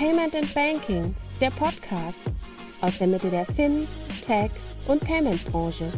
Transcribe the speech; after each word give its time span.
Payment 0.00 0.34
and 0.34 0.54
Banking, 0.54 1.14
der 1.42 1.50
Podcast 1.50 2.16
aus 2.80 2.96
der 2.96 3.06
Mitte 3.06 3.28
der 3.28 3.44
Fin, 3.44 3.86
Tech 4.22 4.50
und 4.86 5.04
Payment 5.04 5.44
Branche. 5.52 5.92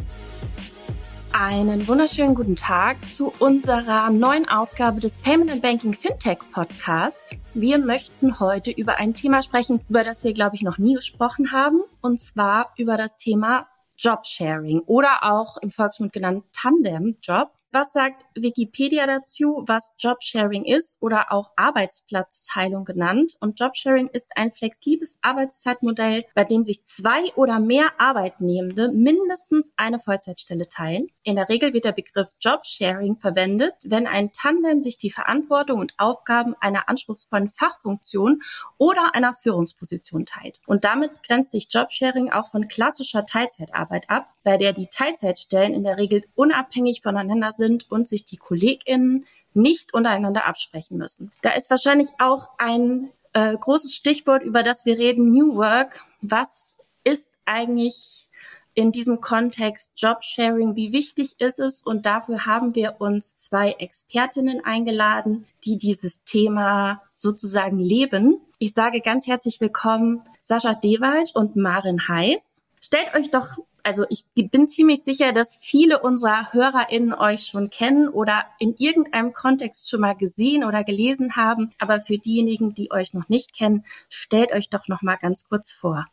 Einen 1.31 1.87
wunderschönen 1.87 2.35
guten 2.35 2.57
Tag 2.57 2.97
zu 3.09 3.31
unserer 3.39 4.09
neuen 4.09 4.45
Ausgabe 4.49 4.99
des 4.99 5.19
Payment 5.19 5.49
and 5.51 5.61
Banking 5.61 5.93
Fintech 5.93 6.39
Podcast. 6.51 7.33
Wir 7.53 7.77
möchten 7.77 8.41
heute 8.41 8.71
über 8.71 8.97
ein 8.97 9.13
Thema 9.13 9.41
sprechen, 9.41 9.79
über 9.87 10.03
das 10.03 10.25
wir, 10.25 10.33
glaube 10.33 10.57
ich, 10.57 10.63
noch 10.63 10.77
nie 10.77 10.95
gesprochen 10.95 11.53
haben, 11.53 11.81
und 12.01 12.19
zwar 12.19 12.73
über 12.75 12.97
das 12.97 13.15
Thema 13.15 13.67
Jobsharing 13.97 14.81
oder 14.81 15.23
auch 15.23 15.55
im 15.61 15.71
Volksmund 15.71 16.11
genannt 16.11 16.43
Tandem-Job. 16.51 17.51
Was 17.75 17.91
sagt 17.91 18.23
Wikipedia 18.35 19.07
dazu, 19.07 19.63
was 19.65 19.95
Jobsharing 19.97 20.63
ist 20.63 21.01
oder 21.01 21.31
auch 21.31 21.53
Arbeitsplatzteilung 21.55 22.85
genannt? 22.85 23.33
Und 23.39 23.59
Jobsharing 23.59 24.09
ist 24.13 24.29
ein 24.35 24.51
flexibles 24.51 25.17
Arbeitszeitmodell, 25.23 26.23
bei 26.35 26.43
dem 26.43 26.63
sich 26.63 26.85
zwei 26.85 27.33
oder 27.35 27.59
mehr 27.59 27.87
Arbeitnehmende 27.97 28.91
mindestens 28.91 29.73
eine 29.75 29.99
Vollzeitstelle 29.99 30.69
teilen. 30.69 31.07
In 31.23 31.35
der 31.35 31.49
Regel 31.49 31.73
wird 31.73 31.85
der 31.85 31.93
Begriff 31.93 32.29
Jobsharing 32.39 33.17
verwendet, 33.17 33.73
wenn 33.87 34.05
ein 34.05 34.31
Tandem 34.33 34.79
sich 34.79 34.99
die 34.99 35.09
Verantwortung 35.09 35.79
und 35.79 35.95
Aufgaben 35.97 36.53
einer 36.59 36.89
anspruchsvollen 36.89 37.49
Fachfunktion 37.49 38.43
oder 38.77 39.15
einer 39.15 39.33
Führungsposition 39.33 40.27
teilt. 40.27 40.59
Und 40.67 40.85
damit 40.85 41.23
grenzt 41.23 41.49
sich 41.49 41.69
Jobsharing 41.71 42.31
auch 42.31 42.51
von 42.51 42.67
klassischer 42.67 43.25
Teilzeitarbeit 43.25 44.11
ab, 44.11 44.27
bei 44.43 44.57
der 44.57 44.73
die 44.73 44.89
Teilzeitstellen 44.91 45.73
in 45.73 45.83
der 45.83 45.97
Regel 45.97 46.23
unabhängig 46.35 47.01
voneinander 47.01 47.51
sind 47.51 47.62
sind 47.63 47.89
und 47.89 48.07
sich 48.07 48.25
die 48.25 48.37
KollegInnen 48.37 49.25
nicht 49.53 49.93
untereinander 49.93 50.45
absprechen 50.45 50.97
müssen. 50.97 51.31
Da 51.41 51.51
ist 51.51 51.69
wahrscheinlich 51.69 52.09
auch 52.19 52.49
ein 52.57 53.09
äh, 53.33 53.55
großes 53.55 53.95
Stichwort, 53.95 54.43
über 54.43 54.63
das 54.63 54.85
wir 54.85 54.97
reden, 54.97 55.31
New 55.31 55.55
Work. 55.55 56.01
Was 56.21 56.77
ist 57.03 57.31
eigentlich 57.45 58.27
in 58.73 58.91
diesem 58.91 59.21
Kontext 59.21 59.93
Jobsharing? 59.97 60.75
Wie 60.75 60.91
wichtig 60.91 61.35
ist 61.39 61.59
es? 61.59 61.81
Und 61.81 62.05
dafür 62.05 62.45
haben 62.45 62.75
wir 62.75 62.95
uns 62.99 63.37
zwei 63.37 63.71
Expertinnen 63.73 64.65
eingeladen, 64.65 65.45
die 65.63 65.77
dieses 65.77 66.23
Thema 66.23 67.01
sozusagen 67.13 67.79
leben. 67.79 68.41
Ich 68.59 68.73
sage 68.73 68.99
ganz 69.01 69.27
herzlich 69.27 69.61
willkommen 69.61 70.21
Sascha 70.41 70.73
Dewald 70.73 71.35
und 71.35 71.55
Marin 71.55 72.07
Heiß. 72.07 72.63
Stellt 72.81 73.13
euch 73.15 73.31
doch 73.31 73.57
also 73.83 74.05
ich 74.09 74.25
bin 74.33 74.67
ziemlich 74.67 75.03
sicher, 75.03 75.33
dass 75.33 75.59
viele 75.61 76.01
unserer 76.01 76.53
HörerInnen 76.53 77.13
euch 77.13 77.45
schon 77.47 77.69
kennen 77.69 78.07
oder 78.07 78.45
in 78.57 78.75
irgendeinem 78.77 79.33
Kontext 79.33 79.89
schon 79.89 80.01
mal 80.01 80.15
gesehen 80.15 80.63
oder 80.63 80.83
gelesen 80.83 81.35
haben. 81.35 81.71
Aber 81.79 81.99
für 81.99 82.17
diejenigen, 82.17 82.73
die 82.73 82.91
euch 82.91 83.13
noch 83.13 83.27
nicht 83.29 83.53
kennen, 83.53 83.83
stellt 84.09 84.53
euch 84.53 84.69
doch 84.69 84.87
noch 84.87 85.01
mal 85.01 85.17
ganz 85.17 85.47
kurz 85.47 85.73
vor. 85.73 86.05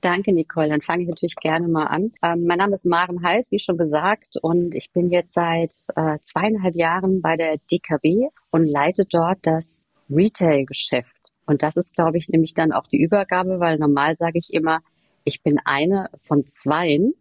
Danke, 0.00 0.32
Nicole. 0.32 0.68
Dann 0.68 0.80
fange 0.80 1.02
ich 1.02 1.08
natürlich 1.08 1.36
gerne 1.36 1.68
mal 1.68 1.86
an. 1.86 2.12
Ähm, 2.22 2.46
mein 2.46 2.58
Name 2.58 2.74
ist 2.74 2.86
Maren 2.86 3.22
Heiß, 3.22 3.50
wie 3.50 3.58
schon 3.58 3.76
gesagt, 3.76 4.38
und 4.40 4.74
ich 4.74 4.90
bin 4.92 5.10
jetzt 5.10 5.34
seit 5.34 5.74
äh, 5.94 6.18
zweieinhalb 6.22 6.74
Jahren 6.74 7.20
bei 7.20 7.36
der 7.36 7.58
DKB 7.70 8.30
und 8.50 8.66
leite 8.66 9.04
dort 9.04 9.40
das 9.42 9.84
Retail-Geschäft. 10.08 11.34
Und 11.44 11.62
das 11.62 11.76
ist, 11.76 11.94
glaube 11.94 12.16
ich, 12.16 12.28
nämlich 12.28 12.54
dann 12.54 12.72
auch 12.72 12.86
die 12.86 13.02
Übergabe, 13.02 13.60
weil 13.60 13.78
normal 13.78 14.16
sage 14.16 14.38
ich 14.38 14.52
immer, 14.54 14.80
ich 15.24 15.42
bin 15.42 15.58
eine 15.64 16.08
von 16.24 16.46
zweien, 16.48 17.14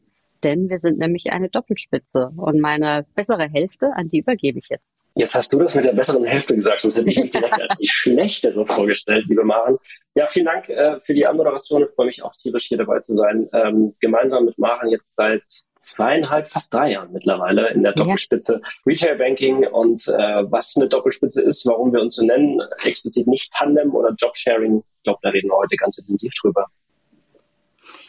denn 0.44 0.69
wir 0.69 0.78
sind 0.78 0.97
nämlich 0.97 1.31
eine 1.31 1.50
Doppelspitze. 1.50 2.31
Und 2.38 2.59
meine 2.59 3.06
bessere 3.16 3.50
Hälfte, 3.50 3.91
an 3.95 4.09
die 4.09 4.19
übergebe 4.19 4.59
ich 4.59 4.67
jetzt. 4.69 4.95
Jetzt 5.16 5.36
hast 5.36 5.52
du 5.52 5.59
das 5.59 5.75
mit 5.75 5.83
der 5.83 5.91
besseren 5.91 6.23
Hälfte 6.23 6.56
gesagt, 6.56 6.81
sonst 6.81 6.95
hätte 6.95 7.09
ich 7.09 7.17
mich 7.17 7.30
direkt 7.30 7.53
als 7.61 7.78
die 7.78 7.89
schlechtere 7.89 8.66
vorgestellt, 8.66 9.25
liebe 9.28 9.44
Maren. 9.44 9.78
Ja, 10.16 10.28
vielen 10.28 10.45
Dank 10.45 10.69
äh, 10.69 11.00
für 11.02 11.14
die 11.14 11.25
Anmoderation. 11.25 11.84
Ich 11.84 11.90
freue 11.96 12.06
mich 12.06 12.24
auch 12.24 12.34
tierisch 12.35 12.68
hier 12.68 12.78
dabei 12.78 13.00
zu 13.00 13.18
sein. 13.18 13.50
Ähm, 13.51 13.96
gemeinsam 14.00 14.45
mit 14.45 14.57
Maren 14.57 14.90
jetzt 14.90 15.16
seit 15.16 15.44
zweieinhalb, 15.75 16.47
fast 16.47 16.74
drei 16.74 16.91
Jahren 16.91 17.12
mittlerweile 17.12 17.69
in 17.72 17.84
der 17.84 17.94
Doppelspitze 17.94 18.62
ja. 18.62 18.69
Retail 18.85 19.18
Banking 19.18 19.68
und 19.68 20.07
äh, 20.07 20.51
was 20.51 20.75
eine 20.78 20.88
Doppelspitze 20.88 21.44
ist, 21.44 21.66
warum 21.66 21.91
wir 21.91 22.01
uns 22.01 22.16
so 22.16 22.25
nennen, 22.25 22.62
explizit 22.84 23.28
nicht 23.28 23.51
Tandem 23.51 23.94
oder 23.95 24.13
Jobsharing. 24.18 24.84
Ich 24.97 25.03
glaube, 25.03 25.19
da 25.22 25.29
reden 25.29 25.50
wir 25.50 25.57
heute 25.57 25.75
ganz 25.75 25.97
intensiv 25.97 26.31
drüber. 26.41 26.66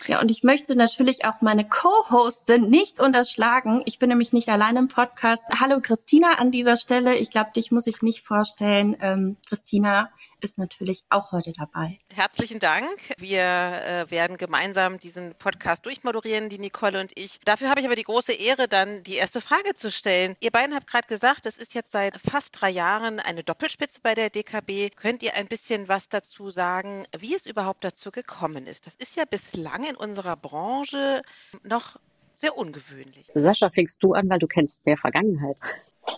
Ja, 0.06 0.20
und 0.20 0.30
ich 0.30 0.42
möchte 0.42 0.74
natürlich 0.76 1.24
auch 1.24 1.40
meine 1.40 1.68
Co-Hostin 1.68 2.70
nicht 2.70 3.00
unterschlagen. 3.00 3.82
Ich 3.84 3.98
bin 3.98 4.08
nämlich 4.08 4.32
nicht 4.32 4.48
allein 4.48 4.76
im 4.76 4.88
Podcast. 4.88 5.44
Hallo 5.60 5.80
Christina 5.80 6.34
an 6.38 6.50
dieser 6.50 6.76
Stelle. 6.76 7.16
Ich 7.16 7.30
glaube, 7.30 7.50
dich 7.54 7.70
muss 7.70 7.86
ich 7.86 8.00
nicht 8.02 8.26
vorstellen. 8.26 8.96
Ähm, 9.00 9.36
Christina 9.48 10.10
ist 10.40 10.58
natürlich 10.58 11.04
auch 11.10 11.32
heute 11.32 11.52
dabei. 11.52 11.98
Herzlichen 12.14 12.60
Dank. 12.60 12.88
Wir 13.18 13.42
äh, 13.42 14.10
werden 14.10 14.36
gemeinsam 14.36 14.98
diesen 14.98 15.34
Podcast 15.34 15.84
durchmoderieren, 15.84 16.48
die 16.48 16.58
Nicole 16.58 17.00
und 17.00 17.12
ich. 17.16 17.38
Dafür 17.44 17.68
habe 17.68 17.80
ich 17.80 17.86
aber 17.86 17.96
die 17.96 18.02
große 18.04 18.32
Ehre, 18.32 18.68
dann 18.68 19.02
die 19.02 19.16
erste 19.16 19.40
Frage 19.40 19.74
zu 19.74 19.90
stellen. 19.90 20.34
Ihr 20.40 20.50
beiden 20.50 20.74
habt 20.74 20.86
gerade 20.86 21.08
gesagt, 21.08 21.46
es 21.46 21.58
ist 21.58 21.74
jetzt 21.74 21.92
seit 21.92 22.18
fast 22.18 22.60
drei 22.60 22.70
Jahren 22.70 23.20
eine 23.20 23.44
Doppelspitze 23.44 24.00
bei 24.02 24.14
der 24.14 24.30
DKB. 24.30 24.94
Könnt 24.96 25.22
ihr 25.22 25.34
ein 25.34 25.46
bisschen 25.46 25.88
was 25.88 26.08
dazu 26.08 26.50
sagen, 26.50 27.06
wie 27.18 27.34
es 27.34 27.46
überhaupt 27.46 27.84
dazu 27.84 28.10
gekommen 28.10 28.66
ist? 28.66 28.86
Das 28.86 28.94
ist 28.94 29.16
ja 29.16 29.24
bislang 29.24 29.84
in 29.84 29.96
unserer 30.00 30.36
Branche 30.36 31.22
noch 31.62 31.96
sehr 32.36 32.56
ungewöhnlich. 32.56 33.30
Sascha, 33.34 33.70
fängst 33.70 34.02
du 34.02 34.14
an, 34.14 34.28
weil 34.30 34.38
du 34.38 34.46
kennst 34.46 34.84
mehr 34.86 34.96
Vergangenheit. 34.96 35.58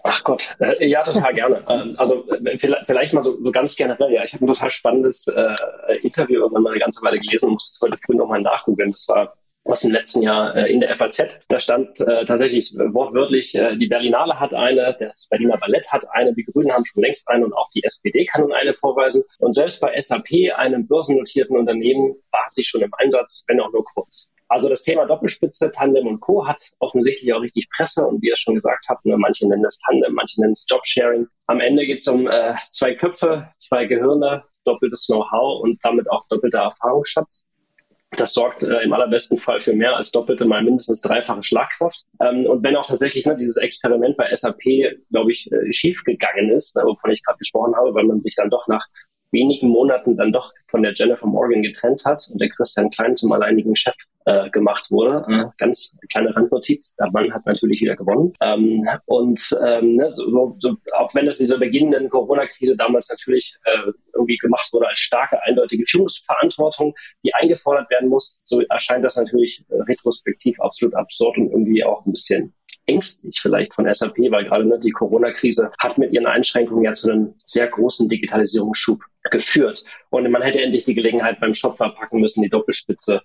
Ach 0.04 0.22
Gott, 0.24 0.56
äh, 0.60 0.86
ja, 0.86 1.02
total 1.02 1.34
gerne. 1.34 1.64
Ähm, 1.68 1.94
also 1.98 2.26
äh, 2.30 2.56
vielleicht, 2.58 3.12
mal 3.12 3.24
so, 3.24 3.42
so 3.42 3.50
ganz 3.50 3.74
generell, 3.76 4.12
ja, 4.12 4.24
ich 4.24 4.32
habe 4.32 4.44
ein 4.44 4.48
total 4.48 4.70
spannendes 4.70 5.26
äh, 5.26 5.56
Interview 6.02 6.40
irgendwann 6.40 6.62
mal 6.62 6.70
eine 6.70 6.78
ganze 6.78 7.04
Weile 7.04 7.18
gelesen 7.18 7.46
und 7.46 7.52
musste 7.54 7.84
heute 7.84 7.98
früh 7.98 8.14
nochmal 8.14 8.40
nachgoogeln. 8.40 8.92
Das 8.92 9.08
war 9.08 9.34
aus 9.64 9.80
dem 9.80 9.92
letzten 9.92 10.22
Jahr 10.22 10.56
äh, 10.56 10.72
in 10.72 10.80
der 10.80 10.96
FAZ. 10.96 11.22
Da 11.48 11.60
stand 11.60 12.00
äh, 12.00 12.24
tatsächlich 12.24 12.74
wortwörtlich, 12.74 13.54
äh, 13.54 13.76
die 13.76 13.86
Berlinale 13.86 14.38
hat 14.38 14.54
eine, 14.54 14.96
das 14.98 15.28
Berliner 15.30 15.56
Ballett 15.56 15.90
hat 15.92 16.04
eine, 16.10 16.34
die 16.34 16.44
Grünen 16.44 16.72
haben 16.72 16.84
schon 16.84 17.02
längst 17.02 17.28
eine 17.28 17.44
und 17.44 17.52
auch 17.52 17.68
die 17.70 17.84
SPD 17.84 18.26
kann 18.26 18.42
nun 18.42 18.52
eine 18.52 18.74
vorweisen. 18.74 19.22
Und 19.38 19.54
selbst 19.54 19.80
bei 19.80 19.98
SAP, 20.00 20.54
einem 20.56 20.86
börsennotierten 20.86 21.56
Unternehmen, 21.56 22.14
war 22.30 22.44
sie 22.48 22.64
schon 22.64 22.82
im 22.82 22.92
Einsatz, 22.98 23.44
wenn 23.48 23.60
auch 23.60 23.72
nur 23.72 23.84
kurz. 23.84 24.30
Also 24.48 24.68
das 24.68 24.82
Thema 24.82 25.06
Doppelspitze, 25.06 25.70
Tandem 25.70 26.06
und 26.06 26.20
Co. 26.20 26.46
hat 26.46 26.60
offensichtlich 26.78 27.32
auch 27.32 27.40
richtig 27.40 27.70
Presse 27.70 28.06
und 28.06 28.20
wie 28.20 28.28
ihr 28.28 28.36
schon 28.36 28.54
gesagt 28.54 28.84
habt, 28.86 29.06
ne, 29.06 29.16
manche 29.16 29.48
nennen 29.48 29.64
es 29.64 29.78
Tandem, 29.78 30.12
manche 30.12 30.40
nennen 30.40 30.52
es 30.52 30.66
Jobsharing. 30.68 31.26
Am 31.46 31.60
Ende 31.60 31.86
geht 31.86 32.00
es 32.00 32.08
um 32.08 32.28
äh, 32.28 32.54
zwei 32.68 32.94
Köpfe, 32.94 33.48
zwei 33.56 33.86
Gehirne, 33.86 34.44
doppeltes 34.66 35.06
Know-how 35.06 35.62
und 35.62 35.82
damit 35.82 36.10
auch 36.10 36.26
doppelter 36.28 36.58
Erfahrungsschatz. 36.58 37.46
Das 38.16 38.34
sorgt 38.34 38.62
äh, 38.62 38.82
im 38.82 38.92
allerbesten 38.92 39.38
Fall 39.38 39.62
für 39.62 39.72
mehr 39.72 39.96
als 39.96 40.12
doppelte, 40.12 40.44
mal 40.44 40.62
mindestens 40.62 41.00
dreifache 41.00 41.42
Schlagkraft. 41.42 42.04
Ähm, 42.20 42.44
und 42.46 42.62
wenn 42.62 42.76
auch 42.76 42.86
tatsächlich 42.86 43.24
ne, 43.24 43.36
dieses 43.36 43.56
Experiment 43.56 44.16
bei 44.16 44.34
SAP, 44.34 44.60
glaube 45.10 45.32
ich, 45.32 45.50
äh, 45.50 45.72
schief 45.72 46.04
gegangen 46.04 46.50
ist, 46.50 46.76
ne, 46.76 46.82
wovon 46.84 47.10
ich 47.10 47.24
gerade 47.24 47.38
gesprochen 47.38 47.74
habe, 47.74 47.94
weil 47.94 48.04
man 48.04 48.22
sich 48.22 48.34
dann 48.34 48.50
doch 48.50 48.68
nach 48.68 48.86
wenigen 49.32 49.68
Monaten 49.68 50.16
dann 50.16 50.32
doch 50.32 50.52
von 50.68 50.82
der 50.82 50.92
Jennifer 50.94 51.26
Morgan 51.26 51.62
getrennt 51.62 52.04
hat 52.04 52.28
und 52.30 52.40
der 52.40 52.48
Christian 52.48 52.90
Klein 52.90 53.16
zum 53.16 53.32
alleinigen 53.32 53.76
Chef 53.76 53.94
äh, 54.24 54.48
gemacht 54.50 54.90
wurde. 54.90 55.24
Äh, 55.28 55.44
ganz 55.58 55.96
kleine 56.10 56.34
Randnotiz, 56.34 56.96
der 56.96 57.10
Mann 57.10 57.32
hat 57.32 57.44
natürlich 57.46 57.80
wieder 57.80 57.96
gewonnen. 57.96 58.32
Ähm, 58.40 58.86
und 59.06 59.56
ähm, 59.64 59.96
ne, 59.96 60.12
so, 60.14 60.56
so, 60.58 60.76
auch 60.94 61.14
wenn 61.14 61.26
es 61.26 61.38
dieser 61.38 61.58
beginnenden 61.58 62.08
Corona-Krise 62.08 62.76
damals 62.76 63.08
natürlich 63.08 63.56
äh, 63.64 63.92
irgendwie 64.14 64.36
gemacht 64.36 64.72
wurde 64.72 64.88
als 64.88 65.00
starke, 65.00 65.42
eindeutige 65.42 65.84
Führungsverantwortung, 65.86 66.94
die 67.24 67.34
eingefordert 67.34 67.90
werden 67.90 68.08
muss, 68.08 68.40
so 68.44 68.60
erscheint 68.62 69.04
das 69.04 69.16
natürlich 69.16 69.64
äh, 69.68 69.82
retrospektiv 69.82 70.60
absolut 70.60 70.94
absurd 70.94 71.36
und 71.38 71.50
irgendwie 71.50 71.84
auch 71.84 72.04
ein 72.06 72.12
bisschen 72.12 72.54
ängstlich 72.86 73.38
vielleicht 73.40 73.74
von 73.74 73.92
SAP, 73.92 74.16
weil 74.30 74.44
gerade 74.44 74.64
ne, 74.64 74.78
die 74.78 74.90
Corona-Krise 74.90 75.70
hat 75.78 75.98
mit 75.98 76.12
ihren 76.12 76.26
Einschränkungen 76.26 76.84
ja 76.84 76.92
zu 76.92 77.10
einem 77.10 77.34
sehr 77.44 77.68
großen 77.68 78.08
Digitalisierungsschub 78.08 79.00
geführt. 79.30 79.84
Und 80.10 80.30
man 80.30 80.42
hätte 80.42 80.60
endlich 80.60 80.84
die 80.84 80.94
Gelegenheit 80.94 81.40
beim 81.40 81.54
Shop 81.54 81.76
verpacken 81.76 82.20
müssen, 82.20 82.42
die 82.42 82.48
Doppelspitze 82.48 83.22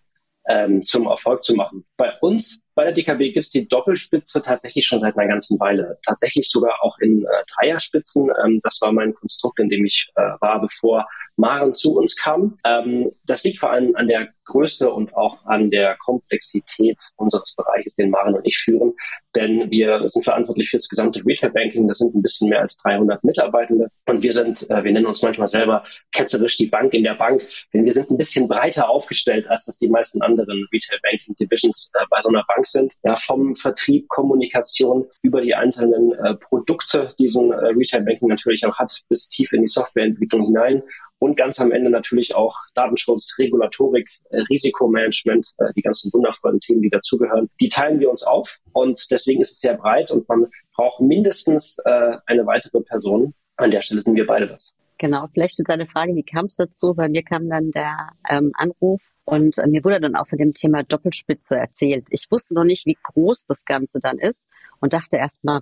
ähm, 0.48 0.84
zum 0.86 1.08
Erfolg 1.08 1.44
zu 1.44 1.56
machen. 1.56 1.86
Bei 1.98 2.18
uns 2.20 2.67
bei 2.78 2.84
der 2.84 2.94
DKB 2.94 3.34
gibt 3.34 3.48
es 3.48 3.50
die 3.50 3.68
Doppelspitze 3.68 4.40
tatsächlich 4.44 4.86
schon 4.86 5.00
seit 5.00 5.18
einer 5.18 5.28
ganzen 5.28 5.60
Weile. 5.60 5.98
Tatsächlich 6.06 6.48
sogar 6.48 6.76
auch 6.84 7.00
in 7.00 7.24
äh, 7.24 7.44
Dreierspitzen. 7.56 8.30
Ähm, 8.46 8.62
das 8.64 8.80
war 8.82 8.92
mein 8.92 9.16
Konstrukt, 9.16 9.60
in 9.60 9.68
dem 9.68 9.84
ich 9.84 10.08
äh, 10.16 10.22
war, 10.40 10.62
bevor 10.62 11.08
Maren 11.38 11.74
zu 11.74 11.96
uns 11.96 12.16
kam. 12.16 12.60
Ähm, 12.64 13.12
das 13.26 13.44
liegt 13.44 13.58
vor 13.58 13.72
allem 13.72 13.96
an 13.96 14.08
der 14.08 14.28
Größe 14.46 14.92
und 14.92 15.16
auch 15.16 15.44
an 15.46 15.72
der 15.72 15.98
Komplexität 15.98 17.02
unseres 17.16 17.56
Bereiches, 17.56 17.96
den 17.96 18.12
Maren 18.12 18.36
und 18.36 18.46
ich 18.46 18.58
führen. 18.58 18.94
Denn 19.36 19.70
wir 19.72 20.08
sind 20.08 20.24
verantwortlich 20.24 20.70
für 20.70 20.78
das 20.78 20.88
gesamte 20.88 21.22
Retail 21.26 21.50
Banking. 21.50 21.88
Das 21.88 21.98
sind 21.98 22.16
ein 22.16 22.22
bisschen 22.22 22.50
mehr 22.50 22.62
als 22.62 22.78
300 22.78 23.24
Mitarbeitende. 23.24 23.90
Und 24.06 24.22
wir 24.22 24.34
sind, 24.34 24.70
äh, 24.70 24.84
wir 24.84 24.92
nennen 24.92 25.08
uns 25.08 25.24
manchmal 25.24 25.48
selber 25.48 25.84
ketzerisch 26.12 26.58
die 26.58 26.68
Bank 26.68 26.94
in 26.94 27.04
der 27.04 27.16
Bank. 27.16 27.48
Denn 27.74 27.86
wir 27.86 27.94
sind 27.94 28.12
ein 28.12 28.18
bisschen 28.18 28.48
breiter 28.48 28.88
aufgestellt, 28.88 29.48
als 29.48 29.66
das 29.66 29.78
die 29.78 29.90
meisten 29.90 30.22
anderen 30.22 30.68
Retail 30.72 31.00
Banking 31.02 31.36
Divisions 31.36 31.92
äh, 31.96 32.06
bei 32.10 32.22
so 32.22 32.30
einer 32.30 32.46
Bank 32.48 32.67
sind. 32.72 32.94
Ja, 33.04 33.16
vom 33.16 33.56
Vertrieb, 33.56 34.08
Kommunikation 34.10 35.08
über 35.22 35.42
die 35.42 35.56
einzelnen 35.56 36.14
äh, 36.14 36.36
Produkte, 36.36 37.14
die 37.20 37.28
so 37.28 37.42
ein 37.42 37.52
äh, 37.52 37.74
Retail 37.74 38.04
Banking 38.04 38.30
natürlich 38.30 38.66
auch 38.66 38.78
hat, 38.78 39.02
bis 39.10 39.28
tief 39.30 39.54
in 39.54 39.62
die 39.62 39.68
Softwareentwicklung 39.68 40.44
hinein 40.44 40.84
und 41.20 41.36
ganz 41.36 41.60
am 41.60 41.72
Ende 41.72 41.90
natürlich 41.90 42.36
auch 42.36 42.56
Datenschutz, 42.76 43.36
Regulatorik, 43.38 44.10
äh, 44.30 44.42
Risikomanagement, 44.50 45.54
äh, 45.58 45.74
die 45.76 45.82
ganzen 45.82 46.12
wundervollen 46.14 46.60
Themen, 46.60 46.82
die 46.82 46.90
dazugehören. 46.90 47.50
Die 47.60 47.70
teilen 47.70 48.00
wir 48.00 48.10
uns 48.10 48.24
auf 48.24 48.60
und 48.74 49.10
deswegen 49.12 49.42
ist 49.42 49.54
es 49.54 49.60
sehr 49.60 49.76
breit 49.76 50.12
und 50.12 50.28
man 50.30 50.48
braucht 50.76 51.02
mindestens 51.02 51.78
äh, 51.86 52.18
eine 52.26 52.46
weitere 52.46 52.82
Person. 52.82 53.34
An 53.56 53.72
der 53.72 53.82
Stelle 53.82 54.02
sind 54.02 54.16
wir 54.16 54.28
beide 54.28 54.48
das. 54.48 54.74
Genau, 54.98 55.28
vielleicht 55.32 55.60
ist 55.60 55.70
eine 55.70 55.86
Frage, 55.86 56.16
wie 56.16 56.24
kam 56.24 56.46
es 56.46 56.56
dazu? 56.56 56.96
Bei 56.96 57.08
mir 57.08 57.24
kam 57.24 57.50
dann 57.50 57.72
der 57.72 58.14
ähm, 58.30 58.52
Anruf 58.56 59.02
und 59.26 59.58
äh, 59.60 59.68
mir 59.68 59.84
wurde 59.84 60.00
dann 60.00 60.16
auch 60.16 60.28
von 60.28 60.40
dem 60.40 60.54
Thema 60.54 60.84
Doppelspitze 60.84 61.56
erzählt. 61.56 62.08
Ich 62.10 62.28
wusste 62.32 62.56
noch 62.56 62.64
nicht, 62.64 62.86
wie 62.86 62.98
groß 63.04 63.46
das 63.46 63.64
Ganze 63.66 64.00
dann 64.00 64.18
ist 64.18 64.48
und 64.80 64.94
dachte 64.94 65.18
erst 65.18 65.44
mal, 65.44 65.62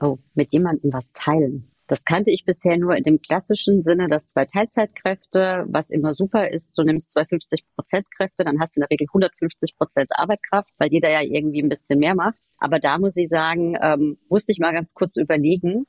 oh, 0.00 0.18
mit 0.34 0.52
jemandem 0.52 0.92
was 0.92 1.12
teilen. 1.12 1.68
Das 1.86 2.04
kannte 2.04 2.30
ich 2.30 2.44
bisher 2.44 2.78
nur 2.78 2.96
in 2.96 3.04
dem 3.04 3.20
klassischen 3.20 3.82
Sinne, 3.82 4.08
dass 4.08 4.26
zwei 4.26 4.46
Teilzeitkräfte, 4.46 5.66
was 5.68 5.90
immer 5.90 6.14
super 6.14 6.48
ist, 6.50 6.76
du 6.78 6.84
nimmst 6.84 7.12
zwei 7.12 7.26
50 7.26 7.64
Prozent 7.76 8.06
Kräfte, 8.16 8.44
dann 8.44 8.58
hast 8.60 8.76
du 8.76 8.80
in 8.80 8.82
der 8.82 8.90
Regel 8.90 9.08
150 9.10 9.76
Prozent 9.76 10.10
Arbeitkraft, 10.14 10.72
weil 10.78 10.90
jeder 10.90 11.10
ja 11.10 11.20
irgendwie 11.20 11.62
ein 11.62 11.68
bisschen 11.68 11.98
mehr 11.98 12.14
macht. 12.14 12.38
Aber 12.56 12.78
da 12.78 12.98
muss 12.98 13.16
ich 13.16 13.28
sagen, 13.28 13.76
ähm, 13.82 14.16
musste 14.28 14.52
ich 14.52 14.58
mal 14.58 14.72
ganz 14.72 14.94
kurz 14.94 15.16
überlegen, 15.16 15.84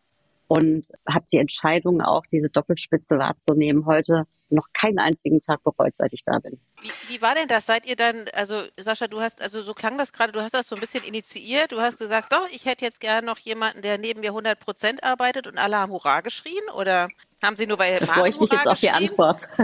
und 0.47 0.87
habe 1.07 1.25
die 1.31 1.37
Entscheidung 1.37 2.01
auch, 2.01 2.23
diese 2.31 2.49
Doppelspitze 2.49 3.17
wahrzunehmen, 3.17 3.85
heute 3.85 4.25
noch 4.53 4.67
keinen 4.73 4.99
einzigen 4.99 5.41
Tag 5.41 5.63
bereut, 5.63 5.97
seit 5.97 6.13
ich 6.13 6.23
da 6.23 6.39
bin. 6.39 6.59
Wie, 6.81 6.91
wie, 7.07 7.21
war 7.21 7.35
denn 7.35 7.47
das? 7.47 7.65
Seid 7.65 7.85
ihr 7.85 7.95
dann, 7.95 8.25
also 8.33 8.61
Sascha, 8.77 9.07
du 9.07 9.19
hast, 9.19 9.41
also 9.41 9.61
so 9.61 9.73
klang 9.73 9.97
das 9.97 10.13
gerade, 10.13 10.31
du 10.31 10.41
hast 10.41 10.53
das 10.53 10.67
so 10.67 10.75
ein 10.75 10.81
bisschen 10.81 11.03
initiiert, 11.03 11.71
du 11.71 11.81
hast 11.81 11.97
gesagt, 11.97 12.31
so, 12.31 12.37
ich 12.51 12.65
hätte 12.65 12.85
jetzt 12.85 12.99
gerne 12.99 13.25
noch 13.25 13.39
jemanden, 13.39 13.81
der 13.81 13.97
neben 13.97 14.21
mir 14.21 14.29
100 14.29 14.59
Prozent 14.59 15.03
arbeitet 15.03 15.47
und 15.47 15.57
alle 15.57 15.77
haben 15.77 15.91
Hurra 15.91 16.21
geschrien 16.21 16.63
oder 16.75 17.07
haben 17.41 17.57
sie 17.57 17.67
nur 17.67 17.77
bei 17.77 17.99
Da 17.99 18.07
freue 18.07 18.29
ich 18.29 18.39
mich 18.39 18.51
jetzt 18.51 18.67
auf 18.67 18.79
die 18.79 18.89
Antwort. 18.89 19.47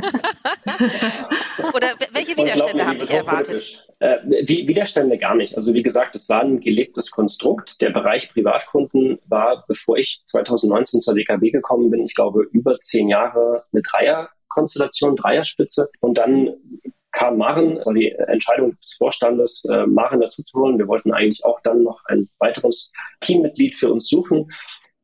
oder 1.73 1.93
welche 2.11 2.35
Widerstände 2.35 2.85
haben 2.85 2.99
dich 2.99 3.11
erwartet? 3.11 3.88
Äh, 3.99 4.19
Widerstände 4.23 5.17
gar 5.17 5.35
nicht. 5.35 5.57
Also 5.57 5.73
wie 5.73 5.83
gesagt, 5.83 6.15
es 6.15 6.29
war 6.29 6.41
ein 6.41 6.61
gelebtes 6.61 7.11
Konstrukt. 7.11 7.81
Der 7.81 7.89
Bereich 7.89 8.31
Privatkunden 8.31 9.19
war, 9.27 9.65
bevor 9.67 9.97
ich 9.97 10.21
2019 10.25 11.01
zur 11.01 11.15
DKB 11.15 11.51
gekommen 11.51 11.89
bin, 11.89 12.05
ich 12.05 12.15
glaube, 12.15 12.43
über 12.51 12.79
zehn 12.79 13.09
Jahre 13.09 13.65
eine 13.73 13.81
Dreierkonstellation, 13.81 15.17
Dreierspitze. 15.17 15.89
Und 15.99 16.17
dann 16.17 16.49
kam 17.11 17.37
Maren, 17.37 17.77
also 17.79 17.91
die 17.91 18.11
Entscheidung 18.11 18.77
des 18.81 18.93
Vorstandes, 18.93 19.63
äh, 19.65 19.85
Maren 19.85 20.21
dazu 20.21 20.43
zu 20.43 20.59
holen. 20.59 20.77
Wir 20.77 20.87
wollten 20.87 21.11
eigentlich 21.11 21.43
auch 21.43 21.59
dann 21.61 21.83
noch 21.83 22.01
ein 22.05 22.29
weiteres 22.37 22.93
Teammitglied 23.19 23.75
für 23.75 23.91
uns 23.91 24.07
suchen. 24.07 24.49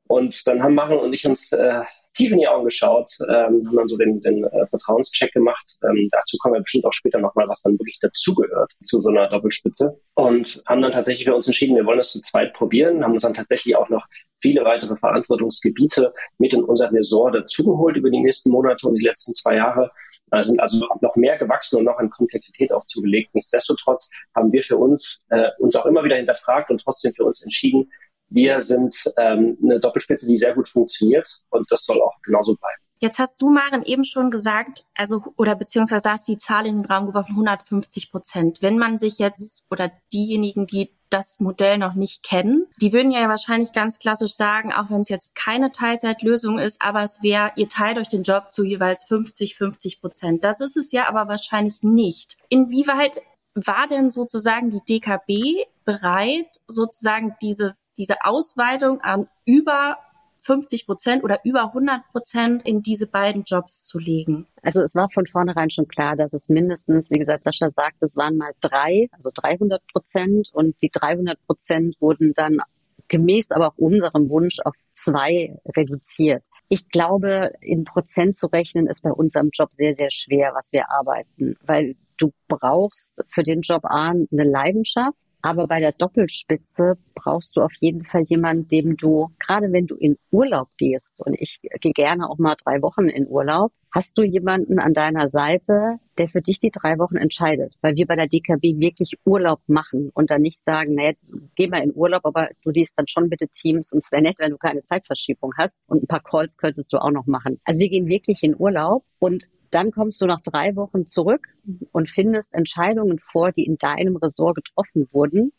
Und 0.08 0.48
dann 0.48 0.64
haben 0.64 0.76
Maren 0.76 1.00
und 1.00 1.12
ich 1.12 1.26
uns 1.26 1.52
äh, 1.52 1.82
tief 2.16 2.32
in 2.32 2.40
die 2.40 2.48
Augen 2.48 2.66
geschaut, 2.66 3.12
ähm, 3.22 3.62
haben 3.68 3.76
dann 3.76 3.88
so 3.88 3.98
den, 3.98 4.20
den 4.22 4.44
äh, 4.46 4.66
Vertrauenscheck 4.68 5.34
gemacht. 5.34 5.78
Ähm, 5.84 6.10
dazu 6.12 6.38
kommen 6.38 6.56
wir 6.56 6.62
bestimmt 6.62 6.86
auch 6.86 6.94
später 6.94 7.20
nochmal, 7.20 7.48
was 7.48 7.62
dann 7.62 7.74
wirklich 7.74 8.00
dazugehört 8.00 8.74
zu 8.82 9.00
so 9.00 9.10
einer 9.10 9.28
Doppelspitze. 9.28 10.00
Und 10.16 10.64
haben 10.66 10.82
dann 10.82 10.94
tatsächlich 10.94 11.26
für 11.26 11.36
uns 11.36 11.48
entschieden, 11.48 11.76
wir 11.76 11.86
wollen 11.86 11.98
das 11.98 12.12
zu 12.12 12.22
zweit 12.22 12.54
probieren, 12.54 13.04
haben 13.04 13.14
uns 13.14 13.24
dann 13.24 13.34
tatsächlich 13.34 13.76
auch 13.76 13.90
noch 13.90 14.06
viele 14.38 14.64
weitere 14.64 14.96
Verantwortungsgebiete 14.96 16.14
mit 16.38 16.54
in 16.54 16.64
unser 16.64 16.92
Resort 16.92 17.36
dazugeholt 17.36 17.98
über 17.98 18.10
die 18.10 18.20
nächsten 18.20 18.50
Monate 18.50 18.88
und 18.88 18.96
die 18.96 19.04
letzten 19.04 19.34
zwei 19.34 19.56
Jahre 19.56 19.92
äh, 20.32 20.44
sind 20.44 20.60
also 20.60 20.86
noch 21.02 21.16
mehr 21.16 21.38
gewachsen 21.38 21.78
und 21.78 21.86
noch 21.86 21.98
an 21.98 22.10
Komplexität 22.10 22.72
auch 22.72 22.86
zugelegt. 22.88 23.34
Nichtsdestotrotz 23.34 24.10
haben 24.36 24.52
wir 24.52 24.64
für 24.64 24.78
uns 24.78 25.24
äh, 25.30 25.50
uns 25.60 25.76
auch 25.76 25.86
immer 25.86 26.04
wieder 26.04 26.16
hinterfragt 26.16 26.70
und 26.72 26.82
trotzdem 26.82 27.14
für 27.14 27.26
uns 27.26 27.44
entschieden, 27.44 27.90
wir 28.36 28.62
sind 28.62 28.96
ähm, 29.18 29.58
eine 29.64 29.80
Doppelspitze, 29.80 30.28
die 30.28 30.38
sehr 30.38 30.54
gut 30.54 30.68
funktioniert 30.68 31.42
und 31.50 31.72
das 31.72 31.86
soll 31.86 32.02
auch 32.02 32.22
genauso 32.22 32.56
bleiben. 32.56 32.82
Jetzt 33.00 33.20
hast 33.20 33.42
du, 33.42 33.50
Maren, 33.50 33.84
eben 33.84 34.06
schon 34.06 34.30
gesagt, 34.30 34.86
also 34.96 35.24
oder 35.38 35.56
beziehungsweise 35.56 36.10
hast 36.12 36.28
die 36.28 36.38
Zahl 36.38 36.66
in 36.66 36.82
den 36.82 36.86
Raum 36.86 37.08
geworfen, 37.08 37.32
150 37.32 38.12
Prozent. 38.12 38.62
Wenn 38.62 38.78
man 38.78 39.00
sich 39.00 39.20
jetzt 39.20 39.64
oder 39.70 39.92
diejenigen, 40.14 40.66
die 40.66 40.92
das 41.10 41.40
Modell 41.40 41.78
noch 41.78 41.94
nicht 41.94 42.24
kennen, 42.24 42.68
die 42.82 42.94
würden 42.94 43.12
ja 43.12 43.28
wahrscheinlich 43.30 43.74
ganz 43.74 44.00
klassisch 44.00 44.34
sagen, 44.34 44.74
auch 44.74 44.90
wenn 44.90 45.02
es 45.02 45.10
jetzt 45.10 45.36
keine 45.36 45.72
Teilzeitlösung 45.72 46.58
ist, 46.58 46.82
aber 46.82 47.04
es 47.04 47.22
wäre, 47.22 47.52
ihr 47.56 47.70
teilt 47.70 47.98
euch 47.98 48.08
den 48.08 48.24
Job 48.24 48.52
zu 48.52 48.64
jeweils 48.64 49.04
50, 49.06 49.56
50 49.56 50.02
Prozent. 50.02 50.44
Das 50.44 50.60
ist 50.60 50.76
es 50.76 50.92
ja 50.92 51.08
aber 51.08 51.28
wahrscheinlich 51.28 51.84
nicht. 51.84 52.38
Inwieweit 52.50 53.22
war 53.54 53.88
denn 53.88 54.10
sozusagen 54.10 54.72
die 54.72 54.82
DKB 54.84 55.66
bereit, 55.86 56.48
sozusagen 56.68 57.36
dieses, 57.42 57.86
diese 57.98 58.16
Ausweitung 58.24 59.02
an 59.02 59.28
über 59.46 59.98
50 60.42 60.86
Prozent 60.86 61.24
oder 61.24 61.40
über 61.44 61.66
100 61.68 62.08
Prozent 62.12 62.66
in 62.66 62.82
diese 62.82 63.08
beiden 63.08 63.44
Jobs 63.48 63.84
zu 63.84 63.98
legen? 63.98 64.48
Also 64.62 64.82
es 64.82 64.94
war 64.96 65.10
von 65.12 65.26
vornherein 65.26 65.70
schon 65.72 65.88
klar, 65.88 66.16
dass 66.16 66.34
es 66.34 66.50
mindestens, 66.50 67.10
wie 67.10 67.18
gesagt, 67.18 67.46
Sascha 67.46 67.70
sagt, 67.70 68.04
es 68.04 68.16
waren 68.16 68.38
mal 68.38 68.52
drei, 68.62 69.08
also 69.12 69.32
300 69.34 69.82
Prozent 69.92 70.50
und 70.54 70.80
die 70.82 70.92
300 70.92 71.40
Prozent 71.48 71.96
wurden 72.00 72.34
dann 72.36 72.60
gemäß 73.08 73.52
aber 73.52 73.70
auch 73.70 73.78
unserem 73.78 74.30
Wunsch 74.30 74.60
auf 74.64 74.74
zwei 74.94 75.58
reduziert. 75.76 76.48
Ich 76.70 76.90
glaube, 76.90 77.54
in 77.62 77.84
Prozent 77.84 78.38
zu 78.38 78.48
rechnen 78.48 78.88
ist 78.88 79.04
bei 79.04 79.12
unserem 79.12 79.50
Job 79.52 79.70
sehr, 79.74 79.94
sehr 79.94 80.10
schwer, 80.12 80.52
was 80.56 80.72
wir 80.72 80.90
arbeiten, 80.90 81.56
weil 81.66 81.96
du 82.18 82.32
brauchst 82.48 83.24
für 83.30 83.44
den 83.44 83.62
Job 83.62 83.86
A 83.86 84.10
eine 84.10 84.26
Leidenschaft, 84.32 85.18
aber 85.46 85.68
bei 85.68 85.80
der 85.80 85.92
Doppelspitze 85.92 86.98
brauchst 87.14 87.56
du 87.56 87.62
auf 87.62 87.72
jeden 87.80 88.04
Fall 88.04 88.24
jemanden, 88.24 88.68
dem 88.68 88.98
du, 88.98 89.30
gerade 89.38 89.72
wenn 89.72 89.86
du 89.86 89.96
in 89.96 90.18
Urlaub 90.32 90.70
gehst, 90.76 91.20
und 91.20 91.36
ich 91.40 91.60
gehe 91.82 91.94
gerne 91.94 92.28
auch 92.28 92.40
mal 92.40 92.56
drei 92.56 92.82
Wochen 92.82 93.06
in 93.10 93.28
Urlaub, 93.28 93.72
hast 93.92 94.18
du 94.18 94.24
jemanden 94.24 94.80
an 94.80 94.96
deiner 94.96 95.28
Seite, 95.28 96.00
der 96.18 96.30
für 96.30 96.42
dich 96.42 96.60
die 96.60 96.72
drei 96.72 96.98
Wochen 96.98 97.18
entscheidet. 97.18 97.76
Weil 97.82 97.96
wir 97.96 98.08
bei 98.08 98.16
der 98.16 98.28
DKB 98.28 98.80
wirklich 98.80 99.20
Urlaub 99.24 99.62
machen 99.68 100.10
und 100.16 100.32
dann 100.32 100.42
nicht 100.42 100.64
sagen, 100.64 100.96
naja, 100.96 101.14
geh 101.56 101.68
mal 101.68 101.84
in 101.84 101.94
Urlaub, 101.94 102.26
aber 102.26 102.50
du 102.64 102.72
liest 102.72 102.98
dann 102.98 103.08
schon 103.08 103.30
bitte 103.30 103.48
Teams 103.48 103.94
und 103.94 104.04
es 104.04 104.12
wäre 104.12 104.24
nett, 104.24 104.40
wenn 104.40 104.50
du 104.50 104.58
keine 104.58 104.84
Zeitverschiebung 104.84 105.54
hast 105.60 105.80
und 105.86 106.02
ein 106.02 106.08
paar 106.08 106.24
Calls 106.24 106.58
könntest 106.58 106.92
du 106.92 106.98
auch 106.98 107.12
noch 107.12 107.28
machen. 107.28 107.62
Also 107.66 107.80
wir 107.80 107.90
gehen 107.90 108.08
wirklich 108.08 108.42
in 108.42 108.56
Urlaub 108.58 109.04
und 109.20 109.48
dann 109.76 109.92
kommst 109.92 110.22
du 110.22 110.26
nach 110.26 110.40
drei 110.42 110.76
Wochen 110.78 111.08
zurück 111.08 111.48
und 111.92 112.10
findest 112.10 112.54
Entscheidungen 112.54 113.20
vor, 113.20 113.52
die 113.52 113.66
in 113.66 113.78
deinem 113.78 114.16
Ressort 114.16 114.56
getroffen 114.56 115.10
wurden 115.12 115.52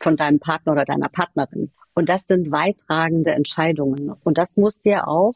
von 0.00 0.16
deinem 0.16 0.40
Partner 0.40 0.72
oder 0.72 0.84
deiner 0.84 1.10
Partnerin. 1.10 1.70
Und 1.94 2.08
das 2.08 2.26
sind 2.26 2.50
weittragende 2.50 3.32
Entscheidungen. 3.32 4.12
Und 4.24 4.38
das 4.38 4.56
muss 4.56 4.80
dir 4.80 5.06
auch 5.08 5.34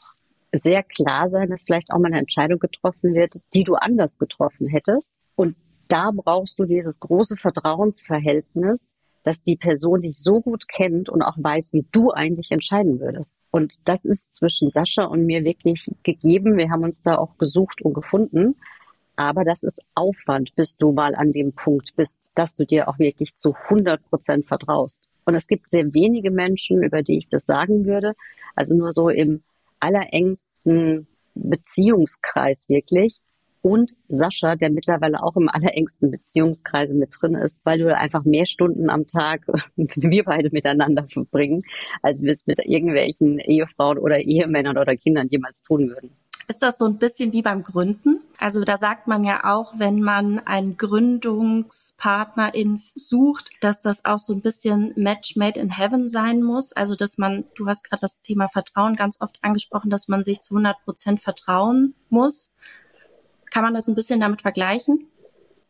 sehr 0.53 0.83
klar 0.83 1.29
sein, 1.29 1.51
dass 1.51 1.65
vielleicht 1.65 1.91
auch 1.91 1.99
mal 1.99 2.07
eine 2.07 2.19
Entscheidung 2.19 2.59
getroffen 2.59 3.15
wird, 3.15 3.41
die 3.55 3.65
du 3.65 3.75
anders 3.75 4.19
getroffen 4.19 4.67
hättest. 4.67 5.15
Und 5.37 5.57
da 5.89 6.11
brauchst 6.11 6.59
du 6.59 6.65
dieses 6.65 7.01
große 7.01 7.37
Vertrauensverhältnis, 7.37 8.97
dass 9.23 9.43
die 9.43 9.57
Person 9.57 10.03
dich 10.03 10.19
so 10.19 10.41
gut 10.41 10.69
kennt 10.69 11.09
und 11.09 11.23
auch 11.23 11.37
weiß, 11.37 11.73
wie 11.73 11.87
du 11.93 12.11
eigentlich 12.13 12.51
entscheiden 12.51 13.01
würdest. 13.01 13.35
Und 13.51 13.75
das 13.85 14.05
ist 14.05 14.35
zwischen 14.35 14.71
Sascha 14.71 15.05
und 15.05 15.27
mir 15.27 15.45
wirklich 15.45 15.91
gegeben. 16.03 16.57
Wir 16.57 16.71
haben 16.71 16.85
uns 16.85 17.01
da 17.03 17.19
auch 17.19 17.37
gesucht 17.39 17.83
und 17.83 17.95
gefunden. 17.95 18.57
Aber 19.17 19.45
das 19.45 19.65
ist 19.65 19.81
Aufwand, 19.95 20.55
bis 20.55 20.77
du 20.77 20.93
mal 20.93 21.17
an 21.17 21.33
dem 21.33 21.53
Punkt 21.53 21.97
bist, 21.97 22.31
dass 22.37 22.55
du 22.55 22.65
dir 22.65 22.89
auch 22.89 23.01
wirklich 23.01 23.37
zu 23.37 23.53
100 23.53 24.03
Prozent 24.09 24.47
vertraust. 24.47 25.09
Und 25.25 25.35
es 25.35 25.49
gibt 25.49 25.71
sehr 25.71 25.93
wenige 25.93 26.31
Menschen, 26.31 26.83
über 26.83 27.03
die 27.03 27.19
ich 27.19 27.29
das 27.29 27.45
sagen 27.45 27.85
würde. 27.85 28.15
Also 28.55 28.77
nur 28.77 28.93
so 28.93 29.09
im 29.09 29.43
allerengsten 29.81 31.09
Beziehungskreis 31.35 32.69
wirklich, 32.69 33.21
und 33.63 33.93
Sascha, 34.09 34.57
der 34.57 34.71
mittlerweile 34.71 35.23
auch 35.23 35.37
im 35.37 35.49
allerengsten 35.49 36.11
Beziehungskreise 36.11 36.95
mit 36.95 37.15
drin 37.21 37.35
ist, 37.35 37.61
weil 37.65 37.79
du 37.79 37.95
einfach 37.95 38.25
mehr 38.25 38.47
Stunden 38.47 38.91
am 38.91 39.07
Tag 39.07 39.47
wir 39.77 40.25
beide 40.25 40.51
miteinander 40.53 41.07
verbringen, 41.07 41.63
als 42.03 42.23
wir 42.23 42.31
es 42.31 42.47
mit 42.47 42.59
irgendwelchen 42.65 43.39
Ehefrauen 43.39 43.99
oder 43.99 44.21
Ehemännern 44.21 44.79
oder 44.79 44.97
Kindern 44.97 45.29
jemals 45.29 45.63
tun 45.63 45.89
würden. 45.89 46.11
Ist 46.51 46.63
das 46.63 46.79
so 46.79 46.87
ein 46.87 46.97
bisschen 46.97 47.33
wie 47.33 47.43
beim 47.43 47.63
Gründen? 47.63 48.23
Also 48.39 48.65
da 48.65 48.79
sagt 48.79 49.07
man 49.07 49.23
ja 49.23 49.45
auch, 49.45 49.79
wenn 49.79 50.01
man 50.01 50.39
einen 50.39 50.79
Gründungspartnerin 50.79 52.81
sucht, 52.95 53.51
dass 53.61 53.83
das 53.83 54.07
auch 54.07 54.19
so 54.19 54.33
ein 54.33 54.41
bisschen 54.41 54.95
Match 54.97 55.37
made 55.37 55.61
in 55.61 55.69
heaven 55.69 56.09
sein 56.09 56.43
muss. 56.43 56.73
Also 56.73 56.95
dass 56.95 57.19
man, 57.19 57.45
du 57.55 57.67
hast 57.67 57.85
gerade 57.85 58.01
das 58.01 58.23
Thema 58.23 58.49
Vertrauen 58.49 58.97
ganz 58.97 59.21
oft 59.21 59.37
angesprochen, 59.43 59.91
dass 59.91 60.09
man 60.09 60.23
sich 60.23 60.41
zu 60.41 60.55
100 60.55 60.83
Prozent 60.85 61.21
vertrauen 61.21 61.95
muss. 62.09 62.51
Kann 63.51 63.65
man 63.65 63.75
das 63.75 63.89
ein 63.89 63.95
bisschen 63.95 64.21
damit 64.21 64.43
vergleichen? 64.43 65.09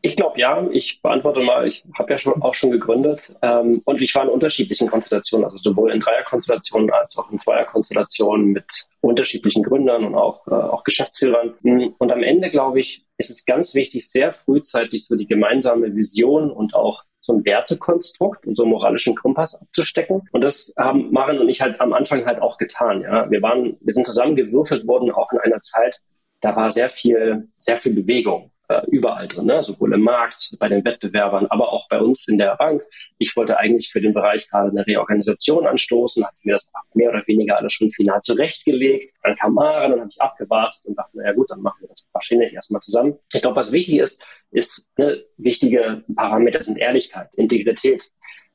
Ich 0.00 0.14
glaube 0.14 0.38
ja. 0.38 0.68
Ich 0.70 1.02
beantworte 1.02 1.40
mal, 1.40 1.66
ich 1.66 1.84
habe 1.98 2.12
ja 2.12 2.18
schon, 2.18 2.40
auch 2.42 2.54
schon 2.54 2.70
gegründet 2.70 3.34
ähm, 3.42 3.80
und 3.84 4.00
ich 4.00 4.14
war 4.14 4.22
in 4.22 4.28
unterschiedlichen 4.28 4.88
Konstellationen, 4.88 5.44
also 5.44 5.58
sowohl 5.58 5.92
in 5.92 6.00
Dreierkonstellationen 6.00 6.90
als 6.90 7.18
auch 7.18 7.30
in 7.32 7.38
Zweierkonstellationen 7.38 8.52
mit 8.52 8.86
unterschiedlichen 9.00 9.64
Gründern 9.64 10.04
und 10.04 10.14
auch, 10.14 10.46
äh, 10.46 10.54
auch 10.54 10.84
Geschäftsführern. 10.84 11.54
Und 11.98 12.12
am 12.12 12.22
Ende, 12.22 12.50
glaube 12.50 12.80
ich, 12.80 13.04
ist 13.16 13.30
es 13.30 13.44
ganz 13.44 13.74
wichtig, 13.74 14.08
sehr 14.08 14.32
frühzeitig 14.32 15.04
so 15.04 15.16
die 15.16 15.26
gemeinsame 15.26 15.94
Vision 15.96 16.52
und 16.52 16.74
auch 16.74 17.02
so 17.20 17.32
ein 17.32 17.44
Wertekonstrukt 17.44 18.46
und 18.46 18.54
so 18.56 18.62
einen 18.62 18.70
moralischen 18.70 19.14
Kompass 19.16 19.60
abzustecken. 19.60 20.22
Und 20.32 20.42
das 20.42 20.72
haben 20.78 21.12
Maren 21.12 21.38
und 21.38 21.48
ich 21.48 21.60
halt 21.60 21.80
am 21.80 21.92
Anfang 21.92 22.24
halt 22.24 22.40
auch 22.40 22.56
getan. 22.56 23.02
Ja, 23.02 23.30
wir 23.30 23.42
waren, 23.42 23.76
wir 23.80 23.92
sind 23.92 24.06
zusammengewürfelt 24.06 24.86
worden, 24.86 25.10
auch 25.10 25.30
in 25.32 25.38
einer 25.38 25.60
Zeit, 25.60 26.00
da 26.40 26.54
war 26.56 26.70
sehr 26.70 26.90
viel, 26.90 27.48
sehr 27.58 27.80
viel 27.80 27.94
Bewegung 27.94 28.52
äh, 28.68 28.82
überall 28.88 29.26
drin, 29.28 29.46
ne? 29.46 29.62
sowohl 29.62 29.94
im 29.94 30.02
Markt, 30.02 30.54
bei 30.58 30.68
den 30.68 30.84
Wettbewerbern, 30.84 31.46
aber 31.46 31.72
auch 31.72 31.88
bei 31.88 31.98
uns 32.00 32.28
in 32.28 32.38
der 32.38 32.54
Bank. 32.56 32.82
Ich 33.18 33.34
wollte 33.36 33.56
eigentlich 33.56 33.90
für 33.90 34.00
den 34.00 34.14
Bereich 34.14 34.48
gerade 34.48 34.70
eine 34.70 34.86
Reorganisation 34.86 35.66
anstoßen, 35.66 36.24
hatte 36.24 36.40
mir 36.42 36.52
das 36.52 36.70
mehr 36.94 37.10
oder 37.10 37.26
weniger 37.26 37.56
alles 37.56 37.72
schon 37.72 37.90
final 37.90 38.20
zurechtgelegt. 38.20 39.12
Dann 39.22 39.36
kam 39.36 39.54
Maren, 39.54 39.92
dann 39.92 40.00
habe 40.00 40.10
ich 40.10 40.20
abgewartet 40.20 40.84
und 40.84 40.96
dachte, 40.98 41.16
naja 41.16 41.32
gut, 41.32 41.50
dann 41.50 41.60
machen 41.60 41.80
wir 41.80 41.88
das 41.88 42.08
wahrscheinlich 42.12 42.52
erstmal 42.52 42.80
zusammen. 42.82 43.18
Ich 43.32 43.42
glaube, 43.42 43.56
was 43.56 43.72
wichtig 43.72 43.98
ist, 43.98 44.22
ist, 44.50 44.86
ne, 44.96 45.24
wichtige 45.38 46.04
Parameter 46.14 46.62
sind 46.62 46.78
Ehrlichkeit, 46.78 47.34
Integrität, 47.36 48.10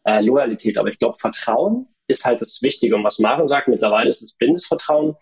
äh, 0.06 0.22
Loyalität, 0.22 0.78
aber 0.78 0.90
ich 0.90 1.00
glaube, 1.00 1.18
Vertrauen 1.18 1.88
ist 2.08 2.26
halt 2.26 2.42
das 2.42 2.62
Wichtige. 2.62 2.96
Und 2.96 3.04
was 3.04 3.20
Maren 3.20 3.48
sagt, 3.48 3.68
mittlerweile 3.68 4.10
ist 4.10 4.22
es 4.22 4.36
blindes 4.36 4.66
Vertrauen. 4.68 5.16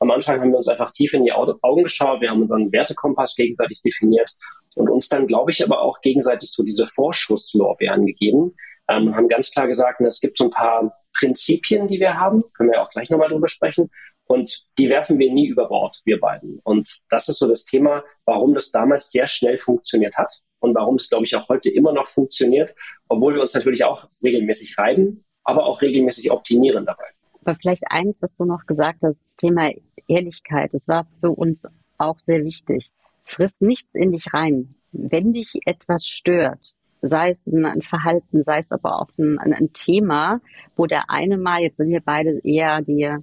Am 0.00 0.10
Anfang 0.10 0.40
haben 0.40 0.50
wir 0.50 0.58
uns 0.58 0.68
einfach 0.68 0.90
tief 0.92 1.12
in 1.12 1.24
die 1.24 1.32
Augen 1.32 1.82
geschaut, 1.82 2.20
wir 2.20 2.30
haben 2.30 2.42
unseren 2.42 2.70
Wertekompass 2.70 3.34
gegenseitig 3.34 3.82
definiert 3.82 4.32
und 4.76 4.88
uns 4.88 5.08
dann, 5.08 5.26
glaube 5.26 5.50
ich, 5.50 5.64
aber 5.64 5.80
auch 5.82 6.00
gegenseitig 6.00 6.52
so 6.52 6.62
diese 6.62 6.86
Vorschusslorbeeren 6.86 8.06
gegeben 8.06 8.54
ähm, 8.88 9.14
haben 9.14 9.28
ganz 9.28 9.50
klar 9.50 9.66
gesagt, 9.66 10.00
es 10.00 10.20
gibt 10.20 10.38
so 10.38 10.44
ein 10.44 10.50
paar 10.50 10.92
Prinzipien, 11.14 11.88
die 11.88 12.00
wir 12.00 12.18
haben, 12.18 12.44
können 12.54 12.70
wir 12.70 12.82
auch 12.82 12.90
gleich 12.90 13.10
nochmal 13.10 13.28
drüber 13.28 13.48
sprechen, 13.48 13.90
und 14.28 14.62
die 14.78 14.90
werfen 14.90 15.18
wir 15.18 15.32
nie 15.32 15.46
über 15.46 15.68
Bord, 15.68 16.02
wir 16.04 16.20
beiden. 16.20 16.60
Und 16.62 16.86
das 17.08 17.28
ist 17.28 17.38
so 17.38 17.48
das 17.48 17.64
Thema, 17.64 18.04
warum 18.26 18.54
das 18.54 18.70
damals 18.70 19.10
sehr 19.10 19.26
schnell 19.26 19.58
funktioniert 19.58 20.16
hat 20.16 20.30
und 20.60 20.74
warum 20.74 20.96
es, 20.96 21.08
glaube 21.08 21.24
ich, 21.24 21.34
auch 21.34 21.48
heute 21.48 21.70
immer 21.70 21.92
noch 21.92 22.08
funktioniert, 22.08 22.74
obwohl 23.08 23.34
wir 23.34 23.40
uns 23.40 23.54
natürlich 23.54 23.84
auch 23.84 24.04
regelmäßig 24.22 24.76
reiben, 24.76 25.24
aber 25.44 25.64
auch 25.64 25.80
regelmäßig 25.80 26.30
optimieren 26.30 26.84
dabei. 26.84 27.06
Aber 27.48 27.56
vielleicht 27.58 27.84
eins, 27.90 28.20
was 28.20 28.34
du 28.34 28.44
noch 28.44 28.66
gesagt 28.66 29.04
hast, 29.04 29.24
das 29.24 29.36
Thema 29.36 29.70
Ehrlichkeit, 30.06 30.74
das 30.74 30.86
war 30.86 31.06
für 31.20 31.30
uns 31.30 31.66
auch 31.96 32.18
sehr 32.18 32.44
wichtig. 32.44 32.92
Friss 33.24 33.62
nichts 33.62 33.94
in 33.94 34.12
dich 34.12 34.34
rein. 34.34 34.74
Wenn 34.92 35.32
dich 35.32 35.54
etwas 35.64 36.06
stört, 36.06 36.74
sei 37.00 37.30
es 37.30 37.46
ein, 37.46 37.80
Verhalten, 37.80 38.42
sei 38.42 38.58
es 38.58 38.70
aber 38.70 39.00
auch 39.00 39.08
ein, 39.16 39.38
ein, 39.38 39.72
Thema, 39.72 40.42
wo 40.76 40.84
der 40.84 41.08
eine 41.08 41.38
mal, 41.38 41.62
jetzt 41.62 41.78
sind 41.78 41.88
wir 41.88 42.02
beide 42.02 42.38
eher 42.44 42.82
die 42.82 43.16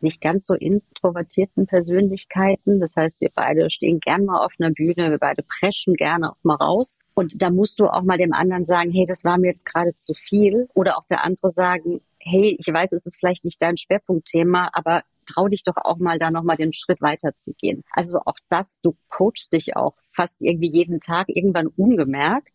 nicht 0.00 0.20
ganz 0.20 0.46
so 0.46 0.52
introvertierten 0.52 1.66
Persönlichkeiten. 1.66 2.80
Das 2.80 2.96
heißt, 2.96 3.22
wir 3.22 3.30
beide 3.34 3.70
stehen 3.70 4.00
gern 4.00 4.26
mal 4.26 4.44
auf 4.44 4.52
einer 4.58 4.72
Bühne, 4.72 5.10
wir 5.10 5.18
beide 5.18 5.42
preschen 5.42 5.94
gerne 5.94 6.32
auch 6.32 6.38
mal 6.42 6.56
raus. 6.56 6.98
Und 7.14 7.40
da 7.40 7.48
musst 7.48 7.80
du 7.80 7.86
auch 7.86 8.02
mal 8.02 8.18
dem 8.18 8.34
anderen 8.34 8.66
sagen, 8.66 8.90
hey, 8.90 9.06
das 9.08 9.24
war 9.24 9.38
mir 9.38 9.48
jetzt 9.48 9.64
gerade 9.64 9.96
zu 9.96 10.12
viel. 10.12 10.68
Oder 10.74 10.98
auch 10.98 11.06
der 11.06 11.24
andere 11.24 11.48
sagen, 11.48 12.02
hey, 12.20 12.56
ich 12.58 12.72
weiß, 12.72 12.92
es 12.92 13.06
ist 13.06 13.18
vielleicht 13.18 13.44
nicht 13.44 13.60
dein 13.60 13.76
Schwerpunktthema, 13.76 14.70
aber 14.72 15.02
trau 15.26 15.48
dich 15.48 15.64
doch 15.64 15.76
auch 15.76 15.98
mal 15.98 16.18
da 16.18 16.30
nochmal 16.30 16.56
den 16.56 16.72
Schritt 16.72 17.00
weiter 17.00 17.36
zu 17.38 17.54
gehen. 17.54 17.82
Also 17.92 18.20
auch 18.24 18.36
das, 18.48 18.80
du 18.82 18.96
coachst 19.08 19.52
dich 19.52 19.76
auch 19.76 19.94
fast 20.12 20.40
irgendwie 20.40 20.70
jeden 20.70 21.00
Tag 21.00 21.28
irgendwann 21.28 21.68
ungemerkt. 21.68 22.52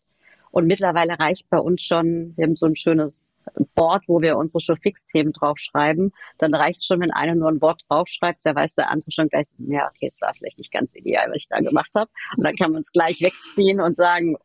Und 0.50 0.66
mittlerweile 0.66 1.18
reicht 1.18 1.50
bei 1.50 1.58
uns 1.58 1.82
schon, 1.82 2.32
wir 2.36 2.44
haben 2.44 2.56
so 2.56 2.64
ein 2.64 2.76
schönes 2.76 3.34
Board, 3.74 4.04
wo 4.08 4.22
wir 4.22 4.38
unsere 4.38 4.60
Showfix-Themen 4.62 5.32
draufschreiben. 5.32 6.12
Dann 6.38 6.54
reicht 6.54 6.82
schon, 6.84 7.00
wenn 7.00 7.10
einer 7.10 7.34
nur 7.34 7.50
ein 7.50 7.60
Wort 7.60 7.82
draufschreibt, 7.88 8.44
da 8.44 8.54
weiß 8.54 8.74
der 8.74 8.90
andere 8.90 9.10
schon 9.10 9.28
gleich, 9.28 9.48
ja, 9.58 9.88
okay, 9.88 10.06
es 10.06 10.20
war 10.22 10.32
vielleicht 10.34 10.58
nicht 10.58 10.72
ganz 10.72 10.94
ideal, 10.94 11.28
was 11.28 11.42
ich 11.42 11.48
da 11.48 11.60
gemacht 11.60 11.90
habe. 11.94 12.10
Und 12.36 12.44
dann 12.44 12.56
kann 12.56 12.72
man 12.72 12.80
es 12.80 12.92
gleich 12.92 13.20
wegziehen 13.20 13.80
und 13.80 13.96
sagen, 13.96 14.38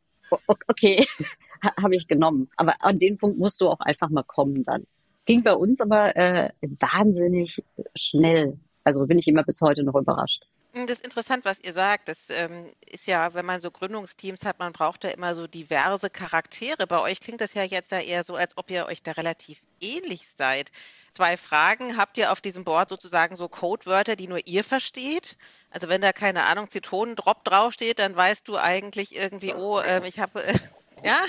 okay, 0.68 1.06
habe 1.82 1.96
ich 1.96 2.08
genommen. 2.08 2.50
Aber 2.58 2.76
an 2.82 3.00
den 3.00 3.18
Punkt 3.18 3.38
musst 3.38 3.62
du 3.62 3.70
auch 3.70 3.80
einfach 3.80 4.10
mal 4.10 4.24
kommen 4.24 4.66
dann. 4.66 4.86
Ging 5.26 5.44
bei 5.44 5.54
uns 5.54 5.82
aber 5.82 6.16
äh, 6.16 6.50
wahnsinnig 6.62 7.64
schnell. 7.96 8.58
Also 8.84 9.06
bin 9.06 9.20
ich 9.20 9.28
immer 9.28 9.44
bis 9.44 9.62
heute 9.62 9.84
noch 9.84 9.96
überrascht. 9.96 10.46
Hm, 10.74 10.88
das 10.88 11.00
ist 11.00 11.06
interessant, 11.06 11.44
was 11.44 11.60
ihr 11.60 11.74
sagt. 11.74 12.08
Das 12.08 12.30
ähm, 12.30 12.72
ist 12.90 13.06
ja, 13.06 13.34
wenn 13.34 13.46
man 13.46 13.60
so 13.60 13.72
Gründungsteams 13.72 14.46
hat, 14.46 14.60
man 14.60 14.72
braucht 14.72 15.04
da 15.04 15.10
immer 15.10 15.36
so 15.36 15.46
diverse 15.46 16.10
Charaktere. 16.10 16.88
Bei 16.88 17.00
euch 17.02 17.20
klingt 17.20 17.42
das 17.42 17.54
ja 17.54 17.64
jetzt 17.64 17.92
ja 17.92 18.00
eher 18.00 18.24
so, 18.24 18.36
als 18.36 18.58
ob 18.58 18.72
ihr 18.72 18.86
euch 18.86 19.04
da 19.04 19.12
relativ 19.12 19.62
ähnlich 19.82 20.30
seid. 20.30 20.72
Zwei 21.12 21.36
Fragen. 21.36 21.98
Habt 21.98 22.18
ihr 22.18 22.32
auf 22.32 22.40
diesem 22.40 22.64
Board 22.64 22.88
sozusagen 22.88 23.36
so 23.36 23.50
Codewörter, 23.50 24.16
die 24.16 24.28
nur 24.28 24.48
ihr 24.48 24.64
versteht? 24.64 25.38
Also 25.72 25.90
wenn 25.90 26.02
da 26.02 26.14
keine 26.14 26.46
Ahnung, 26.46 26.70
Zitronendrop 26.70 27.44
draufsteht, 27.44 28.00
dann 28.00 28.16
weißt 28.16 28.48
du 28.48 28.58
eigentlich 28.58 29.16
irgendwie, 29.16 29.54
oh, 29.54 29.82
ähm, 29.82 30.04
ich 30.06 30.20
habe 30.20 30.42
äh, 30.44 30.54
ja, 31.04 31.20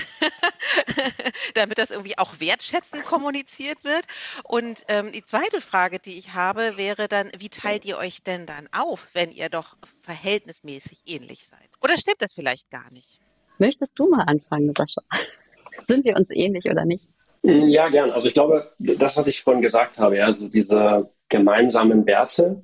damit 1.55 1.79
das 1.79 1.91
irgendwie 1.91 2.19
auch 2.19 2.41
wertschätzend 2.41 3.03
kommuniziert 3.05 3.85
wird. 3.85 4.05
Und 4.45 4.85
ähm, 4.89 5.13
die 5.13 5.25
zweite 5.25 5.61
Frage, 5.61 5.99
die 5.99 6.19
ich 6.19 6.35
habe, 6.35 6.77
wäre 6.77 7.09
dann, 7.09 7.31
wie 7.39 7.49
teilt 7.49 7.85
ihr 7.85 7.99
euch 7.99 8.23
denn 8.23 8.47
dann 8.47 8.69
auf, 8.73 9.07
wenn 9.13 9.31
ihr 9.31 9.49
doch 9.49 9.77
verhältnismäßig 10.03 11.03
ähnlich 11.07 11.47
seid? 11.47 11.69
Oder 11.83 11.97
stimmt 11.99 12.21
das 12.21 12.33
vielleicht 12.33 12.71
gar 12.71 12.91
nicht? 12.93 13.21
Möchtest 13.59 13.99
du 13.99 14.09
mal 14.09 14.25
anfangen, 14.25 14.73
Sascha? 14.77 15.03
Sind 15.87 16.05
wir 16.05 16.17
uns 16.17 16.31
ähnlich 16.31 16.67
oder 16.67 16.85
nicht? 16.85 17.09
Mm, 17.43 17.69
ja, 17.69 17.89
gern. 17.89 18.11
Also 18.11 18.29
ich 18.29 18.35
glaube, 18.35 18.73
das, 18.79 19.17
was 19.17 19.27
ich 19.27 19.43
vorhin 19.43 19.63
gesagt 19.63 19.99
habe, 19.99 20.25
also 20.25 20.49
diese 20.49 21.11
gemeinsamen 21.29 22.07
Werte, 22.07 22.63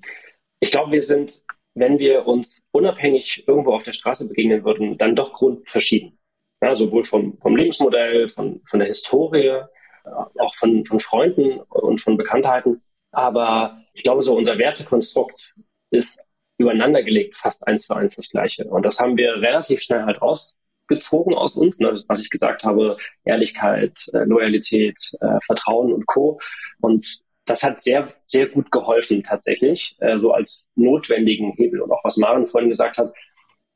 ich 0.60 0.70
glaube, 0.70 0.92
wir 0.92 1.02
sind, 1.02 1.42
wenn 1.74 1.98
wir 1.98 2.26
uns 2.26 2.68
unabhängig 2.72 3.44
irgendwo 3.46 3.72
auf 3.72 3.82
der 3.82 3.92
Straße 3.92 4.28
begegnen 4.28 4.64
würden, 4.64 4.98
dann 4.98 5.16
doch 5.16 5.32
grundverschieden. 5.32 6.17
Ja, 6.60 6.74
sowohl 6.74 7.04
vom, 7.04 7.38
vom 7.38 7.56
Lebensmodell, 7.56 8.28
von, 8.28 8.60
von 8.68 8.80
der 8.80 8.88
Historie, 8.88 9.46
äh, 9.46 9.64
auch 10.04 10.54
von, 10.56 10.84
von 10.84 11.00
Freunden 11.00 11.60
und 11.60 12.00
von 12.00 12.16
Bekanntheiten. 12.16 12.82
Aber 13.12 13.80
ich 13.92 14.02
glaube, 14.02 14.22
so 14.22 14.36
unser 14.36 14.58
Wertekonstrukt 14.58 15.54
ist 15.90 16.20
übereinander 16.58 17.02
gelegt 17.02 17.36
fast 17.36 17.66
eins 17.66 17.86
zu 17.86 17.94
eins 17.94 18.16
das 18.16 18.28
gleiche. 18.28 18.64
Und 18.64 18.84
das 18.84 18.98
haben 18.98 19.16
wir 19.16 19.40
relativ 19.40 19.80
schnell 19.80 20.02
halt 20.02 20.20
rausgezogen 20.20 21.34
aus 21.34 21.56
uns. 21.56 21.78
Ne? 21.78 22.02
Was 22.08 22.20
ich 22.20 22.30
gesagt 22.30 22.64
habe, 22.64 22.96
Ehrlichkeit, 23.24 23.96
äh, 24.12 24.24
Loyalität, 24.24 24.98
äh, 25.20 25.38
Vertrauen 25.46 25.92
und 25.92 26.06
Co. 26.06 26.40
Und 26.80 27.20
das 27.46 27.62
hat 27.62 27.82
sehr, 27.82 28.12
sehr 28.26 28.48
gut 28.48 28.70
geholfen 28.70 29.22
tatsächlich, 29.22 29.96
äh, 30.00 30.18
so 30.18 30.32
als 30.32 30.68
notwendigen 30.74 31.52
Hebel. 31.52 31.80
Und 31.80 31.92
auch 31.92 32.04
was 32.04 32.16
Maren 32.16 32.46
vorhin 32.46 32.70
gesagt 32.70 32.98
hat, 32.98 33.14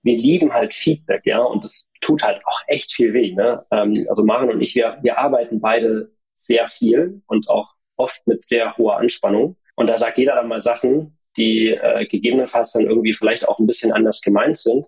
wir 0.02 0.16
lieben 0.16 0.52
halt 0.52 0.74
Feedback, 0.74 1.22
ja, 1.24 1.40
und 1.40 1.64
das 1.64 1.88
tut 2.00 2.22
halt 2.22 2.44
auch 2.44 2.60
echt 2.66 2.92
viel 2.92 3.14
weh. 3.14 3.32
Ne? 3.32 3.64
Ähm, 3.70 3.92
also 4.08 4.24
Maren 4.24 4.50
und 4.50 4.60
ich, 4.60 4.74
wir, 4.74 4.98
wir 5.02 5.18
arbeiten 5.18 5.60
beide 5.60 6.10
sehr 6.32 6.66
viel 6.68 7.22
und 7.26 7.48
auch 7.48 7.70
oft 7.96 8.26
mit 8.26 8.44
sehr 8.44 8.76
hoher 8.76 8.96
Anspannung. 8.96 9.56
Und 9.76 9.88
da 9.88 9.96
sagt 9.96 10.18
jeder 10.18 10.34
dann 10.34 10.48
mal 10.48 10.62
Sachen, 10.62 11.18
die 11.36 11.68
äh, 11.68 12.06
gegebenenfalls 12.06 12.72
dann 12.72 12.86
irgendwie 12.86 13.14
vielleicht 13.14 13.46
auch 13.46 13.58
ein 13.58 13.66
bisschen 13.66 13.92
anders 13.92 14.20
gemeint 14.20 14.58
sind. 14.58 14.86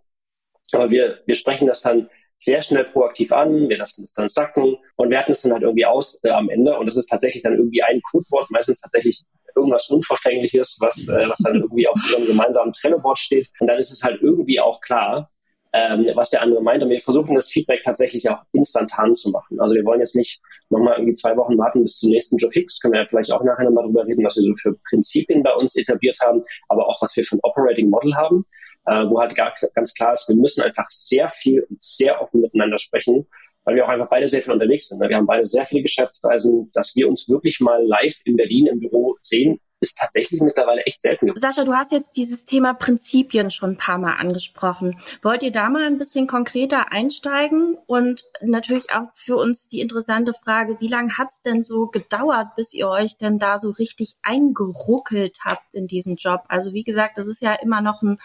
Aber 0.72 0.90
wir, 0.90 1.20
wir 1.26 1.34
sprechen 1.34 1.66
das 1.66 1.82
dann 1.82 2.08
sehr 2.44 2.62
schnell 2.62 2.84
proaktiv 2.84 3.32
an, 3.32 3.68
wir 3.68 3.78
lassen 3.78 4.04
es 4.04 4.12
dann 4.12 4.28
sacken 4.28 4.76
und 4.96 5.10
werten 5.10 5.32
es 5.32 5.42
dann 5.42 5.52
halt 5.52 5.62
irgendwie 5.62 5.86
aus 5.86 6.20
äh, 6.22 6.30
am 6.30 6.48
Ende. 6.48 6.78
Und 6.78 6.86
das 6.86 6.96
ist 6.96 7.06
tatsächlich 7.06 7.42
dann 7.42 7.56
irgendwie 7.56 7.82
ein 7.82 8.00
Codewort, 8.02 8.50
meistens 8.50 8.80
tatsächlich 8.80 9.22
irgendwas 9.56 9.88
Unverfängliches, 9.88 10.78
was, 10.80 11.08
äh, 11.08 11.28
was 11.28 11.38
dann 11.38 11.56
irgendwie 11.56 11.88
auf 11.88 11.94
unserem 11.94 12.26
gemeinsamen 12.26 12.72
Trennewort 12.72 13.18
steht. 13.18 13.48
Und 13.60 13.68
dann 13.68 13.78
ist 13.78 13.90
es 13.90 14.02
halt 14.02 14.20
irgendwie 14.20 14.60
auch 14.60 14.80
klar, 14.80 15.30
ähm, 15.72 16.08
was 16.14 16.30
der 16.30 16.42
andere 16.42 16.62
meint. 16.62 16.82
Und 16.82 16.90
wir 16.90 17.00
versuchen 17.00 17.34
das 17.34 17.48
Feedback 17.48 17.82
tatsächlich 17.82 18.28
auch 18.28 18.38
instantan 18.52 19.14
zu 19.14 19.30
machen. 19.30 19.60
Also 19.60 19.74
wir 19.74 19.84
wollen 19.84 20.00
jetzt 20.00 20.14
nicht 20.14 20.40
nochmal 20.70 20.94
irgendwie 20.94 21.14
zwei 21.14 21.36
Wochen 21.36 21.58
warten 21.58 21.82
bis 21.82 21.98
zum 21.98 22.10
nächsten 22.10 22.36
Joe 22.36 22.50
Fix. 22.50 22.78
Können 22.80 22.94
wir 22.94 23.00
ja 23.00 23.06
vielleicht 23.06 23.32
auch 23.32 23.42
nachher 23.42 23.64
nochmal 23.64 23.84
drüber 23.84 24.06
reden, 24.06 24.24
was 24.24 24.36
wir 24.36 24.44
so 24.44 24.54
für 24.54 24.78
Prinzipien 24.88 25.42
bei 25.42 25.52
uns 25.52 25.76
etabliert 25.76 26.18
haben, 26.20 26.44
aber 26.68 26.86
auch 26.86 27.00
was 27.02 27.16
wir 27.16 27.24
für 27.24 27.36
ein 27.36 27.40
Operating 27.42 27.90
Model 27.90 28.14
haben, 28.14 28.44
äh, 28.86 29.04
wo 29.08 29.20
halt 29.20 29.34
gar, 29.34 29.54
ganz 29.74 29.94
klar 29.94 30.12
ist, 30.12 30.28
wir 30.28 30.36
müssen 30.36 30.62
einfach 30.62 30.88
sehr 30.88 31.28
viel 31.30 31.62
und 31.68 31.80
sehr 31.80 32.20
offen 32.20 32.40
miteinander 32.40 32.78
sprechen, 32.78 33.26
weil 33.64 33.76
wir 33.76 33.84
auch 33.84 33.88
einfach 33.88 34.08
beide 34.08 34.28
sehr 34.28 34.42
viel 34.42 34.52
unterwegs 34.52 34.88
sind. 34.88 35.00
Ne? 35.00 35.08
Wir 35.08 35.16
haben 35.16 35.26
beide 35.26 35.46
sehr 35.46 35.64
viele 35.64 35.82
Geschäftsreisen, 35.82 36.70
dass 36.72 36.94
wir 36.94 37.08
uns 37.08 37.28
wirklich 37.28 37.60
mal 37.60 37.84
live 37.84 38.18
in 38.24 38.36
Berlin 38.36 38.66
im 38.66 38.80
Büro 38.80 39.16
sehen, 39.22 39.60
ist 39.84 39.98
tatsächlich 39.98 40.40
mittlerweile 40.40 40.82
echt 40.82 41.02
selten. 41.02 41.30
Sascha, 41.36 41.64
du 41.64 41.74
hast 41.74 41.92
jetzt 41.92 42.16
dieses 42.16 42.44
Thema 42.44 42.72
Prinzipien 42.72 43.50
schon 43.50 43.72
ein 43.72 43.76
paar 43.76 43.98
Mal 43.98 44.14
angesprochen. 44.14 44.98
Wollt 45.22 45.42
ihr 45.42 45.52
da 45.52 45.68
mal 45.68 45.84
ein 45.84 45.98
bisschen 45.98 46.26
konkreter 46.26 46.90
einsteigen? 46.90 47.76
Und 47.86 48.24
natürlich 48.40 48.90
auch 48.90 49.12
für 49.12 49.36
uns 49.36 49.68
die 49.68 49.80
interessante 49.80 50.32
Frage, 50.32 50.78
wie 50.80 50.88
lange 50.88 51.16
hat 51.18 51.28
es 51.32 51.42
denn 51.42 51.62
so 51.62 51.86
gedauert, 51.86 52.56
bis 52.56 52.72
ihr 52.72 52.88
euch 52.88 53.18
denn 53.18 53.38
da 53.38 53.58
so 53.58 53.70
richtig 53.70 54.16
eingeruckelt 54.22 55.40
habt 55.44 55.74
in 55.74 55.86
diesen 55.86 56.16
Job? 56.16 56.42
Also 56.48 56.72
wie 56.72 56.84
gesagt, 56.84 57.18
das 57.18 57.26
ist 57.26 57.42
ja 57.42 57.52
immer 57.54 57.82
noch 57.82 58.02
ein 58.02 58.18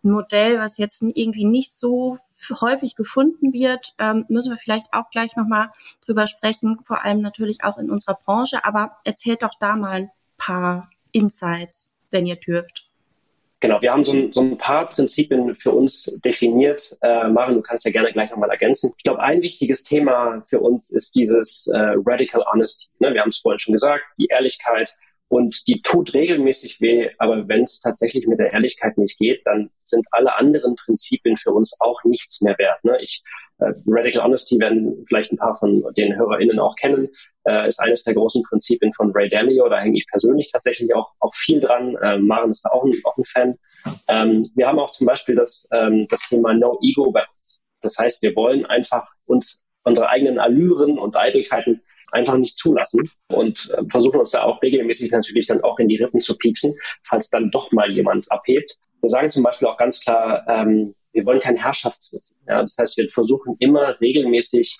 Modell, 0.00 0.58
was 0.58 0.78
jetzt 0.78 1.02
irgendwie 1.02 1.44
nicht 1.44 1.72
so 1.72 2.18
häufig 2.60 2.96
gefunden 2.96 3.52
wird, 3.52 3.94
ähm, 3.98 4.24
müssen 4.28 4.50
wir 4.50 4.58
vielleicht 4.58 4.92
auch 4.92 5.10
gleich 5.10 5.36
nochmal 5.36 5.70
drüber 6.04 6.26
sprechen, 6.26 6.80
vor 6.82 7.04
allem 7.04 7.20
natürlich 7.20 7.62
auch 7.62 7.78
in 7.78 7.90
unserer 7.90 8.14
Branche. 8.14 8.64
Aber 8.64 8.96
erzählt 9.04 9.42
doch 9.42 9.54
da 9.60 9.76
mal 9.76 9.92
ein 9.92 10.10
paar 10.38 10.90
Insights, 11.12 11.92
wenn 12.10 12.26
ihr 12.26 12.36
dürft. 12.36 12.88
Genau, 13.62 13.80
wir 13.80 13.92
haben 13.92 14.04
so 14.04 14.12
ein, 14.12 14.32
so 14.32 14.40
ein 14.40 14.56
paar 14.56 14.88
Prinzipien 14.88 15.54
für 15.54 15.70
uns 15.70 16.18
definiert. 16.24 16.96
Äh, 17.00 17.28
Maren, 17.28 17.54
du 17.54 17.62
kannst 17.62 17.84
ja 17.84 17.92
gerne 17.92 18.12
gleich 18.12 18.28
nochmal 18.28 18.50
ergänzen. 18.50 18.92
Ich 18.96 19.04
glaube, 19.04 19.22
ein 19.22 19.40
wichtiges 19.40 19.84
Thema 19.84 20.42
für 20.48 20.58
uns 20.58 20.90
ist 20.90 21.14
dieses 21.14 21.68
äh, 21.68 21.94
Radical 22.04 22.44
Honesty. 22.52 22.88
Ne? 22.98 23.14
Wir 23.14 23.20
haben 23.20 23.28
es 23.28 23.38
vorhin 23.38 23.60
schon 23.60 23.72
gesagt, 23.72 24.02
die 24.18 24.26
Ehrlichkeit 24.26 24.92
und 25.28 25.68
die 25.68 25.80
tut 25.80 26.12
regelmäßig 26.12 26.80
weh, 26.80 27.08
aber 27.18 27.48
wenn 27.48 27.62
es 27.62 27.80
tatsächlich 27.80 28.26
mit 28.26 28.40
der 28.40 28.52
Ehrlichkeit 28.52 28.98
nicht 28.98 29.16
geht, 29.16 29.40
dann 29.44 29.70
sind 29.84 30.06
alle 30.10 30.36
anderen 30.36 30.74
Prinzipien 30.74 31.36
für 31.36 31.52
uns 31.52 31.74
auch 31.80 32.02
nichts 32.02 32.42
mehr 32.42 32.58
wert. 32.58 32.82
Ne? 32.82 32.98
Ich, 33.00 33.22
äh, 33.58 33.72
Radical 33.86 34.24
Honesty 34.24 34.58
werden 34.58 35.06
vielleicht 35.06 35.30
ein 35.30 35.38
paar 35.38 35.54
von 35.54 35.84
den 35.96 36.16
HörerInnen 36.16 36.58
auch 36.58 36.74
kennen, 36.74 37.10
äh, 37.44 37.68
ist 37.68 37.80
eines 37.80 38.02
der 38.02 38.14
großen 38.14 38.42
Prinzipien 38.42 38.92
von 38.92 39.12
Ray 39.12 39.28
Dalio. 39.28 39.68
Da 39.68 39.80
hänge 39.80 39.98
ich 39.98 40.06
persönlich 40.06 40.50
tatsächlich 40.50 40.94
auch, 40.94 41.10
auch 41.20 41.34
viel 41.34 41.60
dran. 41.60 41.96
Ähm, 42.02 42.26
Maren 42.26 42.50
ist 42.50 42.64
da 42.64 42.70
auch 42.70 42.84
ein, 42.84 42.92
auch 43.04 43.16
ein 43.16 43.24
Fan. 43.24 43.54
Ähm, 44.08 44.44
wir 44.54 44.66
haben 44.66 44.78
auch 44.78 44.90
zum 44.90 45.06
Beispiel 45.06 45.34
das, 45.34 45.66
ähm, 45.72 46.06
das 46.08 46.20
Thema 46.28 46.54
No 46.54 46.78
Ego 46.82 47.10
bei 47.10 47.24
uns. 47.36 47.64
Das 47.80 47.98
heißt, 47.98 48.22
wir 48.22 48.34
wollen 48.36 48.64
einfach 48.66 49.06
uns 49.26 49.64
unsere 49.84 50.08
eigenen 50.08 50.38
Allüren 50.38 50.98
und 50.98 51.16
Eitelkeiten 51.16 51.82
einfach 52.12 52.36
nicht 52.36 52.58
zulassen 52.58 53.10
und 53.28 53.70
äh, 53.70 53.82
versuchen 53.90 54.20
uns 54.20 54.30
da 54.30 54.44
auch 54.44 54.62
regelmäßig 54.62 55.10
natürlich 55.10 55.46
dann 55.46 55.62
auch 55.62 55.78
in 55.78 55.88
die 55.88 55.96
Rippen 55.96 56.20
zu 56.20 56.36
pieksen, 56.36 56.76
falls 57.08 57.30
dann 57.30 57.50
doch 57.50 57.72
mal 57.72 57.90
jemand 57.90 58.30
abhebt. 58.30 58.76
Wir 59.00 59.08
sagen 59.08 59.30
zum 59.30 59.42
Beispiel 59.42 59.66
auch 59.66 59.78
ganz 59.78 60.00
klar, 60.00 60.46
ähm, 60.46 60.94
wir 61.12 61.24
wollen 61.26 61.40
kein 61.40 61.56
Herrschaftswissen. 61.56 62.36
Ja? 62.46 62.62
Das 62.62 62.76
heißt, 62.78 62.96
wir 62.98 63.08
versuchen 63.10 63.56
immer 63.58 63.98
regelmäßig 64.00 64.78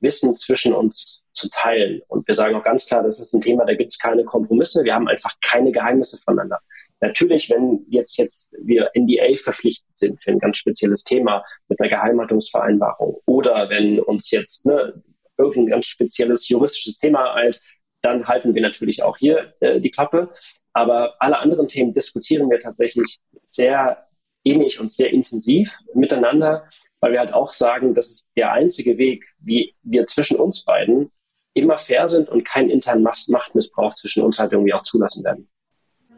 Wissen 0.00 0.36
zwischen 0.36 0.72
uns 0.72 1.24
zu 1.38 1.48
teilen. 1.50 2.02
Und 2.08 2.26
wir 2.26 2.34
sagen 2.34 2.54
auch 2.56 2.64
ganz 2.64 2.86
klar, 2.86 3.02
das 3.02 3.20
ist 3.20 3.32
ein 3.32 3.40
Thema, 3.40 3.64
da 3.64 3.74
gibt 3.74 3.92
es 3.92 3.98
keine 3.98 4.24
Kompromisse. 4.24 4.84
Wir 4.84 4.94
haben 4.94 5.08
einfach 5.08 5.34
keine 5.40 5.72
Geheimnisse 5.72 6.18
voneinander. 6.18 6.58
Natürlich, 7.00 7.48
wenn 7.48 7.86
jetzt, 7.88 8.18
jetzt 8.18 8.52
wir 8.60 8.90
NDA 8.94 9.36
verpflichtet 9.36 9.96
sind 9.96 10.22
für 10.22 10.32
ein 10.32 10.40
ganz 10.40 10.56
spezielles 10.56 11.04
Thema 11.04 11.44
mit 11.68 11.80
einer 11.80 11.88
Geheimhaltungsvereinbarung 11.88 13.20
oder 13.26 13.70
wenn 13.70 14.00
uns 14.00 14.30
jetzt 14.32 14.66
ne, 14.66 15.00
irgendein 15.36 15.70
ganz 15.70 15.86
spezielles 15.86 16.48
juristisches 16.48 16.98
Thema 16.98 17.34
eilt, 17.34 17.60
dann 18.02 18.26
halten 18.26 18.54
wir 18.54 18.62
natürlich 18.62 19.02
auch 19.02 19.16
hier 19.16 19.54
äh, 19.60 19.80
die 19.80 19.90
Klappe. 19.90 20.30
Aber 20.72 21.14
alle 21.20 21.38
anderen 21.38 21.68
Themen 21.68 21.92
diskutieren 21.92 22.50
wir 22.50 22.58
tatsächlich 22.58 23.20
sehr 23.44 24.08
ähnlich 24.44 24.80
und 24.80 24.90
sehr 24.90 25.12
intensiv 25.12 25.76
miteinander, 25.94 26.68
weil 27.00 27.12
wir 27.12 27.20
halt 27.20 27.32
auch 27.32 27.52
sagen, 27.52 27.94
das 27.94 28.10
ist 28.10 28.30
der 28.36 28.52
einzige 28.52 28.98
Weg, 28.98 29.24
wie 29.38 29.74
wir 29.82 30.06
zwischen 30.06 30.36
uns 30.36 30.64
beiden 30.64 31.10
immer 31.54 31.78
fair 31.78 32.08
sind 32.08 32.28
und 32.28 32.44
keinen 32.44 32.70
internen 32.70 33.02
Machtmissbrauch 33.02 33.94
zwischen 33.94 34.22
uns 34.22 34.38
halt 34.38 34.52
irgendwie 34.52 34.74
auch 34.74 34.82
zulassen 34.82 35.24
werden. 35.24 35.48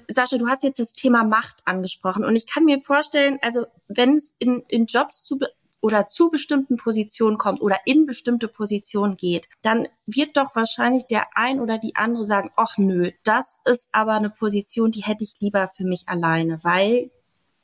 Sascha, 0.09 0.39
du 0.39 0.49
hast 0.49 0.65
jetzt 0.65 0.81
das 0.81 0.93
Thema 0.93 1.25
Macht 1.25 1.63
angesprochen 1.65 2.25
und 2.25 2.35
ich 2.35 2.47
kann 2.47 2.65
mir 2.65 2.83
vorstellen, 2.83 3.39
also 3.43 3.67
wenn 3.87 4.15
es 4.15 4.35
in, 4.39 4.65
in 4.69 4.87
Jobs 4.87 5.23
zu 5.23 5.39
oder 5.81 6.09
zu 6.09 6.31
bestimmten 6.31 6.77
Positionen 6.77 7.39
kommt 7.39 7.63
oder 7.63 7.79
in 7.87 8.07
bestimmte 8.07 8.49
Positionen 8.49 9.17
geht, 9.17 9.49
dann 9.63 9.89
wird 10.07 10.37
doch 10.37 10.55
wahrscheinlich 10.55 11.07
der 11.07 11.29
ein 11.35 11.61
oder 11.61 11.79
die 11.79 11.97
andere 11.97 12.25
sagen, 12.25 12.51
ach 12.57 12.77
nö, 12.77 13.11
das 13.25 13.59
ist 13.65 13.89
aber 13.93 14.13
eine 14.13 14.31
Position, 14.31 14.91
die 14.91 15.05
hätte 15.05 15.25
ich 15.25 15.41
lieber 15.41 15.69
für 15.69 15.85
mich 15.85 16.05
alleine, 16.07 16.63
weil 16.63 17.11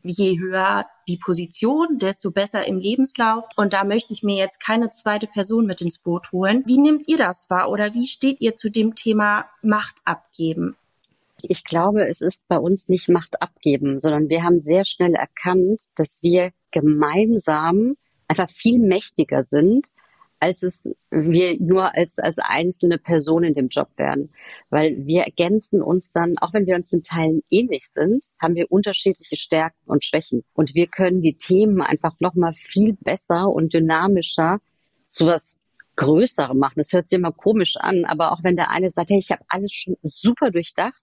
je 0.03 0.39
höher 0.39 0.87
die 1.09 1.17
Position, 1.17 1.99
desto 1.99 2.31
besser 2.31 2.67
im 2.67 2.79
Lebenslauf. 2.79 3.45
Und 3.57 3.73
da 3.73 3.85
möchte 3.85 4.13
ich 4.13 4.23
mir 4.23 4.37
jetzt 4.37 4.61
keine 4.61 4.91
zweite 4.91 5.27
Person 5.27 5.67
mit 5.67 5.81
ins 5.81 5.99
Boot 5.99 6.33
holen. 6.33 6.63
Wie 6.67 6.79
nehmt 6.79 7.09
ihr 7.09 7.17
das 7.17 7.51
wahr 7.51 7.71
oder 7.71 7.95
wie 7.95 8.07
steht 8.07 8.41
ihr 8.41 8.57
zu 8.57 8.71
dem 8.71 8.95
Thema 8.95 9.47
Macht 9.63 9.97
abgeben? 10.05 10.77
Ich 11.43 11.65
glaube, 11.65 12.07
es 12.07 12.21
ist 12.21 12.47
bei 12.49 12.59
uns 12.59 12.89
nicht 12.89 13.09
Macht 13.09 13.43
abgeben, 13.43 14.01
sondern 14.01 14.29
wir 14.29 14.43
haben 14.43 14.59
sehr 14.59 14.85
schnell 14.85 15.15
erkannt, 15.15 15.85
dass 15.95 16.23
wir 16.23 16.51
gemeinsam 16.71 17.97
einfach 18.27 18.51
viel 18.51 18.79
mächtiger 18.79 19.43
sind, 19.43 19.89
als 20.39 20.63
es 20.63 20.91
wir 21.11 21.61
nur 21.61 21.95
als, 21.95 22.19
als 22.19 22.39
einzelne 22.39 22.99
Person 22.99 23.45
in 23.45 23.55
dem 23.55 23.69
Job 23.69 23.89
werden. 23.97 24.31
Weil 24.71 25.07
wir 25.07 25.23
ergänzen 25.23 25.83
uns 25.83 26.13
dann, 26.13 26.39
auch 26.39 26.53
wenn 26.53 26.67
wir 26.67 26.77
uns 26.77 26.93
in 26.93 27.03
Teilen 27.03 27.43
ähnlich 27.51 27.89
sind, 27.89 28.27
haben 28.41 28.55
wir 28.55 28.71
unterschiedliche 28.71 29.37
Stärken 29.37 29.79
und 29.87 30.05
Schwächen. 30.05 30.45
Und 30.55 30.75
wir 30.75 30.87
können 30.87 31.23
die 31.23 31.39
Themen 31.39 31.81
einfach 31.81 32.21
nochmal 32.21 32.55
viel 32.55 32.95
besser 33.01 33.49
und 33.49 33.73
dynamischer 33.75 34.61
zu 35.09 35.27
was 35.27 35.59
Größerem 35.97 36.59
machen. 36.59 36.75
Das 36.77 36.93
hört 36.93 37.09
sich 37.09 37.19
immer 37.19 37.33
komisch 37.33 37.77
an, 37.79 38.05
aber 38.05 38.33
auch 38.33 38.45
wenn 38.45 38.57
der 38.57 38.71
eine 38.71 38.91
sagt, 38.91 39.11
hey, 39.11 39.19
ich 39.19 39.31
habe 39.31 39.43
alles 39.49 39.73
schon 39.73 39.97
super 40.03 40.51
durchdacht, 40.51 41.03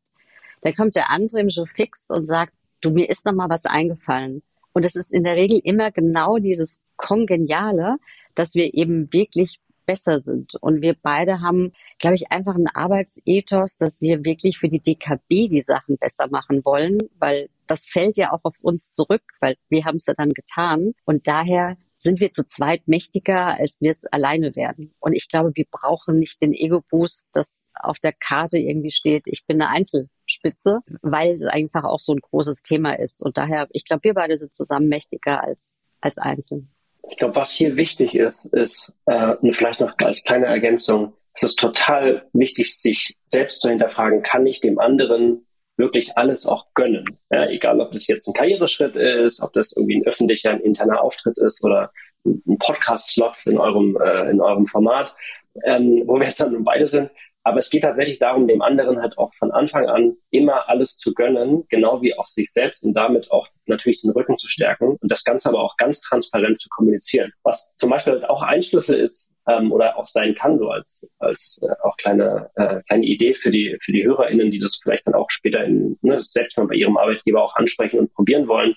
dann 0.62 0.76
kommt 0.76 0.96
der 0.96 1.10
andere 1.10 1.42
im 1.42 1.50
Joe 1.50 1.68
Fix 1.68 2.10
und 2.10 2.28
sagt, 2.28 2.54
du, 2.82 2.92
mir 2.92 3.10
ist 3.10 3.26
noch 3.26 3.34
mal 3.34 3.50
was 3.50 3.66
eingefallen. 3.66 4.44
Und 4.74 4.86
es 4.86 4.96
ist 4.96 5.12
in 5.12 5.24
der 5.24 5.36
Regel 5.36 5.60
immer 5.64 5.92
genau 5.92 6.38
dieses 6.38 6.82
Kongeniale, 6.96 7.98
dass 8.36 8.56
wir 8.56 8.74
eben 8.74 9.12
wirklich 9.12 9.60
besser 9.86 10.20
sind. 10.20 10.56
Und 10.62 10.82
wir 10.82 10.96
beide 11.02 11.42
haben, 11.42 11.74
glaube 12.00 12.16
ich, 12.16 12.32
einfach 12.32 12.56
einen 12.56 12.68
Arbeitsethos, 12.68 13.78
dass 13.78 14.02
wir 14.02 14.24
wirklich 14.24 14.58
für 14.58 14.70
die 14.70 14.82
DKB 14.82 15.50
die 15.50 15.62
Sachen 15.62 15.98
besser 15.98 16.28
machen 16.30 16.64
wollen, 16.64 17.00
weil 17.20 17.50
das 17.68 17.88
fällt 17.88 18.18
ja 18.18 18.32
auch 18.32 18.44
auf 18.44 18.60
uns 18.62 18.92
zurück, 18.92 19.24
weil 19.40 19.56
wir 19.70 19.86
haben 19.86 19.98
es 19.98 20.06
ja 20.06 20.14
dann 20.14 20.32
getan. 20.32 20.94
Und 21.06 21.28
daher 21.28 21.78
sind 21.98 22.20
wir 22.20 22.32
zu 22.32 22.46
zweit 22.46 22.88
mächtiger, 22.88 23.58
als 23.58 23.80
wir 23.80 23.92
es 23.92 24.06
alleine 24.06 24.56
werden. 24.56 24.94
Und 25.00 25.14
ich 25.14 25.30
glaube, 25.30 25.52
wir 25.56 25.66
brauchen 25.72 26.20
nicht 26.20 26.42
den 26.42 26.54
Ego-Boost, 26.54 27.30
dass 27.32 27.64
auf 27.76 27.98
der 28.00 28.12
Karte 28.12 28.58
irgendwie 28.58 28.92
steht, 28.92 29.24
ich 29.26 29.46
bin 29.48 29.62
eine 29.62 29.72
Einzelspitze, 29.72 30.80
weil 31.02 31.36
es 31.36 31.44
einfach 31.44 31.86
auch 31.86 32.00
so 32.00 32.14
ein 32.14 32.20
großes 32.20 32.62
Thema 32.62 33.00
ist. 33.00 33.24
Und 33.24 33.38
daher, 33.38 33.68
ich 33.72 33.86
glaube, 33.86 34.04
wir 34.04 34.14
beide 34.14 34.38
sind 34.38 34.54
zusammen 34.54 34.90
mächtiger 34.90 35.42
als, 35.42 35.80
als 36.02 36.18
einzeln. 36.18 36.73
Ich 37.10 37.18
glaube, 37.18 37.36
was 37.36 37.52
hier 37.52 37.76
wichtig 37.76 38.16
ist, 38.16 38.46
ist, 38.54 38.94
äh, 39.06 39.36
vielleicht 39.52 39.82
noch 39.82 39.94
als 40.00 40.24
kleine 40.24 40.46
Ergänzung, 40.46 41.14
es 41.34 41.44
ist 41.44 41.60
total 41.60 42.28
wichtig, 42.34 42.80
sich 42.80 43.18
selbst 43.26 43.62
zu 43.62 43.70
hinterfragen, 43.70 44.22
kann 44.22 44.46
ich 44.46 44.62
dem 44.62 44.80
anderen 44.80 45.46
wirklich 45.78 46.18
alles 46.18 46.46
auch 46.46 46.68
gönnen? 46.76 47.18
Ja, 47.32 47.48
egal, 47.50 47.82
ob 47.82 47.92
das 47.92 48.08
jetzt 48.08 48.28
ein 48.28 48.34
Karriereschritt 48.34 48.96
ist, 48.96 49.42
ob 49.42 49.54
das 49.54 49.74
irgendwie 49.76 49.98
ein 49.98 50.06
öffentlicher, 50.06 50.52
ein 50.52 50.62
interner 50.62 51.02
Auftritt 51.02 51.38
ist 51.40 51.64
oder 51.64 51.92
ein 52.26 52.58
Podcast-Slot 52.60 53.48
in 53.48 53.58
eurem, 53.58 53.98
äh, 53.98 54.30
in 54.30 54.40
eurem 54.40 54.66
Format, 54.66 55.16
ähm, 55.64 56.04
wo 56.06 56.20
wir 56.20 56.28
jetzt 56.28 56.40
dann 56.40 56.64
beide 56.64 56.88
sind. 56.88 57.10
Aber 57.46 57.60
es 57.60 57.70
geht 57.70 57.84
tatsächlich 57.84 58.20
darum, 58.20 58.48
dem 58.48 58.62
anderen 58.62 59.02
halt 59.02 59.18
auch 59.18 59.34
von 59.34 59.52
Anfang 59.52 59.88
an 59.88 60.16
immer 60.30 60.70
alles 60.70 60.98
zu 60.98 61.14
gönnen, 61.14 61.66
genau 61.68 62.02
wie 62.02 62.18
auch 62.18 62.28
sich 62.28 62.52
selbst 62.52 62.84
und 62.84 62.94
damit 62.94 63.32
auch 63.32 63.50
natürlich 63.66 64.02
den 64.02 64.12
Rücken 64.12 64.38
zu 64.38 64.48
stärken 64.48 64.98
und 65.02 65.12
das 65.12 65.24
Ganze 65.26 65.50
aber 65.50 65.62
auch 65.62 65.76
ganz 65.76 66.00
transparent 66.00 66.58
zu 66.58 66.70
kommunizieren. 66.70 67.34
Was 67.44 67.76
zum 67.78 67.90
Beispiel 67.90 68.14
halt 68.14 68.30
auch 68.30 68.42
ein 68.42 68.64
Schlüssel 68.64 68.98
ist 68.98 69.36
ähm, 69.48 69.74
oder 69.74 69.98
auch 69.98 70.08
sein 70.08 70.36
kann, 70.36 70.58
so 70.58 70.70
als, 70.70 71.12
als 71.20 71.62
äh, 71.64 71.74
auch 71.84 71.98
kleine, 71.98 72.50
äh, 72.56 72.82
kleine 72.88 73.06
Idee 73.06 73.34
für 73.34 73.52
die, 73.52 73.76
für 73.82 73.92
die 73.92 74.06
HörerInnen, 74.06 74.50
die 74.50 74.60
das 74.60 74.80
vielleicht 74.82 75.06
dann 75.08 75.14
auch 75.14 75.30
später 75.30 75.66
in, 75.66 75.98
ne, 76.02 76.24
selbst 76.24 76.58
mal 76.58 76.68
bei 76.68 76.76
ihrem 76.76 76.96
Arbeitgeber 76.96 77.44
auch 77.44 77.56
ansprechen 77.56 78.00
und 78.00 78.14
probieren 78.14 78.48
wollen, 78.48 78.76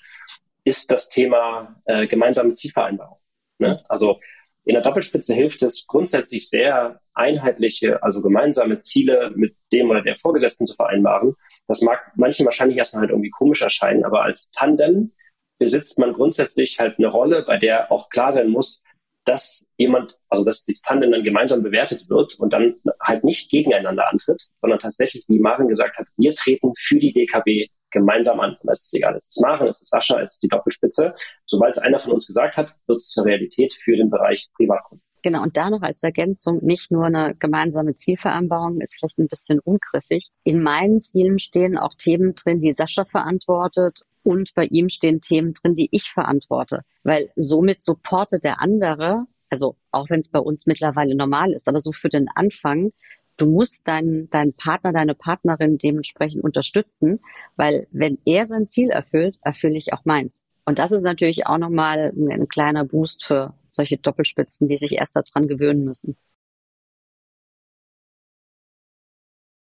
ist 0.64 0.90
das 0.90 1.08
Thema 1.08 1.80
äh, 1.84 2.08
gemeinsame 2.08 2.54
Zielvereinbarung. 2.54 3.18
Ne? 3.58 3.84
Also 3.88 4.20
in 4.66 4.74
der 4.74 4.82
Doppelspitze 4.82 5.32
hilft 5.32 5.62
es 5.62 5.86
grundsätzlich 5.86 6.48
sehr, 6.48 7.00
einheitliche, 7.16 8.02
also 8.02 8.20
gemeinsame 8.20 8.80
Ziele 8.80 9.32
mit 9.34 9.56
dem 9.72 9.88
oder 9.90 10.02
der 10.02 10.16
Vorgesetzten 10.16 10.66
zu 10.66 10.74
vereinbaren. 10.74 11.34
Das 11.66 11.80
mag 11.80 12.12
manchen 12.14 12.44
wahrscheinlich 12.44 12.76
erstmal 12.76 13.00
halt 13.00 13.10
irgendwie 13.10 13.30
komisch 13.30 13.62
erscheinen, 13.62 14.04
aber 14.04 14.22
als 14.22 14.50
Tandem 14.50 15.10
besitzt 15.58 15.98
man 15.98 16.12
grundsätzlich 16.12 16.78
halt 16.78 16.98
eine 16.98 17.08
Rolle, 17.08 17.42
bei 17.46 17.56
der 17.56 17.90
auch 17.90 18.10
klar 18.10 18.32
sein 18.32 18.50
muss, 18.50 18.82
dass 19.24 19.66
jemand, 19.78 20.18
also 20.28 20.44
dass 20.44 20.64
das 20.64 20.82
Tandem 20.82 21.12
dann 21.12 21.24
gemeinsam 21.24 21.62
bewertet 21.62 22.08
wird 22.10 22.34
und 22.34 22.52
dann 22.52 22.76
halt 23.00 23.24
nicht 23.24 23.50
gegeneinander 23.50 24.10
antritt, 24.10 24.44
sondern 24.56 24.78
tatsächlich, 24.78 25.24
wie 25.28 25.38
Maren 25.38 25.68
gesagt 25.68 25.96
hat, 25.96 26.08
wir 26.16 26.34
treten 26.34 26.72
für 26.76 26.98
die 26.98 27.12
DKB 27.12 27.70
gemeinsam 27.96 28.40
an. 28.40 28.56
Es 28.70 28.86
ist 28.86 28.94
egal, 28.94 29.14
es 29.16 29.26
ist 29.26 29.40
Maren, 29.40 29.66
es 29.66 29.80
ist 29.80 29.90
Sascha, 29.90 30.20
es 30.20 30.32
ist 30.32 30.42
die 30.42 30.48
Doppelspitze. 30.48 31.14
Sobald 31.46 31.76
es 31.76 31.82
einer 31.82 31.98
von 31.98 32.12
uns 32.12 32.26
gesagt 32.26 32.56
hat, 32.56 32.74
wird 32.86 32.98
es 32.98 33.08
zur 33.08 33.24
Realität 33.24 33.74
für 33.74 33.96
den 33.96 34.10
Bereich 34.10 34.48
Privatkunden. 34.54 35.02
Genau, 35.22 35.42
und 35.42 35.56
da 35.56 35.70
noch 35.70 35.82
als 35.82 36.02
Ergänzung 36.02 36.64
nicht 36.64 36.92
nur 36.92 37.06
eine 37.06 37.34
gemeinsame 37.34 37.96
Zielvereinbarung, 37.96 38.80
ist 38.80 38.94
vielleicht 38.94 39.18
ein 39.18 39.26
bisschen 39.26 39.58
ungriffig. 39.58 40.28
In 40.44 40.62
meinen 40.62 41.00
Zielen 41.00 41.38
stehen 41.38 41.76
auch 41.76 41.94
Themen 41.94 42.34
drin, 42.34 42.60
die 42.60 42.72
Sascha 42.72 43.04
verantwortet 43.04 44.02
und 44.22 44.54
bei 44.54 44.66
ihm 44.66 44.88
stehen 44.88 45.20
Themen 45.20 45.52
drin, 45.54 45.74
die 45.74 45.88
ich 45.90 46.10
verantworte. 46.10 46.82
Weil 47.02 47.30
somit 47.34 47.82
supportet 47.82 48.44
der 48.44 48.60
andere, 48.60 49.24
also 49.50 49.76
auch 49.90 50.10
wenn 50.10 50.20
es 50.20 50.30
bei 50.30 50.38
uns 50.38 50.66
mittlerweile 50.66 51.16
normal 51.16 51.52
ist, 51.52 51.66
aber 51.66 51.80
so 51.80 51.92
für 51.92 52.08
den 52.08 52.28
Anfang, 52.34 52.92
du 53.36 53.46
musst 53.46 53.86
deinen, 53.88 54.30
deinen 54.30 54.54
Partner, 54.54 54.92
deine 54.92 55.14
Partnerin 55.14 55.78
dementsprechend 55.78 56.42
unterstützen, 56.42 57.20
weil 57.56 57.86
wenn 57.90 58.18
er 58.24 58.46
sein 58.46 58.66
Ziel 58.66 58.90
erfüllt, 58.90 59.38
erfülle 59.42 59.76
ich 59.76 59.92
auch 59.92 60.04
meins. 60.04 60.44
Und 60.64 60.78
das 60.78 60.92
ist 60.92 61.02
natürlich 61.02 61.46
auch 61.46 61.58
nochmal 61.58 62.12
ein, 62.16 62.30
ein 62.30 62.48
kleiner 62.48 62.84
Boost 62.84 63.24
für 63.24 63.54
solche 63.70 63.98
Doppelspitzen, 63.98 64.68
die 64.68 64.76
sich 64.76 64.92
erst 64.92 65.16
daran 65.16 65.48
gewöhnen 65.48 65.84
müssen. 65.84 66.16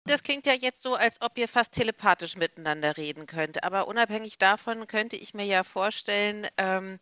Das 0.05 0.23
klingt 0.23 0.47
ja 0.47 0.53
jetzt 0.53 0.81
so, 0.81 0.95
als 0.95 1.21
ob 1.21 1.37
ihr 1.37 1.47
fast 1.47 1.73
telepathisch 1.73 2.35
miteinander 2.35 2.97
reden 2.97 3.27
könnt. 3.27 3.63
Aber 3.63 3.87
unabhängig 3.87 4.39
davon 4.39 4.87
könnte 4.87 5.15
ich 5.15 5.35
mir 5.35 5.45
ja 5.45 5.63
vorstellen, 5.63 6.47
ähm, 6.57 6.97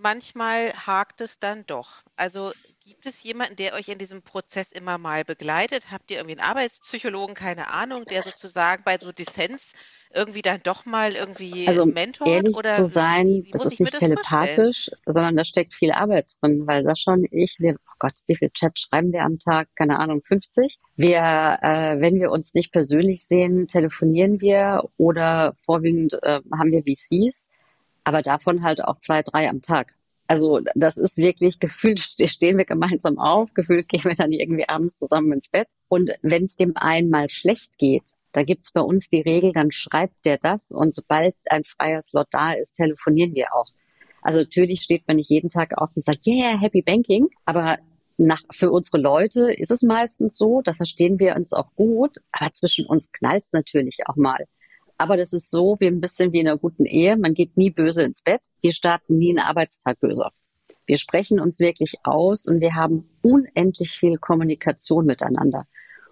manchmal 0.00 0.72
hakt 0.72 1.20
es 1.20 1.38
dann 1.38 1.64
doch. 1.66 2.02
Also 2.16 2.52
gibt 2.84 3.06
es 3.06 3.22
jemanden, 3.22 3.56
der 3.56 3.74
euch 3.74 3.88
in 3.88 3.98
diesem 3.98 4.22
Prozess 4.22 4.72
immer 4.72 4.98
mal 4.98 5.24
begleitet? 5.24 5.90
Habt 5.90 6.10
ihr 6.10 6.18
irgendwie 6.18 6.38
einen 6.38 6.48
Arbeitspsychologen, 6.48 7.34
keine 7.34 7.68
Ahnung, 7.68 8.04
der 8.04 8.22
sozusagen 8.22 8.82
bei 8.84 8.98
so 8.98 9.12
Dissens 9.12 9.72
irgendwie 10.14 10.42
dann 10.42 10.60
doch 10.62 10.84
mal 10.84 11.12
irgendwie 11.14 11.66
also, 11.66 11.84
um 11.84 11.90
mentort? 11.90 12.28
Ehrlich 12.28 12.56
oder 12.56 12.76
zu 12.76 12.86
sein, 12.86 13.26
wie, 13.26 13.46
wie 13.46 13.50
das 13.52 13.66
ist 13.66 13.80
nicht 13.80 13.92
das 13.94 14.00
telepathisch, 14.00 14.90
sondern 15.06 15.36
da 15.36 15.44
steckt 15.44 15.74
viel 15.74 15.92
Arbeit 15.92 16.32
drin, 16.40 16.66
weil 16.66 16.84
Sascha 16.84 17.12
und 17.12 17.26
ich, 17.30 17.56
wir, 17.58 17.76
oh 17.76 17.94
Gott, 17.98 18.14
wie 18.26 18.36
viel 18.36 18.50
Chat 18.50 18.78
schreiben 18.78 19.12
wir 19.12 19.22
am 19.22 19.38
Tag? 19.38 19.68
Keine 19.74 19.98
Ahnung, 19.98 20.22
50. 20.22 20.78
Wir, 20.96 21.58
äh, 21.62 22.00
wenn 22.00 22.20
wir 22.20 22.30
uns 22.30 22.54
nicht 22.54 22.72
persönlich 22.72 23.26
sehen, 23.26 23.68
telefonieren 23.68 24.40
wir 24.40 24.84
oder 24.96 25.56
vorwiegend 25.64 26.14
äh, 26.22 26.40
haben 26.52 26.72
wir 26.72 26.82
VCs, 26.82 27.48
aber 28.04 28.22
davon 28.22 28.62
halt 28.62 28.84
auch 28.84 28.98
zwei, 28.98 29.22
drei 29.22 29.48
am 29.48 29.62
Tag. 29.62 29.94
Also 30.26 30.60
das 30.74 30.96
ist 30.96 31.18
wirklich 31.18 31.58
gefühlt, 31.58 32.00
stehen 32.26 32.56
wir 32.56 32.64
gemeinsam 32.64 33.18
auf, 33.18 33.52
gefühlt 33.54 33.88
gehen 33.88 34.04
wir 34.04 34.14
dann 34.14 34.32
irgendwie 34.32 34.68
abends 34.68 34.98
zusammen 34.98 35.32
ins 35.32 35.48
Bett. 35.48 35.68
Und 35.88 36.10
wenn 36.22 36.44
es 36.44 36.56
dem 36.56 36.72
einen 36.76 37.10
mal 37.10 37.28
schlecht 37.28 37.78
geht, 37.78 38.08
da 38.32 38.42
gibt's 38.42 38.72
bei 38.72 38.80
uns 38.80 39.08
die 39.08 39.20
Regel, 39.20 39.52
dann 39.52 39.72
schreibt 39.72 40.24
der 40.24 40.38
das 40.38 40.70
und 40.70 40.94
sobald 40.94 41.34
ein 41.50 41.64
freier 41.64 42.00
Slot 42.00 42.28
da 42.30 42.52
ist, 42.52 42.72
telefonieren 42.72 43.34
wir 43.34 43.54
auch. 43.54 43.68
Also 44.22 44.38
natürlich 44.38 44.82
steht 44.82 45.06
man 45.06 45.16
nicht 45.16 45.28
jeden 45.28 45.50
Tag 45.50 45.76
auf 45.76 45.90
und 45.94 46.04
sagt, 46.04 46.26
yeah, 46.26 46.58
happy 46.58 46.80
banking, 46.80 47.28
aber 47.44 47.78
nach, 48.16 48.40
für 48.52 48.70
unsere 48.70 48.98
Leute 48.98 49.52
ist 49.52 49.70
es 49.70 49.82
meistens 49.82 50.38
so, 50.38 50.62
da 50.62 50.74
verstehen 50.74 51.18
wir 51.18 51.34
uns 51.36 51.52
auch 51.52 51.74
gut, 51.74 52.16
aber 52.30 52.52
zwischen 52.52 52.86
uns 52.86 53.10
knallt's 53.12 53.52
natürlich 53.52 53.98
auch 54.06 54.16
mal. 54.16 54.46
Aber 54.98 55.16
das 55.16 55.32
ist 55.32 55.50
so 55.50 55.76
wie 55.80 55.86
ein 55.86 56.00
bisschen 56.00 56.32
wie 56.32 56.40
in 56.40 56.48
einer 56.48 56.58
guten 56.58 56.84
Ehe. 56.84 57.16
Man 57.16 57.34
geht 57.34 57.56
nie 57.56 57.70
böse 57.70 58.02
ins 58.04 58.22
Bett. 58.22 58.40
Wir 58.60 58.72
starten 58.72 59.18
nie 59.18 59.30
einen 59.30 59.46
Arbeitstag 59.46 60.00
böse. 60.00 60.28
Wir 60.86 60.96
sprechen 60.96 61.40
uns 61.40 61.60
wirklich 61.60 61.94
aus 62.04 62.46
und 62.46 62.60
wir 62.60 62.74
haben 62.74 63.08
unendlich 63.22 63.92
viel 63.92 64.18
Kommunikation 64.18 65.06
miteinander. 65.06 65.66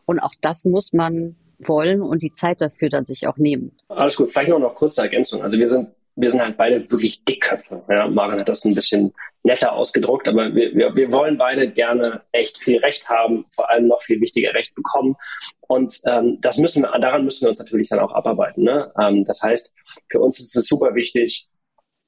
Und 0.06 0.20
auch 0.20 0.34
das 0.40 0.64
muss 0.64 0.92
man 0.92 1.36
wollen 1.58 2.02
und 2.02 2.22
die 2.22 2.32
Zeit 2.32 2.60
dafür 2.60 2.88
dann 2.88 3.04
sich 3.04 3.26
auch 3.26 3.36
nehmen. 3.36 3.72
Alles 3.88 4.16
gut. 4.16 4.32
Vielleicht 4.32 4.48
noch 4.48 4.74
kurze 4.74 5.02
Ergänzung. 5.02 5.42
Also 5.42 5.58
wir 5.58 5.68
sind 5.68 5.88
wir 6.20 6.30
sind 6.30 6.40
halt 6.40 6.56
beide 6.56 6.90
wirklich 6.90 7.24
Dickköpfe. 7.24 7.82
Ja, 7.88 8.06
Maren 8.08 8.38
hat 8.38 8.48
das 8.48 8.64
ein 8.64 8.74
bisschen 8.74 9.12
netter 9.42 9.72
ausgedruckt, 9.72 10.28
aber 10.28 10.54
wir, 10.54 10.74
wir, 10.74 10.94
wir 10.94 11.10
wollen 11.10 11.38
beide 11.38 11.70
gerne 11.70 12.22
echt 12.32 12.58
viel 12.58 12.78
Recht 12.78 13.08
haben, 13.08 13.46
vor 13.50 13.70
allem 13.70 13.88
noch 13.88 14.02
viel 14.02 14.20
wichtiger 14.20 14.52
Recht 14.54 14.74
bekommen. 14.74 15.16
Und 15.60 15.98
ähm, 16.06 16.38
das 16.40 16.58
müssen 16.58 16.82
wir, 16.82 16.98
daran 16.98 17.24
müssen 17.24 17.42
wir 17.42 17.48
uns 17.48 17.58
natürlich 17.58 17.88
dann 17.88 18.00
auch 18.00 18.12
abarbeiten. 18.12 18.64
Ne? 18.64 18.92
Ähm, 19.00 19.24
das 19.24 19.42
heißt, 19.42 19.74
für 20.08 20.20
uns 20.20 20.38
ist 20.38 20.54
es 20.56 20.66
super 20.66 20.94
wichtig, 20.94 21.48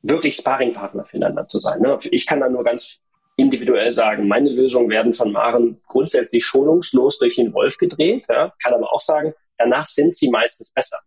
wirklich 0.02 0.36
Sparringpartner 0.36 1.04
füreinander 1.04 1.48
zu 1.48 1.60
sein. 1.60 1.80
Ne? 1.80 1.98
Ich 2.10 2.26
kann 2.26 2.40
da 2.40 2.48
nur 2.48 2.64
ganz 2.64 3.00
individuell 3.36 3.92
sagen, 3.92 4.28
meine 4.28 4.50
Lösungen 4.50 4.90
werden 4.90 5.14
von 5.14 5.32
Maren 5.32 5.80
grundsätzlich 5.86 6.44
schonungslos 6.44 7.18
durch 7.18 7.36
den 7.36 7.54
Wolf 7.54 7.78
gedreht, 7.78 8.26
ja? 8.28 8.52
kann 8.62 8.74
aber 8.74 8.92
auch 8.92 9.00
sagen, 9.00 9.32
danach 9.56 9.88
sind 9.88 10.16
sie 10.16 10.28
meistens 10.28 10.70
besser. 10.72 10.98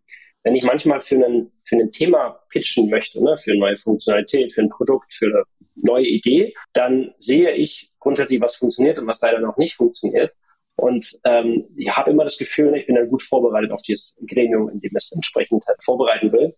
Wenn 0.46 0.56
ich 0.56 0.64
manchmal 0.64 1.02
für 1.02 1.16
einen, 1.16 1.52
für 1.64 1.76
ein 1.76 1.92
Thema 1.92 2.40
pitchen 2.50 2.88
möchte, 2.88 3.22
ne, 3.22 3.36
für 3.36 3.52
eine 3.52 3.60
neue 3.60 3.78
Funktionalität, 3.78 4.54
für 4.54 4.62
ein 4.62 4.70
Produkt, 4.70 5.12
für 5.12 5.26
eine 5.26 5.44
neue 5.74 6.06
Idee, 6.06 6.54
dann 6.74 7.16
sehe 7.18 7.52
ich 7.54 7.92
grundsätzlich, 8.00 8.40
was 8.40 8.56
funktioniert 8.56 9.00
und 9.00 9.08
was 9.08 9.22
leider 9.22 9.40
noch 9.40 9.58
nicht 9.58 9.74
funktioniert. 9.76 10.34
Und 10.76 11.08
ähm, 11.24 11.66
ich 11.76 11.90
habe 11.90 12.12
immer 12.12 12.26
das 12.26 12.38
Gefühl, 12.38 12.76
ich 12.76 12.86
bin 12.86 12.96
dann 12.96 13.10
gut 13.10 13.24
vorbereitet 13.24 13.72
auf 13.72 13.82
dieses 13.82 14.16
Gremium, 14.28 14.70
in 14.70 14.80
dem 14.82 14.96
es 14.96 15.12
entsprechend 15.14 15.66
halt 15.68 15.84
vorbereiten 15.84 16.32
will. 16.32 16.56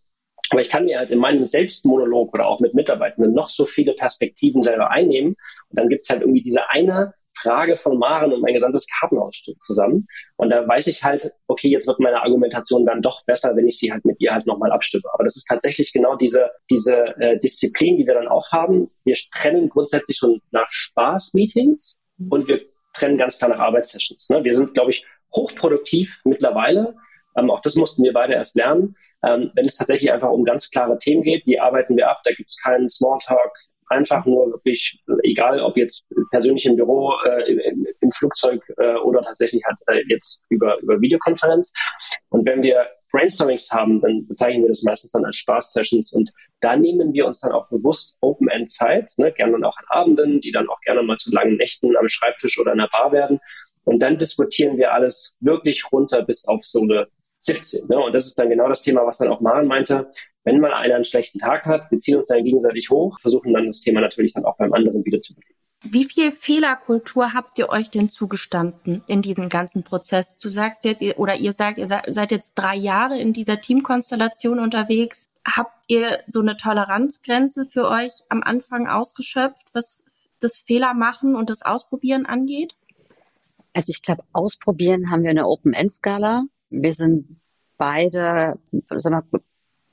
Aber 0.50 0.62
ich 0.62 0.70
kann 0.70 0.84
mir 0.84 1.00
halt 1.00 1.12
in 1.12 1.20
meinem 1.20 1.46
Selbstmonolog 1.46 2.34
oder 2.34 2.46
auch 2.46 2.60
mit 2.60 2.74
Mitarbeitenden 2.74 3.34
noch 3.34 3.48
so 3.48 3.66
viele 3.66 3.94
Perspektiven 3.94 4.64
selber 4.64 4.92
einnehmen. 4.92 5.30
Und 5.70 5.80
dann 5.80 5.88
gibt's 5.88 6.10
halt 6.10 6.22
irgendwie 6.22 6.42
diese 6.42 6.70
eine 6.70 7.14
Frage 7.42 7.78
von 7.78 7.98
Maren 7.98 8.34
und 8.34 8.42
mein 8.42 8.54
gesamtes 8.54 8.88
Kartenhaus 8.88 9.36
steht 9.36 9.62
zusammen. 9.62 10.08
Und 10.36 10.50
da 10.50 10.68
weiß 10.68 10.88
ich 10.88 11.04
halt, 11.04 11.32
okay, 11.48 11.70
jetzt 11.70 11.88
wird 11.88 12.00
meine 12.00 12.22
Argumentation 12.22 12.86
dann 12.86 13.02
doch 13.02 13.24
besser, 13.26 13.56
wenn 13.56 13.68
ich 13.68 13.78
sie 13.78 13.92
halt 13.92 14.06
mit 14.06 14.20
ihr 14.20 14.34
halt 14.34 14.46
nochmal 14.48 14.72
abstimme. 14.72 15.04
Aber 15.14 15.24
das 15.24 15.38
ist 15.38 15.46
tatsächlich 15.46 15.94
genau 15.94 16.16
diese, 16.16 16.50
diese 16.70 16.96
äh, 17.20 17.40
Disziplin, 17.40 17.98
die 17.98 18.08
wir 18.08 18.14
dann 18.14 18.28
auch 18.28 18.52
haben. 18.52 18.90
Wir 19.04 19.16
trennen 19.34 19.70
grundsätzlich 19.70 20.18
so 20.18 20.38
nach 20.52 20.68
Spaß-Meetings 20.70 22.02
und 22.30 22.48
wir 22.48 22.62
trennen 22.94 23.18
ganz 23.18 23.38
klar 23.38 23.50
nach 23.50 23.60
Arbeitssessions. 23.60 24.30
Ne? 24.30 24.44
Wir 24.44 24.56
sind, 24.56 24.74
glaube 24.74 24.92
ich, 24.92 25.06
hochproduktiv 25.36 26.22
mittlerweile. 26.26 26.96
Ähm, 27.38 27.52
auch 27.52 27.62
das 27.62 27.76
mussten 27.76 28.04
wir 28.04 28.14
beide 28.14 28.34
erst 28.34 28.56
lernen. 28.56 28.96
Ähm, 29.24 29.52
wenn 29.56 29.66
es 29.66 29.76
tatsächlich 29.76 30.12
einfach 30.12 30.30
um 30.30 30.44
ganz 30.44 30.70
klare 30.70 30.98
Themen 30.98 31.24
geht, 31.24 31.46
die 31.48 31.60
arbeiten 31.60 31.96
wir 31.98 32.10
ab. 32.10 32.22
Da 32.24 32.32
gibt 32.32 32.50
es 32.50 32.58
keinen 32.62 32.90
Smalltalk, 32.90 33.52
einfach 33.90 34.26
nur 34.26 34.52
wirklich, 34.52 35.02
egal 35.24 35.62
ob 35.62 35.78
jetzt 35.78 36.08
persönlich 36.32 36.66
im 36.66 36.76
Büro, 36.76 37.14
äh, 37.26 37.52
im, 37.52 37.88
im, 38.02 38.12
Flugzeug 38.12 38.62
äh, 38.78 38.96
oder 38.96 39.22
tatsächlich 39.22 39.64
halt 39.66 39.78
äh, 39.88 40.04
jetzt 40.08 40.44
über, 40.50 40.80
über 40.80 41.00
Videokonferenz. 41.00 41.72
Und 42.30 42.46
wenn 42.46 42.64
wir 42.64 42.88
Brainstormings 43.12 43.72
haben, 43.72 44.02
dann 44.02 44.28
bezeichnen 44.28 44.64
wir 44.64 44.70
das 44.70 44.84
meistens 44.84 45.12
dann 45.12 45.26
als 45.26 45.38
Spaß-Sessions 45.38 46.12
und 46.14 46.32
da 46.60 46.76
nehmen 46.76 47.14
wir 47.14 47.26
uns 47.26 47.40
dann 47.40 47.52
auch 47.52 47.70
bewusst 47.70 48.18
Open-End-Zeit, 48.22 49.14
ne, 49.18 49.32
gerne 49.32 49.54
dann 49.54 49.64
auch 49.64 49.78
an 49.78 49.86
Abenden, 49.88 50.42
die 50.42 50.52
dann 50.52 50.68
auch 50.68 50.82
gerne 50.82 51.04
mal 51.04 51.18
zu 51.18 51.32
langen 51.32 51.56
Nächten 51.56 51.96
am 51.96 52.10
Schreibtisch 52.10 52.60
oder 52.60 52.74
in 52.74 52.80
der 52.80 52.90
Bar 52.92 53.12
werden. 53.12 53.40
Und 53.86 54.00
dann 54.04 54.18
diskutieren 54.18 54.78
wir 54.78 54.94
alles 54.94 55.36
wirklich 55.40 55.90
runter 55.92 56.24
bis 56.24 56.46
auf 56.48 56.66
so 56.66 56.82
eine 56.82 57.08
17. 57.38 57.88
Ne? 57.88 57.98
Und 57.98 58.14
das 58.14 58.26
ist 58.26 58.38
dann 58.38 58.50
genau 58.50 58.68
das 58.68 58.82
Thema, 58.82 59.06
was 59.06 59.18
dann 59.18 59.30
auch 59.30 59.40
Maren 59.40 59.68
meinte. 59.68 60.12
Wenn 60.48 60.62
mal 60.62 60.72
einer 60.74 60.96
einen 60.96 61.04
schlechten 61.04 61.40
Tag 61.40 61.66
hat, 61.66 61.92
wir 61.92 62.00
ziehen 62.00 62.16
uns 62.16 62.30
dann 62.30 62.42
gegenseitig 62.42 62.90
hoch, 62.90 63.20
versuchen 63.20 63.52
dann 63.52 63.68
das 63.68 63.82
Thema 63.82 64.00
natürlich 64.00 64.32
dann 64.32 64.46
auch 64.46 64.56
beim 64.56 64.72
anderen 64.72 65.04
wieder 65.04 65.20
zu 65.20 65.36
beleben. 65.36 65.54
Wie 65.84 66.06
viel 66.06 66.32
Fehlerkultur 66.32 67.34
habt 67.34 67.60
ihr 67.60 67.68
euch 67.68 67.92
denn 67.92 68.08
zugestanden 68.08 69.04
in 69.08 69.22
diesem 69.22 69.50
ganzen 69.50 69.84
Prozess? 69.84 70.38
Du 70.38 70.50
sagst 70.50 70.86
jetzt, 70.86 71.04
oder 71.18 71.36
ihr 71.36 71.52
sagt, 71.52 71.80
ihr 71.80 71.88
seid 71.88 72.32
jetzt 72.32 72.54
drei 72.56 72.78
Jahre 72.78 73.20
in 73.20 73.34
dieser 73.34 73.60
Teamkonstellation 73.60 74.60
unterwegs. 74.60 75.30
Habt 75.46 75.84
ihr 75.88 76.20
so 76.28 76.40
eine 76.40 76.56
Toleranzgrenze 76.56 77.66
für 77.66 77.90
euch 77.90 78.14
am 78.30 78.42
Anfang 78.42 78.88
ausgeschöpft, 78.88 79.68
was 79.74 80.06
das 80.40 80.60
Fehler 80.60 80.94
machen 80.94 81.36
und 81.36 81.50
das 81.50 81.62
Ausprobieren 81.62 82.26
angeht? 82.26 82.74
Also 83.74 83.90
ich 83.90 84.02
glaube, 84.02 84.24
ausprobieren 84.32 85.12
haben 85.12 85.24
wir 85.24 85.30
eine 85.30 85.46
Open-End-Skala. 85.46 86.46
Wir 86.70 86.94
sind 86.94 87.42
beide, 87.78 88.58
sag 88.96 89.12
mal, 89.12 89.42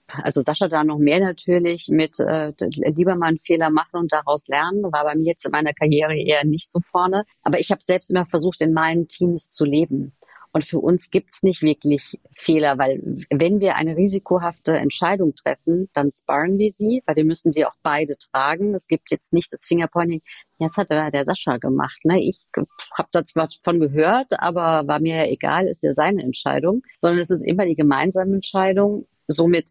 also 0.08 0.42
Sascha 0.42 0.68
da 0.68 0.84
noch 0.84 0.98
mehr 0.98 1.20
natürlich 1.20 1.88
mit 1.88 2.18
äh, 2.20 2.52
lieber 2.60 3.16
mal 3.16 3.28
einen 3.28 3.38
Fehler 3.38 3.70
machen 3.70 4.00
und 4.00 4.12
daraus 4.12 4.46
lernen, 4.48 4.82
war 4.84 5.04
bei 5.04 5.14
mir 5.14 5.24
jetzt 5.24 5.44
in 5.44 5.52
meiner 5.52 5.72
Karriere 5.72 6.16
eher 6.16 6.44
nicht 6.44 6.70
so 6.70 6.80
vorne. 6.80 7.24
Aber 7.42 7.58
ich 7.58 7.70
habe 7.70 7.82
selbst 7.82 8.10
immer 8.10 8.26
versucht, 8.26 8.60
in 8.60 8.72
meinen 8.72 9.08
Teams 9.08 9.50
zu 9.50 9.64
leben. 9.64 10.12
Und 10.54 10.64
für 10.64 10.78
uns 10.78 11.10
gibt's 11.10 11.42
nicht 11.42 11.62
wirklich 11.62 12.16
Fehler, 12.36 12.78
weil 12.78 13.26
wenn 13.28 13.58
wir 13.58 13.74
eine 13.74 13.96
risikohafte 13.96 14.76
Entscheidung 14.76 15.34
treffen, 15.34 15.90
dann 15.94 16.12
sparen 16.12 16.58
wir 16.58 16.70
sie, 16.70 17.02
weil 17.06 17.16
wir 17.16 17.24
müssen 17.24 17.50
sie 17.50 17.64
auch 17.64 17.74
beide 17.82 18.16
tragen. 18.16 18.72
Es 18.72 18.86
gibt 18.86 19.10
jetzt 19.10 19.32
nicht 19.32 19.52
das 19.52 19.66
Fingerpointing, 19.66 20.22
das 20.60 20.76
hat 20.76 20.90
der, 20.90 21.10
der 21.10 21.24
Sascha 21.24 21.56
gemacht. 21.56 21.98
Ne? 22.04 22.22
Ich 22.22 22.38
habe 22.96 23.08
da 23.10 23.24
zwar 23.24 23.48
von 23.64 23.80
gehört, 23.80 24.38
aber 24.38 24.86
war 24.86 25.00
mir 25.00 25.24
ja 25.24 25.26
egal, 25.26 25.66
ist 25.66 25.82
ja 25.82 25.92
seine 25.92 26.22
Entscheidung, 26.22 26.82
sondern 27.00 27.18
es 27.18 27.30
ist 27.30 27.44
immer 27.44 27.66
die 27.66 27.74
gemeinsame 27.74 28.36
Entscheidung. 28.36 29.08
Somit 29.26 29.70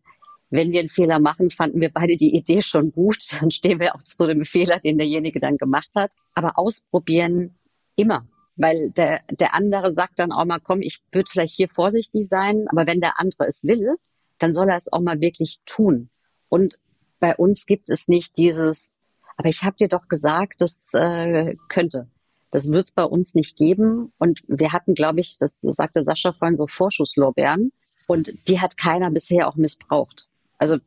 wenn 0.53 0.71
wir 0.71 0.81
einen 0.81 0.89
Fehler 0.89 1.17
machen, 1.17 1.49
fanden 1.49 1.81
wir 1.81 1.89
beide 1.89 2.15
die 2.15 2.35
Idee 2.35 2.61
schon 2.61 2.91
gut. 2.91 3.17
Dann 3.39 3.49
stehen 3.49 3.79
wir 3.79 3.95
auch 3.95 4.03
zu 4.03 4.27
dem 4.27 4.45
Fehler, 4.45 4.79
den 4.79 4.99
derjenige 4.99 5.39
dann 5.39 5.57
gemacht 5.57 5.89
hat. 5.95 6.11
Aber 6.35 6.59
ausprobieren 6.59 7.55
immer. 7.95 8.27
Weil 8.55 8.91
der, 8.91 9.21
der 9.31 9.55
andere 9.55 9.93
sagt 9.93 10.19
dann 10.19 10.31
auch 10.31 10.45
mal, 10.45 10.59
komm, 10.59 10.81
ich 10.81 11.01
würde 11.11 11.27
vielleicht 11.27 11.55
hier 11.55 11.69
vorsichtig 11.69 12.27
sein, 12.27 12.67
aber 12.67 12.85
wenn 12.85 13.01
der 13.01 13.19
andere 13.19 13.47
es 13.47 13.63
will, 13.63 13.95
dann 14.37 14.53
soll 14.53 14.69
er 14.69 14.75
es 14.75 14.93
auch 14.93 15.01
mal 15.01 15.21
wirklich 15.21 15.59
tun. 15.65 16.11
Und 16.49 16.77
bei 17.19 17.35
uns 17.35 17.65
gibt 17.65 17.89
es 17.89 18.07
nicht 18.07 18.37
dieses, 18.37 18.95
aber 19.37 19.49
ich 19.49 19.63
habe 19.63 19.77
dir 19.77 19.87
doch 19.87 20.07
gesagt, 20.07 20.61
das 20.61 20.91
äh, 20.93 21.55
könnte. 21.67 22.11
Das 22.51 22.71
wird 22.71 22.85
es 22.85 22.91
bei 22.91 23.05
uns 23.05 23.33
nicht 23.33 23.57
geben. 23.57 24.13
Und 24.19 24.41
wir 24.47 24.71
hatten, 24.71 24.93
glaube 24.93 25.19
ich, 25.19 25.39
das 25.39 25.59
sagte 25.61 26.03
Sascha 26.03 26.33
vorhin, 26.33 26.55
so 26.55 26.67
Vorschusslorbeeren. 26.67 27.71
Und 28.05 28.35
die 28.47 28.61
hat 28.61 28.77
keiner 28.77 29.09
bisher 29.09 29.47
auch 29.47 29.55
missbraucht 29.55 30.27
also 30.63 30.77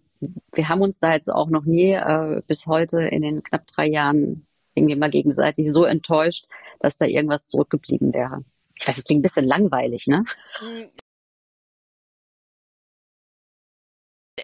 wir 0.52 0.68
haben 0.70 0.80
uns 0.80 0.98
da 0.98 1.12
jetzt 1.12 1.30
auch 1.30 1.50
noch 1.50 1.66
nie 1.66 1.92
äh, 1.92 2.40
bis 2.46 2.66
heute 2.66 3.02
in 3.02 3.20
den 3.20 3.42
knapp 3.42 3.66
drei 3.66 3.86
Jahren 3.86 4.46
irgendwie 4.74 4.96
mal 4.96 5.10
gegenseitig 5.10 5.70
so 5.70 5.84
enttäuscht, 5.84 6.46
dass 6.80 6.96
da 6.96 7.04
irgendwas 7.04 7.46
zurückgeblieben 7.46 8.14
wäre. 8.14 8.42
Ich 8.74 8.88
weiß, 8.88 8.96
es 8.96 9.04
klingt 9.04 9.20
ein 9.20 9.22
bisschen 9.22 9.44
langweilig, 9.44 10.06
ne? 10.06 10.24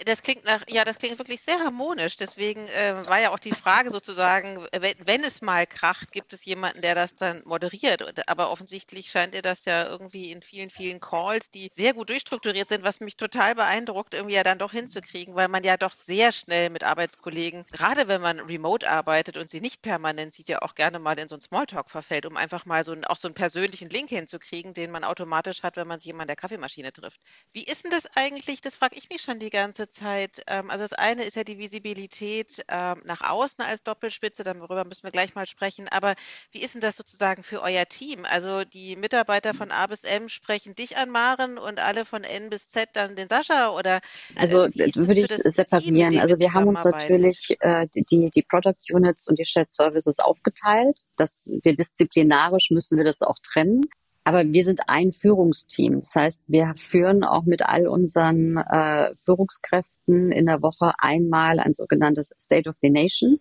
Das 0.04 0.22
klingt 0.22 0.44
nach, 0.44 0.62
ja, 0.68 0.84
das 0.84 0.98
klingt 0.98 1.18
wirklich 1.18 1.42
sehr 1.42 1.58
harmonisch. 1.60 2.16
Deswegen 2.16 2.66
äh, 2.68 3.06
war 3.06 3.20
ja 3.20 3.30
auch 3.30 3.38
die 3.38 3.52
Frage 3.52 3.90
sozusagen, 3.90 4.66
wenn, 4.72 4.94
wenn, 5.04 5.24
es 5.24 5.42
mal 5.42 5.66
kracht, 5.66 6.12
gibt 6.12 6.32
es 6.32 6.44
jemanden, 6.44 6.82
der 6.82 6.94
das 6.94 7.14
dann 7.14 7.42
moderiert. 7.44 8.28
Aber 8.28 8.50
offensichtlich 8.50 9.10
scheint 9.10 9.34
ihr 9.34 9.42
das 9.42 9.64
ja 9.64 9.86
irgendwie 9.86 10.30
in 10.32 10.42
vielen, 10.42 10.70
vielen 10.70 11.00
Calls, 11.00 11.50
die 11.50 11.70
sehr 11.74 11.94
gut 11.94 12.10
durchstrukturiert 12.10 12.68
sind, 12.68 12.84
was 12.84 13.00
mich 13.00 13.16
total 13.16 13.54
beeindruckt, 13.54 14.14
irgendwie 14.14 14.34
ja 14.34 14.42
dann 14.42 14.58
doch 14.58 14.72
hinzukriegen, 14.72 15.34
weil 15.34 15.48
man 15.48 15.64
ja 15.64 15.76
doch 15.76 15.92
sehr 15.92 16.32
schnell 16.32 16.70
mit 16.70 16.84
Arbeitskollegen, 16.84 17.64
gerade 17.70 18.08
wenn 18.08 18.20
man 18.20 18.40
remote 18.40 18.88
arbeitet 18.88 19.36
und 19.36 19.50
sie 19.50 19.60
nicht 19.60 19.82
permanent 19.82 20.34
sieht, 20.34 20.48
ja 20.48 20.62
auch 20.62 20.74
gerne 20.74 20.98
mal 20.98 21.18
in 21.18 21.28
so 21.28 21.34
einen 21.34 21.42
Smalltalk 21.42 21.90
verfällt, 21.90 22.26
um 22.26 22.36
einfach 22.36 22.66
mal 22.66 22.84
so 22.84 22.92
einen, 22.92 23.04
auch 23.04 23.16
so 23.16 23.28
einen 23.28 23.34
persönlichen 23.34 23.88
Link 23.88 24.08
hinzukriegen, 24.08 24.74
den 24.74 24.90
man 24.90 25.04
automatisch 25.04 25.62
hat, 25.62 25.76
wenn 25.76 25.86
man 25.86 25.98
sich 25.98 26.06
jemand 26.06 26.22
an 26.22 26.28
der 26.28 26.36
Kaffeemaschine 26.36 26.92
trifft. 26.92 27.20
Wie 27.52 27.64
ist 27.64 27.84
denn 27.84 27.90
das 27.90 28.06
eigentlich? 28.16 28.60
Das 28.60 28.76
frage 28.76 28.96
ich 28.96 29.08
mich 29.10 29.22
schon 29.22 29.38
die 29.38 29.50
ganze 29.50 29.88
Zeit. 29.92 30.42
Ähm, 30.46 30.70
also 30.70 30.84
das 30.84 30.92
eine 30.92 31.24
ist 31.24 31.36
ja 31.36 31.44
die 31.44 31.58
Visibilität 31.58 32.64
ähm, 32.68 33.02
nach 33.04 33.20
außen 33.20 33.64
als 33.64 33.82
Doppelspitze, 33.82 34.42
darüber 34.42 34.84
müssen 34.84 35.04
wir 35.04 35.10
gleich 35.10 35.34
mal 35.34 35.46
sprechen. 35.46 35.88
Aber 35.88 36.14
wie 36.50 36.62
ist 36.62 36.74
denn 36.74 36.80
das 36.80 36.96
sozusagen 36.96 37.42
für 37.42 37.62
euer 37.62 37.86
Team? 37.86 38.24
Also 38.24 38.64
die 38.64 38.96
Mitarbeiter 38.96 39.54
von 39.54 39.70
A 39.70 39.86
bis 39.86 40.04
M 40.04 40.28
sprechen 40.28 40.74
dich 40.74 40.96
an, 40.96 41.10
Maren, 41.10 41.58
und 41.58 41.78
alle 41.78 42.04
von 42.04 42.24
N 42.24 42.50
bis 42.50 42.68
Z 42.68 42.88
dann 42.94 43.14
den 43.14 43.28
Sascha? 43.28 43.70
Oder 43.70 44.00
also 44.34 44.64
äh, 44.64 44.90
würde 44.94 45.20
ich 45.20 45.28
separieren. 45.28 46.10
Team, 46.10 46.20
also 46.20 46.38
wir 46.38 46.52
haben 46.52 46.68
uns 46.68 46.84
natürlich 46.84 47.56
äh, 47.60 47.86
die, 47.94 48.30
die 48.30 48.42
Product 48.42 48.78
Units 48.90 49.28
und 49.28 49.38
die 49.38 49.44
Shared 49.44 49.70
Services 49.70 50.18
aufgeteilt. 50.18 51.02
dass 51.16 51.50
wir 51.62 51.76
disziplinarisch 51.76 52.70
müssen 52.70 52.96
wir 52.96 53.04
das 53.04 53.22
auch 53.22 53.36
trennen. 53.42 53.82
Aber 54.24 54.44
wir 54.44 54.62
sind 54.62 54.82
ein 54.86 55.12
Führungsteam. 55.12 56.00
Das 56.00 56.14
heißt, 56.14 56.44
wir 56.46 56.74
führen 56.76 57.24
auch 57.24 57.44
mit 57.44 57.62
all 57.62 57.88
unseren 57.88 58.56
äh, 58.56 59.14
Führungskräften 59.16 60.30
in 60.30 60.46
der 60.46 60.62
Woche 60.62 60.92
einmal 60.98 61.58
ein 61.58 61.74
sogenanntes 61.74 62.32
State 62.38 62.68
of 62.68 62.76
the 62.82 62.90
Nation. 62.90 63.40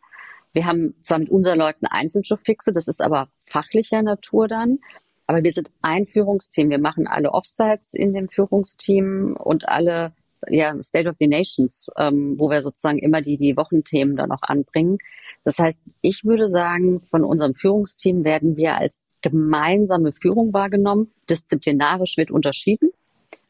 Wir 0.54 0.66
haben 0.66 0.96
zwar 1.02 1.20
mit 1.20 1.30
unseren 1.30 1.60
Leuten 1.60 1.86
Einzeljob-Fixe, 1.86 2.74
das 2.74 2.88
ist 2.88 3.02
aber 3.02 3.30
fachlicher 3.46 4.02
Natur 4.02 4.48
dann. 4.48 4.80
Aber 5.28 5.44
wir 5.44 5.52
sind 5.52 5.72
ein 5.82 6.08
Führungsteam. 6.08 6.70
Wir 6.70 6.80
machen 6.80 7.08
alle 7.08 7.32
Offsites 7.32 7.94
in 7.94 8.14
dem 8.14 8.28
Führungsteam 8.28 9.38
und 9.38 9.70
alle 9.70 10.14
ja, 10.50 10.76
State 10.82 11.08
of 11.08 11.16
the 11.20 11.28
Nations, 11.28 11.90
ähm, 11.98 12.36
wo 12.38 12.50
wir 12.50 12.62
sozusagen 12.62 12.98
immer 12.98 13.22
die, 13.22 13.38
die 13.38 13.56
Wochenthemen 13.56 14.16
dann 14.16 14.32
auch 14.32 14.42
anbringen. 14.42 14.98
Das 15.44 15.60
heißt, 15.60 15.84
ich 16.02 16.26
würde 16.26 16.50
sagen, 16.50 17.02
von 17.02 17.24
unserem 17.24 17.56
Führungsteam 17.56 18.24
werden 18.24 18.58
wir 18.58 18.76
als 18.76 19.04
gemeinsame 19.22 20.12
Führung 20.14 20.54
wahrgenommen. 20.54 21.12
Disziplinarisch 21.30 22.18
wird 22.18 22.32
unterschieden. 22.32 22.92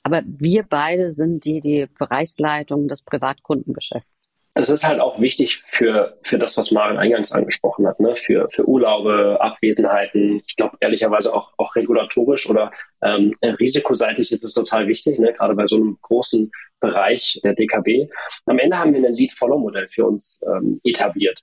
Aber 0.04 0.24
wir 0.26 0.64
beide 0.64 1.12
sind 1.12 1.46
die, 1.46 1.62
die 1.62 1.88
Bereichsleitung 1.98 2.88
des 2.88 3.04
Privatkundengeschäfts. 3.04 4.32
Das 4.54 4.70
ist 4.70 4.86
halt 4.86 5.00
auch 5.00 5.22
wichtig 5.22 5.58
für, 5.58 6.18
für 6.24 6.38
das, 6.38 6.58
was 6.58 6.72
Maren 6.72 6.98
eingangs 6.98 7.32
angesprochen 7.32 7.88
hat, 7.88 8.02
ne? 8.02 8.18
für, 8.18 8.50
für 8.50 8.68
Urlaube, 8.68 9.40
Abwesenheiten. 9.40 10.42
Ich 10.46 10.58
glaube, 10.58 10.76
ehrlicherweise 10.82 11.34
auch, 11.34 11.54
auch 11.58 11.74
regulatorisch 11.76 12.50
oder 12.50 12.72
ähm, 13.02 13.34
risikoseitig 13.42 14.32
ist 14.34 14.44
es 14.44 14.54
total 14.54 14.88
wichtig, 14.88 15.20
ne? 15.20 15.32
gerade 15.34 15.56
bei 15.56 15.68
so 15.68 15.78
einem 15.78 15.98
großen 16.02 16.52
Bereich 16.82 17.40
der 17.46 17.54
DKB. 17.54 18.12
Am 18.46 18.60
Ende 18.60 18.78
haben 18.78 18.94
wir 18.94 19.08
ein 19.08 19.14
Lead-Follow-Modell 19.14 19.88
für 19.88 20.06
uns 20.06 20.42
ähm, 20.46 20.76
etabliert. 20.84 21.42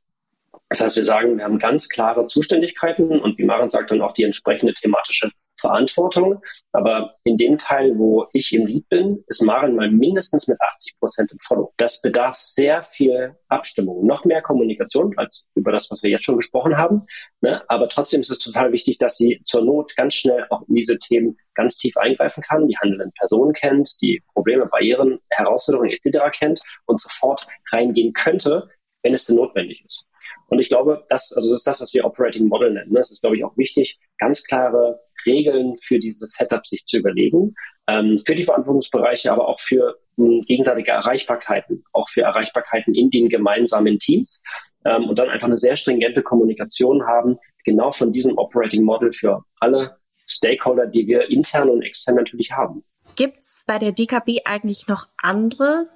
Das 0.71 0.81
heißt, 0.81 0.97
wir 0.97 1.05
sagen, 1.05 1.39
wir 1.39 1.45
haben 1.45 1.59
ganz 1.59 1.89
klare 1.89 2.27
Zuständigkeiten 2.27 3.21
und 3.21 3.39
wie 3.39 3.45
Maren 3.45 3.71
sagt, 3.71 3.91
dann 3.91 4.03
auch 4.03 4.13
die 4.13 4.25
entsprechende 4.25 4.75
thematische 4.75 5.31
Verantwortung. 5.59 6.41
Aber 6.73 7.17
in 7.25 7.37
dem 7.37 7.59
Teil, 7.59 7.99
wo 7.99 8.27
ich 8.33 8.53
im 8.53 8.67
Lead 8.67 8.89
bin, 8.89 9.25
ist 9.27 9.43
Maren 9.43 9.75
mal 9.75 9.91
mindestens 9.91 10.47
mit 10.49 10.61
80 10.61 10.99
Prozent 10.99 11.33
im 11.33 11.39
Follow. 11.41 11.73
Das 11.77 12.01
bedarf 12.01 12.37
sehr 12.37 12.83
viel 12.85 13.35
Abstimmung, 13.49 14.07
noch 14.07 14.25
mehr 14.25 14.43
Kommunikation 14.43 15.15
als 15.17 15.49
über 15.55 15.73
das, 15.73 15.91
was 15.91 16.03
wir 16.03 16.11
jetzt 16.11 16.25
schon 16.25 16.37
gesprochen 16.37 16.77
haben. 16.77 17.03
Ne? 17.41 17.63
Aber 17.69 17.89
trotzdem 17.89 18.21
ist 18.21 18.31
es 18.31 18.39
total 18.39 18.73
wichtig, 18.73 18.99
dass 18.99 19.17
sie 19.17 19.41
zur 19.45 19.65
Not 19.65 19.97
ganz 19.97 20.15
schnell 20.15 20.47
auch 20.51 20.63
in 20.69 20.75
diese 20.75 20.99
Themen 20.99 21.37
ganz 21.55 21.77
tief 21.77 21.97
eingreifen 21.97 22.43
kann, 22.43 22.69
die 22.69 22.77
handelnden 22.79 23.13
Personen 23.19 23.53
kennt, 23.53 23.97
die 24.01 24.23
Probleme, 24.33 24.67
Barrieren, 24.67 25.19
Herausforderungen 25.31 25.91
etc. 25.91 26.19
kennt 26.39 26.61
und 26.87 27.01
sofort 27.01 27.47
reingehen 27.73 28.13
könnte, 28.13 28.69
wenn 29.09 29.15
es 29.15 29.25
denn 29.25 29.37
notwendig 29.37 29.83
ist. 29.87 30.05
Und 30.49 30.59
ich 30.59 30.69
glaube, 30.69 31.07
das, 31.09 31.33
also 31.33 31.49
das 31.49 31.61
ist 31.61 31.67
das, 31.67 31.81
was 31.81 31.95
wir 31.95 32.05
Operating 32.05 32.47
Model 32.47 32.73
nennen. 32.75 32.93
Das 32.93 33.11
ist, 33.11 33.23
glaube 33.23 33.37
ich, 33.37 33.45
auch 33.45 33.57
wichtig, 33.57 33.99
ganz 34.19 34.45
klare 34.45 35.01
Regeln 35.25 35.77
für 35.83 35.99
dieses 35.99 36.33
Setup 36.33 36.67
sich 36.67 36.85
zu 36.85 36.99
überlegen, 36.99 37.55
ähm, 37.87 38.21
für 38.27 38.35
die 38.35 38.45
Verantwortungsbereiche, 38.45 39.33
aber 39.33 39.49
auch 39.49 39.59
für 39.59 39.97
ähm, 40.19 40.43
gegenseitige 40.47 40.91
Erreichbarkeiten, 40.91 41.85
auch 41.95 42.09
für 42.11 42.21
Erreichbarkeiten 42.21 42.95
in 42.95 43.09
den 43.09 43.31
gemeinsamen 43.31 43.99
Teams 43.99 44.43
ähm, 44.85 45.09
und 45.09 45.19
dann 45.19 45.31
einfach 45.31 45.47
eine 45.47 45.57
sehr 45.57 45.77
stringente 45.77 46.23
Kommunikation 46.23 47.07
haben, 47.07 47.39
genau 47.65 47.93
von 47.93 48.13
diesem 48.13 48.37
Operating 48.37 48.85
Model 48.85 49.13
für 49.13 49.43
alle 49.59 49.97
Stakeholder, 50.27 50.87
die 50.87 51.07
wir 51.07 51.33
intern 51.33 51.71
und 51.71 51.81
extern 51.81 52.17
natürlich 52.17 52.53
haben. 52.53 52.85
Gibt 53.17 53.41
es 53.41 53.65
bei 53.67 53.79
der 53.79 53.93
DKB 53.93 54.43
eigentlich 54.45 54.87
noch 54.87 55.09
andere 55.17 55.89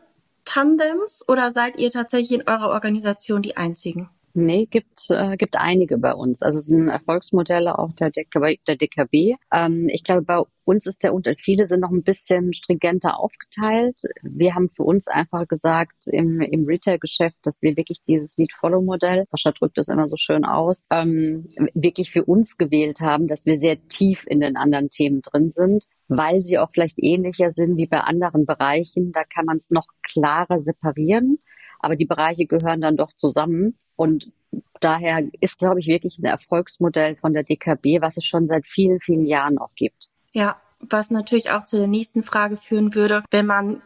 Tandems 0.44 1.24
oder 1.28 1.52
seid 1.52 1.76
ihr 1.76 1.90
tatsächlich 1.90 2.33
in 2.33 2.48
eurer 2.48 2.70
Organisation 2.70 3.42
die 3.42 3.57
einzigen? 3.57 4.11
Nee, 4.35 4.66
gibt, 4.66 5.11
äh, 5.11 5.37
gibt 5.37 5.57
einige 5.59 5.99
bei 5.99 6.14
uns. 6.14 6.40
Also 6.40 6.59
es 6.59 6.66
sind 6.66 6.88
Erfolgsmodelle 6.88 7.79
auch 7.79 7.92
der 7.92 8.11
DKB. 8.11 8.61
Der 8.66 8.77
DKB. 8.77 9.37
Ähm, 9.53 9.88
ich 9.92 10.05
glaube, 10.05 10.23
bei 10.23 10.42
uns 10.64 10.87
ist 10.87 11.03
der 11.03 11.12
Unterschied, 11.12 11.40
viele 11.42 11.64
sind 11.66 11.81
noch 11.81 11.90
ein 11.90 12.03
bisschen 12.03 12.55
stringenter 12.55 13.21
aufgeteilt. 13.21 14.01
Wir 14.23 14.55
haben 14.55 14.68
für 14.68 14.85
uns 14.85 15.07
einfach 15.07 15.47
gesagt 15.49 16.07
im, 16.07 16.40
im 16.40 16.64
Retail-Geschäft, 16.64 17.37
dass 17.42 17.61
wir 17.61 17.77
wirklich 17.77 18.01
dieses 18.03 18.37
Lead-Follow-Modell, 18.38 19.25
Sascha 19.27 19.53
drückt 19.53 19.77
das 19.77 19.88
immer 19.88 20.09
so 20.09 20.16
schön 20.16 20.47
aus, 20.47 20.85
ähm, 20.90 21.49
wirklich 21.75 22.11
für 22.11 22.25
uns 22.25 22.57
gewählt 22.57 23.01
haben, 23.01 23.29
dass 23.29 23.45
wir 23.45 23.59
sehr 23.59 23.87
tief 23.88 24.25
in 24.27 24.40
den 24.40 24.57
anderen 24.57 24.88
Themen 24.88 25.21
drin 25.21 25.51
sind, 25.51 25.87
weil 26.09 26.42
sie 26.42 26.59
auch 26.59 26.71
vielleicht 26.73 26.99
ähnlicher 27.03 27.51
sind 27.51 27.77
wie 27.77 27.87
bei 27.87 28.01
anderen 28.01 28.47
Bereichen. 28.47 29.12
Da 29.12 29.25
kann 29.25 29.45
man 29.45 29.59
es 29.59 29.71
noch 29.71 29.88
klarer 30.03 30.61
separieren 30.61 31.38
aber 31.83 31.97
die 31.97 32.07
Bereiche 32.07 32.47
gehören 32.47 32.81
dann 32.81 32.97
doch 32.97 33.12
zusammen. 33.12 33.77
Und 33.97 34.33
daher 34.81 35.23
ist, 35.40 35.59
glaube 35.59 35.81
ich, 35.81 35.87
wirklich 35.87 36.18
ein 36.18 36.25
Erfolgsmodell 36.25 37.16
von 37.16 37.33
der 37.35 37.42
DKB, 37.42 38.01
was 38.01 38.16
es 38.16 38.25
schon 38.25 38.47
seit 38.47 38.66
vielen, 38.66 39.01
vielen 39.01 39.27
Jahren 39.27 39.59
auch 39.59 39.75
gibt. 39.75 40.09
Ja, 40.33 40.61
was 40.81 41.11
natürlich 41.11 41.51
auch 41.51 41.64
zu 41.64 41.77
der 41.77 41.88
nächsten 41.88 42.23
Frage 42.23 42.57
führen 42.57 42.95
würde, 42.95 43.23
wenn 43.31 43.47
man 43.47 43.83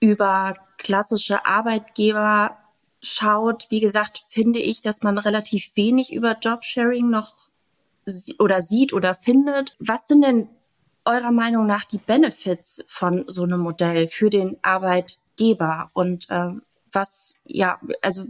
über 0.00 0.54
klassische 0.78 1.44
Arbeitgeber 1.44 2.56
schaut, 3.02 3.66
wie 3.70 3.80
gesagt, 3.80 4.22
finde 4.28 4.58
ich, 4.58 4.80
dass 4.80 5.02
man 5.02 5.18
relativ 5.18 5.70
wenig 5.74 6.12
über 6.12 6.36
Jobsharing 6.40 7.10
noch 7.10 7.34
oder 8.38 8.60
sieht 8.60 8.92
oder 8.92 9.14
findet. 9.14 9.76
Was 9.78 10.08
sind 10.08 10.22
denn 10.22 10.48
eurer 11.04 11.32
Meinung 11.32 11.66
nach 11.66 11.84
die 11.84 11.98
Benefits 11.98 12.84
von 12.88 13.24
so 13.26 13.42
einem 13.44 13.60
Modell 13.60 14.08
für 14.08 14.30
den 14.30 14.58
Arbeitgeber 14.62 15.88
und 15.94 16.28
äh, 16.30 16.52
was, 16.92 17.34
ja, 17.44 17.80
also 18.02 18.24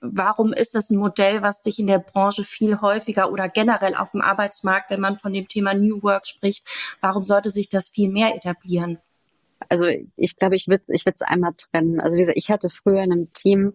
warum 0.00 0.52
ist 0.52 0.74
das 0.74 0.90
ein 0.90 0.98
Modell, 0.98 1.42
was 1.42 1.62
sich 1.62 1.78
in 1.78 1.86
der 1.86 1.98
Branche 1.98 2.44
viel 2.44 2.80
häufiger 2.80 3.30
oder 3.30 3.48
generell 3.48 3.94
auf 3.94 4.12
dem 4.12 4.20
Arbeitsmarkt, 4.20 4.90
wenn 4.90 5.00
man 5.00 5.16
von 5.16 5.32
dem 5.32 5.46
Thema 5.46 5.74
New 5.74 6.02
Work 6.02 6.26
spricht, 6.26 6.66
warum 7.00 7.22
sollte 7.22 7.50
sich 7.50 7.68
das 7.68 7.90
viel 7.90 8.08
mehr 8.08 8.34
etablieren? 8.34 8.98
Also 9.68 9.86
ich 10.16 10.36
glaube, 10.36 10.56
ich 10.56 10.68
würde 10.68 10.82
es 10.82 10.88
ich 10.88 11.04
würd's 11.04 11.22
einmal 11.22 11.52
trennen. 11.54 12.00
Also 12.00 12.16
wie 12.16 12.20
gesagt, 12.20 12.38
ich 12.38 12.50
hatte 12.50 12.70
früher 12.70 13.02
in 13.02 13.12
einem 13.12 13.32
Team 13.32 13.74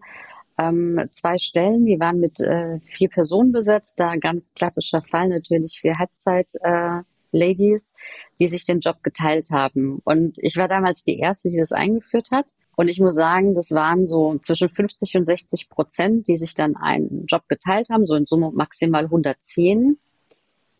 ähm, 0.58 1.10
zwei 1.14 1.38
Stellen, 1.38 1.86
die 1.86 2.00
waren 2.00 2.20
mit 2.20 2.40
äh, 2.40 2.80
vier 2.80 3.10
Personen 3.10 3.52
besetzt. 3.52 4.00
Da 4.00 4.16
ganz 4.16 4.54
klassischer 4.54 5.02
Fall 5.04 5.30
natürlich 5.30 5.80
für 5.82 5.98
Halbzeit. 5.98 6.54
Äh, 6.62 7.02
Ladies, 7.36 7.94
die 8.40 8.48
sich 8.48 8.66
den 8.66 8.80
Job 8.80 9.04
geteilt 9.04 9.52
haben. 9.52 10.02
Und 10.04 10.38
ich 10.40 10.58
war 10.58 10.68
damals 10.68 11.04
die 11.04 11.20
Erste, 11.20 11.50
die 11.50 11.58
das 11.58 11.72
eingeführt 11.72 12.32
hat. 12.32 12.48
Und 12.76 12.90
ich 12.90 13.00
muss 13.00 13.16
sagen, 13.16 13.54
das 13.54 13.72
waren 13.72 14.06
so 14.06 14.38
zwischen 14.40 14.70
50 14.70 15.16
und 15.16 15.26
60 15.26 15.70
Prozent, 15.70 16.28
die 16.28 16.38
sich 16.38 16.56
dann 16.56 16.76
einen 16.76 17.26
Job 17.26 17.44
geteilt 17.48 17.90
haben, 17.90 18.04
so 18.04 18.16
in 18.16 18.26
Summe 18.26 18.52
maximal 18.54 19.06
110. 19.06 19.98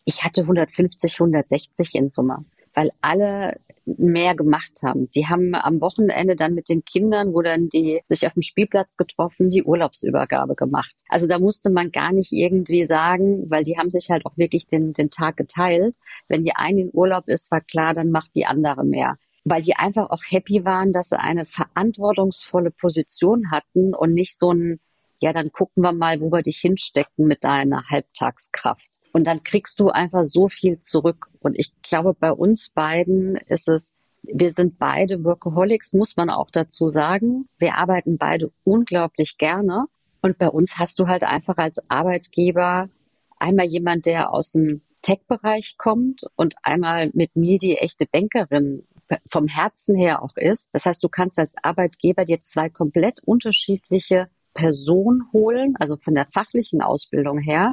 Ich 0.04 0.22
hatte 0.22 0.42
150, 0.42 1.14
160 1.14 1.94
in 1.94 2.08
Summe, 2.08 2.44
weil 2.74 2.90
alle 3.00 3.58
mehr 3.86 4.34
gemacht 4.34 4.80
haben. 4.82 5.10
Die 5.12 5.26
haben 5.26 5.54
am 5.54 5.80
Wochenende 5.80 6.36
dann 6.36 6.54
mit 6.54 6.68
den 6.68 6.84
Kindern, 6.84 7.32
wo 7.32 7.42
dann 7.42 7.68
die 7.68 8.00
sich 8.06 8.26
auf 8.26 8.34
dem 8.34 8.42
Spielplatz 8.42 8.96
getroffen, 8.96 9.50
die 9.50 9.62
Urlaubsübergabe 9.62 10.54
gemacht. 10.54 10.94
Also 11.08 11.26
da 11.26 11.38
musste 11.38 11.70
man 11.70 11.92
gar 11.92 12.12
nicht 12.12 12.32
irgendwie 12.32 12.84
sagen, 12.84 13.48
weil 13.48 13.64
die 13.64 13.78
haben 13.78 13.90
sich 13.90 14.10
halt 14.10 14.26
auch 14.26 14.36
wirklich 14.36 14.66
den, 14.66 14.92
den 14.92 15.10
Tag 15.10 15.36
geteilt. 15.36 15.94
Wenn 16.28 16.44
die 16.44 16.54
eine 16.54 16.82
in 16.82 16.90
Urlaub 16.92 17.28
ist, 17.28 17.50
war 17.50 17.60
klar, 17.60 17.94
dann 17.94 18.10
macht 18.10 18.34
die 18.34 18.46
andere 18.46 18.84
mehr 18.84 19.16
weil 19.48 19.62
die 19.62 19.76
einfach 19.76 20.10
auch 20.10 20.22
happy 20.28 20.64
waren, 20.64 20.92
dass 20.92 21.10
sie 21.10 21.20
eine 21.20 21.46
verantwortungsvolle 21.46 22.72
Position 22.72 23.52
hatten 23.52 23.94
und 23.94 24.12
nicht 24.12 24.36
so 24.36 24.52
ein, 24.52 24.80
ja, 25.20 25.32
dann 25.32 25.52
gucken 25.52 25.84
wir 25.84 25.92
mal, 25.92 26.20
wo 26.20 26.32
wir 26.32 26.42
dich 26.42 26.58
hinstecken 26.58 27.28
mit 27.28 27.44
deiner 27.44 27.84
Halbtagskraft. 27.88 29.00
Und 29.16 29.26
dann 29.26 29.42
kriegst 29.44 29.80
du 29.80 29.88
einfach 29.88 30.24
so 30.24 30.50
viel 30.50 30.82
zurück. 30.82 31.30
Und 31.40 31.58
ich 31.58 31.72
glaube, 31.80 32.12
bei 32.12 32.30
uns 32.30 32.68
beiden 32.68 33.36
ist 33.48 33.66
es 33.66 33.90
Wir 34.22 34.52
sind 34.52 34.78
beide 34.78 35.24
Workaholics, 35.24 35.94
muss 35.94 36.18
man 36.18 36.28
auch 36.28 36.50
dazu 36.50 36.88
sagen. 36.88 37.48
Wir 37.56 37.78
arbeiten 37.78 38.18
beide 38.18 38.52
unglaublich 38.62 39.38
gerne. 39.38 39.86
Und 40.20 40.36
bei 40.36 40.50
uns 40.50 40.78
hast 40.78 40.98
du 40.98 41.06
halt 41.06 41.22
einfach 41.22 41.56
als 41.56 41.78
Arbeitgeber 41.88 42.90
einmal 43.38 43.64
jemand, 43.64 44.04
der 44.04 44.34
aus 44.34 44.52
dem 44.52 44.82
Tech-Bereich 45.00 45.78
kommt 45.78 46.26
und 46.36 46.56
einmal 46.62 47.10
mit 47.14 47.36
mir 47.36 47.58
die 47.58 47.78
echte 47.78 48.04
Bankerin 48.04 48.82
vom 49.30 49.46
Herzen 49.46 49.96
her 49.96 50.22
auch 50.22 50.36
ist. 50.36 50.68
Das 50.74 50.84
heißt, 50.84 51.02
du 51.02 51.08
kannst 51.08 51.38
als 51.38 51.54
Arbeitgeber 51.62 52.26
dir 52.26 52.42
zwei 52.42 52.68
komplett 52.68 53.20
unterschiedliche 53.24 54.28
Personen 54.52 55.22
holen, 55.32 55.74
also 55.78 55.96
von 55.96 56.14
der 56.14 56.26
fachlichen 56.30 56.82
Ausbildung 56.82 57.38
her. 57.38 57.72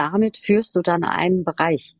Damit 0.00 0.38
führst 0.38 0.74
du 0.76 0.80
dann 0.80 1.04
einen 1.04 1.44
Bereich. 1.44 1.94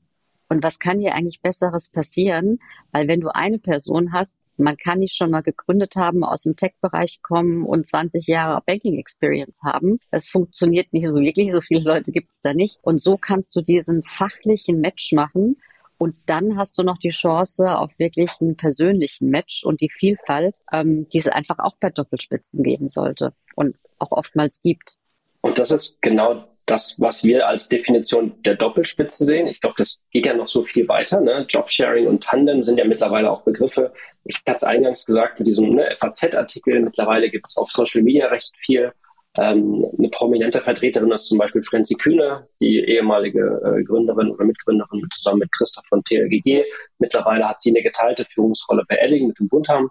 Und 0.48 0.62
was 0.62 0.78
kann 0.78 1.00
dir 1.00 1.14
eigentlich 1.14 1.42
Besseres 1.42 1.90
passieren? 1.90 2.58
Weil 2.92 3.08
wenn 3.08 3.20
du 3.20 3.28
eine 3.28 3.58
Person 3.58 4.14
hast, 4.14 4.40
man 4.56 4.78
kann 4.78 5.00
nicht 5.00 5.14
schon 5.14 5.30
mal 5.30 5.42
gegründet 5.42 5.96
haben, 5.96 6.24
aus 6.24 6.44
dem 6.44 6.56
Tech-Bereich 6.56 7.20
kommen 7.20 7.62
und 7.62 7.86
20 7.86 8.26
Jahre 8.26 8.62
Banking-Experience 8.64 9.60
haben. 9.64 9.98
Das 10.10 10.28
funktioniert 10.28 10.94
nicht 10.94 11.08
so 11.08 11.14
wirklich. 11.14 11.52
So 11.52 11.60
viele 11.60 11.82
Leute 11.82 12.10
gibt 12.10 12.32
es 12.32 12.40
da 12.40 12.54
nicht. 12.54 12.78
Und 12.80 13.02
so 13.02 13.18
kannst 13.18 13.54
du 13.54 13.60
diesen 13.60 14.02
fachlichen 14.02 14.80
Match 14.80 15.12
machen. 15.12 15.58
Und 15.98 16.16
dann 16.24 16.56
hast 16.56 16.78
du 16.78 16.82
noch 16.82 16.96
die 16.96 17.10
Chance 17.10 17.76
auf 17.76 17.90
wirklich 17.98 18.30
einen 18.40 18.56
persönlichen 18.56 19.28
Match 19.28 19.62
und 19.62 19.82
die 19.82 19.90
Vielfalt, 19.90 20.62
ähm, 20.72 21.06
die 21.10 21.18
es 21.18 21.28
einfach 21.28 21.58
auch 21.58 21.76
bei 21.78 21.90
Doppelspitzen 21.90 22.62
geben 22.62 22.88
sollte 22.88 23.34
und 23.56 23.76
auch 23.98 24.12
oftmals 24.12 24.62
gibt. 24.62 24.94
Und 25.42 25.58
das 25.58 25.70
ist 25.70 26.00
genau 26.00 26.46
das, 26.70 27.00
was 27.00 27.24
wir 27.24 27.48
als 27.48 27.68
Definition 27.68 28.40
der 28.44 28.54
Doppelspitze 28.54 29.24
sehen. 29.24 29.46
Ich 29.46 29.60
glaube, 29.60 29.74
das 29.78 30.06
geht 30.10 30.26
ja 30.26 30.34
noch 30.34 30.48
so 30.48 30.62
viel 30.62 30.86
weiter. 30.88 31.20
Ne? 31.20 31.44
Jobsharing 31.48 32.06
und 32.06 32.22
Tandem 32.22 32.64
sind 32.64 32.78
ja 32.78 32.84
mittlerweile 32.84 33.30
auch 33.30 33.42
Begriffe. 33.42 33.92
Ich 34.24 34.36
hatte 34.46 34.56
es 34.56 34.64
eingangs 34.64 35.04
gesagt 35.06 35.38
mit 35.38 35.48
diesem 35.48 35.74
ne, 35.74 35.94
FAZ-Artikel. 35.98 36.80
Mittlerweile 36.80 37.30
gibt 37.30 37.48
es 37.48 37.56
auf 37.56 37.70
Social 37.70 38.02
Media 38.02 38.28
recht 38.28 38.52
viel. 38.56 38.92
Ähm, 39.36 39.86
eine 39.96 40.08
prominente 40.08 40.60
Vertreterin 40.60 41.10
ist 41.12 41.26
zum 41.26 41.38
Beispiel 41.38 41.62
Frenzy 41.62 41.94
Kühne, 41.94 42.48
die 42.60 42.84
ehemalige 42.84 43.60
äh, 43.64 43.82
Gründerin 43.84 44.30
oder 44.30 44.44
Mitgründerin 44.44 45.06
zusammen 45.12 45.40
mit 45.40 45.52
Christoph 45.52 45.86
von 45.86 46.02
TLGG. 46.04 46.64
Mittlerweile 46.98 47.48
hat 47.48 47.62
sie 47.62 47.70
eine 47.70 47.82
geteilte 47.82 48.24
Führungsrolle 48.24 48.84
bei 48.88 48.96
Edding 48.96 49.28
mit 49.28 49.38
dem 49.38 49.48
Bundham. 49.48 49.88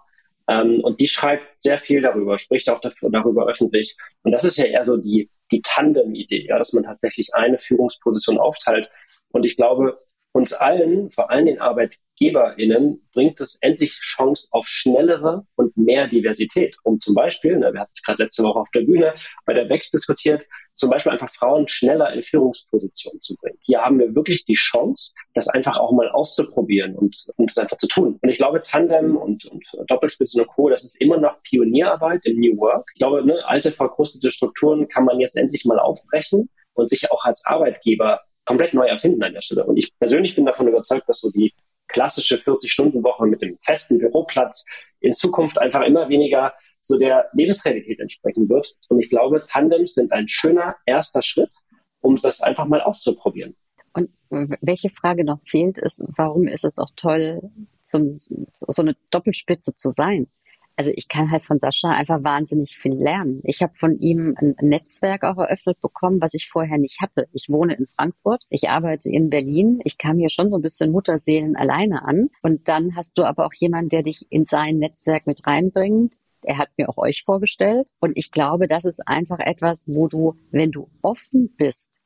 Ähm, 0.48 0.80
und 0.80 1.00
die 1.00 1.08
schreibt 1.08 1.44
sehr 1.58 1.78
viel 1.78 2.02
darüber, 2.02 2.38
spricht 2.38 2.68
auch 2.68 2.80
dafür, 2.80 3.10
darüber 3.10 3.46
öffentlich. 3.46 3.96
Und 4.22 4.32
das 4.32 4.44
ist 4.44 4.58
ja 4.58 4.64
eher 4.64 4.84
so 4.84 4.96
die, 4.96 5.30
die 5.52 5.62
Tandem-Idee, 5.62 6.46
ja, 6.46 6.58
dass 6.58 6.72
man 6.72 6.84
tatsächlich 6.84 7.34
eine 7.34 7.58
Führungsposition 7.58 8.38
aufteilt. 8.38 8.88
Und 9.30 9.44
ich 9.46 9.56
glaube, 9.56 9.98
uns 10.32 10.52
allen, 10.52 11.10
vor 11.10 11.30
allem 11.30 11.46
den 11.46 11.60
ArbeitgeberInnen, 11.60 13.08
bringt 13.12 13.40
es 13.40 13.58
endlich 13.60 13.92
Chance 14.00 14.48
auf 14.52 14.66
schnellere 14.68 15.44
und 15.56 15.76
mehr 15.76 16.06
Diversität. 16.06 16.76
Um 16.84 17.00
zum 17.00 17.14
Beispiel, 17.14 17.56
ne, 17.56 17.72
wir 17.72 17.80
hatten 17.80 17.92
es 17.94 18.02
gerade 18.02 18.22
letzte 18.22 18.44
Woche 18.44 18.60
auf 18.60 18.70
der 18.72 18.82
Bühne 18.82 19.12
bei 19.44 19.54
der 19.54 19.68
WEX 19.68 19.90
diskutiert, 19.90 20.46
zum 20.72 20.88
Beispiel 20.88 21.12
einfach 21.12 21.30
Frauen 21.30 21.66
schneller 21.66 22.12
in 22.12 22.22
Führungspositionen 22.22 23.20
zu 23.20 23.34
bringen. 23.36 23.58
Hier 23.62 23.80
haben 23.80 23.98
wir 23.98 24.14
wirklich 24.14 24.44
die 24.44 24.54
Chance, 24.54 25.12
das 25.34 25.48
einfach 25.48 25.76
auch 25.76 25.92
mal 25.92 26.08
auszuprobieren 26.10 26.94
und, 26.94 27.26
und 27.36 27.50
das 27.50 27.58
einfach 27.58 27.76
zu 27.78 27.88
tun. 27.88 28.18
Und 28.22 28.28
ich 28.28 28.38
glaube, 28.38 28.62
Tandem 28.62 29.16
und, 29.16 29.44
und 29.46 29.64
Doppelspitzen 29.88 30.40
und 30.42 30.46
Co., 30.46 30.70
das 30.70 30.84
ist 30.84 31.00
immer 31.00 31.18
noch 31.18 31.42
Pionierarbeit 31.42 32.24
im 32.24 32.38
New 32.38 32.56
Work. 32.58 32.88
Ich 32.94 33.00
glaube, 33.00 33.26
ne, 33.26 33.44
alte, 33.46 33.72
verkrustete 33.72 34.30
Strukturen 34.30 34.86
kann 34.86 35.04
man 35.04 35.18
jetzt 35.18 35.36
endlich 35.36 35.64
mal 35.64 35.80
aufbrechen 35.80 36.48
und 36.74 36.88
sich 36.88 37.10
auch 37.10 37.24
als 37.24 37.44
Arbeitgeber 37.44 38.20
komplett 38.44 38.74
neu 38.74 38.86
erfinden 38.86 39.22
an 39.22 39.32
der 39.32 39.40
Stelle. 39.40 39.64
Und 39.64 39.76
ich 39.76 39.92
persönlich 39.98 40.34
bin 40.34 40.46
davon 40.46 40.68
überzeugt, 40.68 41.08
dass 41.08 41.20
so 41.20 41.30
die 41.30 41.52
klassische 41.88 42.36
40-Stunden-Woche 42.36 43.26
mit 43.26 43.42
dem 43.42 43.58
festen 43.58 43.98
Büroplatz 43.98 44.64
in 45.00 45.12
Zukunft 45.12 45.58
einfach 45.58 45.82
immer 45.82 46.08
weniger 46.08 46.52
so 46.80 46.98
der 46.98 47.28
Lebensrealität 47.32 48.00
entsprechen 48.00 48.48
wird. 48.48 48.74
Und 48.88 49.00
ich 49.00 49.10
glaube, 49.10 49.42
Tandems 49.46 49.94
sind 49.94 50.12
ein 50.12 50.28
schöner 50.28 50.76
erster 50.86 51.22
Schritt, 51.22 51.54
um 52.00 52.16
das 52.16 52.40
einfach 52.40 52.66
mal 52.66 52.80
auszuprobieren. 52.80 53.56
Und 53.92 54.10
welche 54.30 54.88
Frage 54.90 55.24
noch 55.24 55.40
fehlt, 55.46 55.78
ist, 55.78 56.02
warum 56.16 56.46
ist 56.46 56.64
es 56.64 56.78
auch 56.78 56.90
toll, 56.96 57.40
zum, 57.82 58.16
so 58.16 58.82
eine 58.82 58.96
Doppelspitze 59.10 59.74
zu 59.74 59.90
sein? 59.90 60.28
Also 60.80 60.92
ich 60.96 61.08
kann 61.08 61.30
halt 61.30 61.44
von 61.44 61.58
Sascha 61.58 61.90
einfach 61.90 62.24
wahnsinnig 62.24 62.78
viel 62.78 62.94
lernen. 62.94 63.42
Ich 63.44 63.60
habe 63.60 63.74
von 63.74 63.98
ihm 63.98 64.34
ein 64.38 64.56
Netzwerk 64.62 65.24
auch 65.24 65.36
eröffnet 65.36 65.78
bekommen, 65.82 66.22
was 66.22 66.32
ich 66.32 66.48
vorher 66.48 66.78
nicht 66.78 67.02
hatte. 67.02 67.28
Ich 67.34 67.50
wohne 67.50 67.74
in 67.74 67.86
Frankfurt, 67.86 68.44
ich 68.48 68.70
arbeite 68.70 69.10
in 69.10 69.28
Berlin. 69.28 69.80
Ich 69.84 69.98
kam 69.98 70.16
hier 70.16 70.30
schon 70.30 70.48
so 70.48 70.56
ein 70.56 70.62
bisschen 70.62 70.90
Mutterseelen 70.90 71.54
alleine 71.54 72.02
an. 72.02 72.30
Und 72.40 72.66
dann 72.66 72.96
hast 72.96 73.18
du 73.18 73.24
aber 73.24 73.44
auch 73.44 73.52
jemanden, 73.52 73.90
der 73.90 74.02
dich 74.02 74.24
in 74.30 74.46
sein 74.46 74.78
Netzwerk 74.78 75.26
mit 75.26 75.46
reinbringt. 75.46 76.16
Er 76.44 76.56
hat 76.56 76.70
mir 76.78 76.88
auch 76.88 76.96
euch 76.96 77.24
vorgestellt. 77.26 77.90
Und 78.00 78.16
ich 78.16 78.30
glaube, 78.30 78.66
das 78.66 78.86
ist 78.86 79.06
einfach 79.06 79.38
etwas, 79.38 79.84
wo 79.86 80.08
du, 80.08 80.36
wenn 80.50 80.70
du 80.70 80.88
offen 81.02 81.54
bist, 81.58 82.00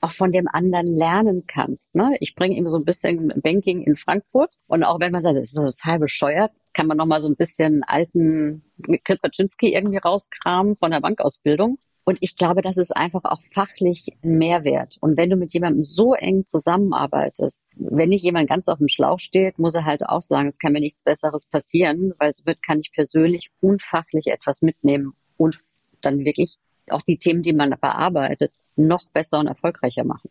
auch 0.00 0.12
von 0.12 0.32
dem 0.32 0.48
anderen 0.48 0.86
lernen 0.86 1.44
kannst. 1.46 1.94
Ne? 1.94 2.16
Ich 2.20 2.34
bringe 2.34 2.56
ihm 2.56 2.68
so 2.68 2.78
ein 2.78 2.86
bisschen 2.86 3.34
Banking 3.42 3.82
in 3.82 3.96
Frankfurt 3.96 4.54
und 4.66 4.82
auch 4.82 4.98
wenn 4.98 5.12
man 5.12 5.20
sagt, 5.20 5.36
das 5.36 5.52
ist 5.52 5.56
total 5.56 5.98
bescheuert, 5.98 6.52
kann 6.74 6.86
man 6.86 6.96
noch 6.96 7.06
mal 7.06 7.20
so 7.20 7.28
ein 7.28 7.36
bisschen 7.36 7.82
alten 7.84 8.62
Kritpaczynski 9.04 9.72
irgendwie 9.72 9.98
rauskramen 9.98 10.76
von 10.76 10.90
der 10.90 11.00
Bankausbildung. 11.00 11.78
Und 12.06 12.18
ich 12.20 12.36
glaube, 12.36 12.60
das 12.60 12.76
ist 12.76 12.94
einfach 12.94 13.24
auch 13.24 13.40
fachlich 13.54 14.08
ein 14.22 14.36
Mehrwert. 14.36 14.98
Und 15.00 15.16
wenn 15.16 15.30
du 15.30 15.36
mit 15.36 15.54
jemandem 15.54 15.84
so 15.84 16.12
eng 16.12 16.46
zusammenarbeitest, 16.46 17.62
wenn 17.76 18.10
nicht 18.10 18.22
jemand 18.22 18.48
ganz 18.48 18.68
auf 18.68 18.76
dem 18.76 18.88
Schlauch 18.88 19.20
steht, 19.20 19.58
muss 19.58 19.74
er 19.74 19.86
halt 19.86 20.06
auch 20.06 20.20
sagen, 20.20 20.48
es 20.48 20.58
kann 20.58 20.72
mir 20.72 20.80
nichts 20.80 21.02
Besseres 21.02 21.46
passieren, 21.46 22.12
weil 22.18 22.34
somit 22.34 22.62
kann 22.62 22.80
ich 22.80 22.92
persönlich 22.92 23.50
unfachlich 23.60 24.26
etwas 24.26 24.60
mitnehmen 24.60 25.14
und 25.38 25.58
dann 26.02 26.26
wirklich 26.26 26.58
auch 26.90 27.02
die 27.02 27.16
Themen, 27.16 27.40
die 27.40 27.54
man 27.54 27.70
bearbeitet, 27.80 28.52
noch 28.76 29.06
besser 29.14 29.38
und 29.38 29.46
erfolgreicher 29.46 30.04
machen. 30.04 30.28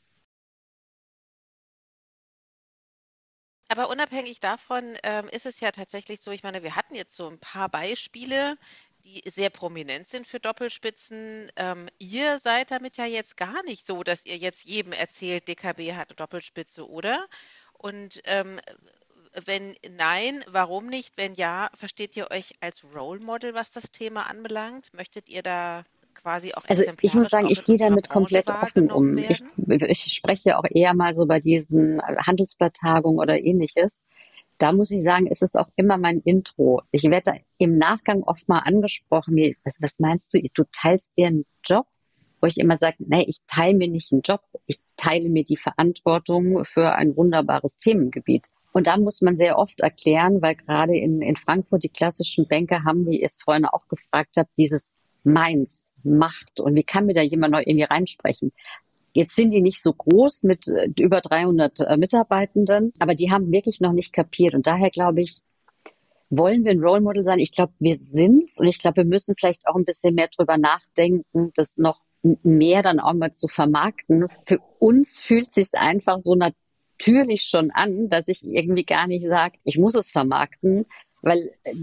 Aber 3.74 3.90
unabhängig 3.90 4.40
davon 4.40 4.96
ähm, 5.02 5.28
ist 5.30 5.48
es 5.48 5.60
ja 5.60 5.72
tatsächlich 5.72 6.22
so, 6.22 6.30
ich 6.30 6.44
meine, 6.44 6.62
wir 6.62 6.76
hatten 6.76 6.94
jetzt 6.94 7.16
so 7.16 7.28
ein 7.28 7.40
paar 7.40 7.70
Beispiele, 7.70 8.56
die 9.04 9.24
sehr 9.26 9.50
prominent 9.50 10.08
sind 10.08 10.28
für 10.28 10.40
Doppelspitzen. 10.40 11.52
Ähm, 11.56 11.90
ihr 11.98 12.38
seid 12.38 12.70
damit 12.70 12.98
ja 12.98 13.06
jetzt 13.06 13.36
gar 13.36 13.64
nicht 13.64 13.88
so, 13.88 14.04
dass 14.04 14.28
ihr 14.28 14.38
jetzt 14.38 14.66
jedem 14.66 14.94
erzählt, 14.94 15.48
DKB 15.48 15.94
hat 15.94 16.10
eine 16.10 16.16
Doppelspitze, 16.18 16.88
oder? 16.88 17.26
Und 17.74 18.22
ähm, 18.26 18.60
wenn 19.44 19.76
nein, 19.90 20.46
warum 20.46 20.86
nicht? 20.86 21.18
Wenn 21.18 21.34
ja, 21.34 21.72
versteht 21.74 22.16
ihr 22.16 22.30
euch 22.30 22.54
als 22.60 22.84
Role 22.94 23.22
Model, 23.22 23.56
was 23.56 23.72
das 23.72 23.90
Thema 23.92 24.30
anbelangt? 24.30 24.94
Möchtet 24.94 25.30
ihr 25.30 25.42
da 25.42 25.84
quasi 26.24 26.54
auch 26.54 26.64
Also 26.68 26.84
ich 27.02 27.14
muss 27.14 27.30
sagen, 27.30 27.48
ich 27.50 27.66
gehe 27.66 27.78
damit 27.78 28.10
komplett 28.10 28.48
offen 28.48 28.90
um. 28.90 29.18
Ich, 29.18 29.44
ich 29.68 30.14
spreche 30.14 30.58
auch 30.58 30.66
eher 30.70 30.94
mal 30.94 31.14
so 31.14 31.26
bei 31.26 31.40
diesen 31.40 32.02
Handelsblattagungen 32.02 33.20
oder 33.20 33.40
ähnliches. 33.40 34.06
Da 34.58 34.72
muss 34.72 34.92
ich 34.92 35.04
sagen, 35.04 35.28
ist 35.28 35.44
es 35.44 35.56
auch 35.56 35.70
immer 35.76 35.98
mein 35.98 36.20
Intro. 36.20 36.82
Ich 36.92 37.04
werde 37.04 37.42
im 37.58 37.78
Nachgang 37.78 38.24
oft 38.24 38.48
mal 38.48 38.60
angesprochen, 38.60 39.36
wie, 39.36 39.58
was, 39.64 39.82
was 39.82 40.00
meinst 40.00 40.34
du, 40.34 40.42
du 40.42 40.64
teilst 40.72 41.18
dir 41.18 41.28
einen 41.28 41.46
Job? 41.66 41.86
Wo 42.40 42.48
ich 42.48 42.58
immer 42.58 42.76
sage, 42.76 42.98
nee, 43.00 43.26
ich 43.28 43.40
teile 43.48 43.74
mir 43.74 43.88
nicht 43.88 44.12
einen 44.12 44.22
Job, 44.22 44.42
ich 44.66 44.80
teile 44.98 45.30
mir 45.30 45.44
die 45.44 45.58
Verantwortung 45.58 46.64
für 46.64 46.94
ein 46.94 47.16
wunderbares 47.16 47.80
Themengebiet. 47.80 48.48
Und 48.74 48.88
da 48.88 48.98
muss 48.98 49.22
man 49.22 49.38
sehr 49.38 49.58
oft 49.58 49.80
erklären, 49.80 50.42
weil 50.42 50.56
gerade 50.56 50.98
in, 50.98 51.22
in 51.22 51.36
Frankfurt 51.36 51.84
die 51.84 51.90
klassischen 51.90 52.48
Banker 52.48 52.84
haben, 52.84 53.06
wie 53.06 53.20
ihr 53.20 53.26
es 53.26 53.38
vorhin 53.38 53.66
auch 53.66 53.88
gefragt 53.88 54.36
habt, 54.36 54.58
dieses 54.58 54.90
meins, 55.24 55.92
Macht 56.04 56.60
und 56.60 56.76
wie 56.76 56.84
kann 56.84 57.06
mir 57.06 57.14
da 57.14 57.22
jemand 57.22 57.54
noch 57.54 57.60
irgendwie 57.60 57.84
reinsprechen? 57.84 58.52
Jetzt 59.14 59.36
sind 59.36 59.52
die 59.52 59.62
nicht 59.62 59.82
so 59.82 59.94
groß 59.94 60.44
mit 60.44 60.68
äh, 60.68 60.90
über 61.00 61.22
300 61.22 61.80
äh, 61.80 61.98
Mitarbeitenden, 61.98 62.94
aber 63.00 63.16
die 63.16 63.32
haben 63.32 63.52
wirklich 63.52 63.80
noch 63.80 63.94
nicht 63.94 64.12
kapiert. 64.12 64.56
Und 64.56 64.66
daher 64.66 64.90
glaube 64.90 65.22
ich, 65.22 65.38
wollen 66.30 66.66
wir 66.66 66.72
ein 66.72 66.80
Role 66.80 67.02
Model 67.02 67.24
sein? 67.24 67.40
Ich 67.40 67.52
glaube, 67.52 67.74
wir 67.80 67.96
sind's 67.96 68.60
und 68.60 68.68
ich 68.68 68.80
glaube, 68.80 68.98
wir 68.98 69.06
müssen 69.06 69.36
vielleicht 69.40 69.68
auch 69.68 69.76
ein 69.76 69.86
bisschen 69.86 70.16
mehr 70.16 70.30
drüber 70.36 70.58
nachdenken, 70.58 71.52
das 71.56 71.78
noch 71.78 72.02
mehr 72.22 72.82
dann 72.82 73.00
auch 73.00 73.14
mal 73.14 73.34
zu 73.34 73.48
vermarkten. 73.48 74.28
Für 74.46 74.60
uns 74.80 75.20
fühlt 75.20 75.52
sich's 75.52 75.74
einfach 75.74 76.18
so 76.18 76.36
natürlich 76.36 77.44
schon 77.44 77.72
an, 77.72 78.10
dass 78.10 78.28
ich 78.28 78.44
irgendwie 78.44 78.86
gar 78.86 79.08
nicht 79.08 79.26
sage, 79.26 79.58
ich 79.64 79.78
muss 79.78 79.96
es 79.96 80.12
vermarkten, 80.12 80.86
weil 81.22 81.52
äh, 81.64 81.76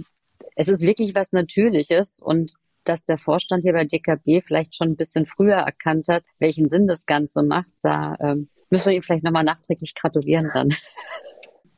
es 0.56 0.68
ist 0.68 0.80
wirklich 0.80 1.14
was 1.14 1.32
Natürliches 1.32 2.20
und 2.20 2.54
dass 2.90 3.04
der 3.04 3.18
Vorstand 3.18 3.62
hier 3.62 3.72
bei 3.72 3.84
DKB 3.84 4.44
vielleicht 4.44 4.74
schon 4.74 4.88
ein 4.88 4.96
bisschen 4.96 5.24
früher 5.24 5.54
erkannt 5.54 6.08
hat, 6.08 6.24
welchen 6.40 6.68
Sinn 6.68 6.88
das 6.88 7.06
Ganze 7.06 7.44
macht. 7.44 7.72
Da 7.82 8.16
ähm, 8.20 8.48
müssen 8.68 8.86
wir 8.86 8.96
ihm 8.96 9.02
vielleicht 9.02 9.22
nochmal 9.22 9.44
nachträglich 9.44 9.94
gratulieren 9.94 10.50
dann. 10.52 10.74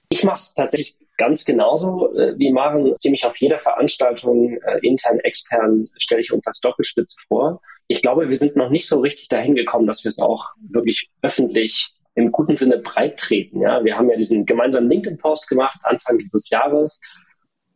Ich 0.09 0.24
mache 0.24 0.36
es 0.36 0.55
tatsächlich 0.55 0.97
ganz 1.18 1.45
genauso 1.45 2.14
äh, 2.14 2.39
wie 2.39 2.51
Maren. 2.51 2.95
Ziemlich 2.99 3.26
auf 3.26 3.36
jeder 3.36 3.59
Veranstaltung, 3.59 4.59
äh, 4.62 4.78
intern, 4.80 5.18
extern, 5.20 5.86
stelle 5.99 6.22
ich 6.22 6.32
uns 6.32 6.47
als 6.47 6.61
Doppelspitze 6.61 7.16
vor. 7.28 7.61
Ich 7.89 8.01
glaube, 8.01 8.30
wir 8.30 8.36
sind 8.36 8.57
noch 8.57 8.70
nicht 8.70 8.89
so 8.89 9.01
richtig 9.01 9.28
dahin 9.28 9.55
gekommen, 9.55 9.86
dass 9.86 10.05
wir 10.05 10.09
es 10.09 10.18
auch 10.18 10.47
wirklich 10.70 11.11
öffentlich 11.20 11.93
im 12.14 12.32
guten 12.32 12.57
Sinne 12.57 12.78
breit 12.78 13.18
treten. 13.18 13.61
Ja, 13.61 13.84
wir 13.84 13.99
haben 13.99 14.09
ja 14.09 14.16
diesen 14.16 14.47
gemeinsamen 14.47 14.89
LinkedIn-Post 14.89 15.47
gemacht 15.49 15.78
Anfang 15.82 16.16
dieses 16.16 16.49
Jahres 16.49 17.01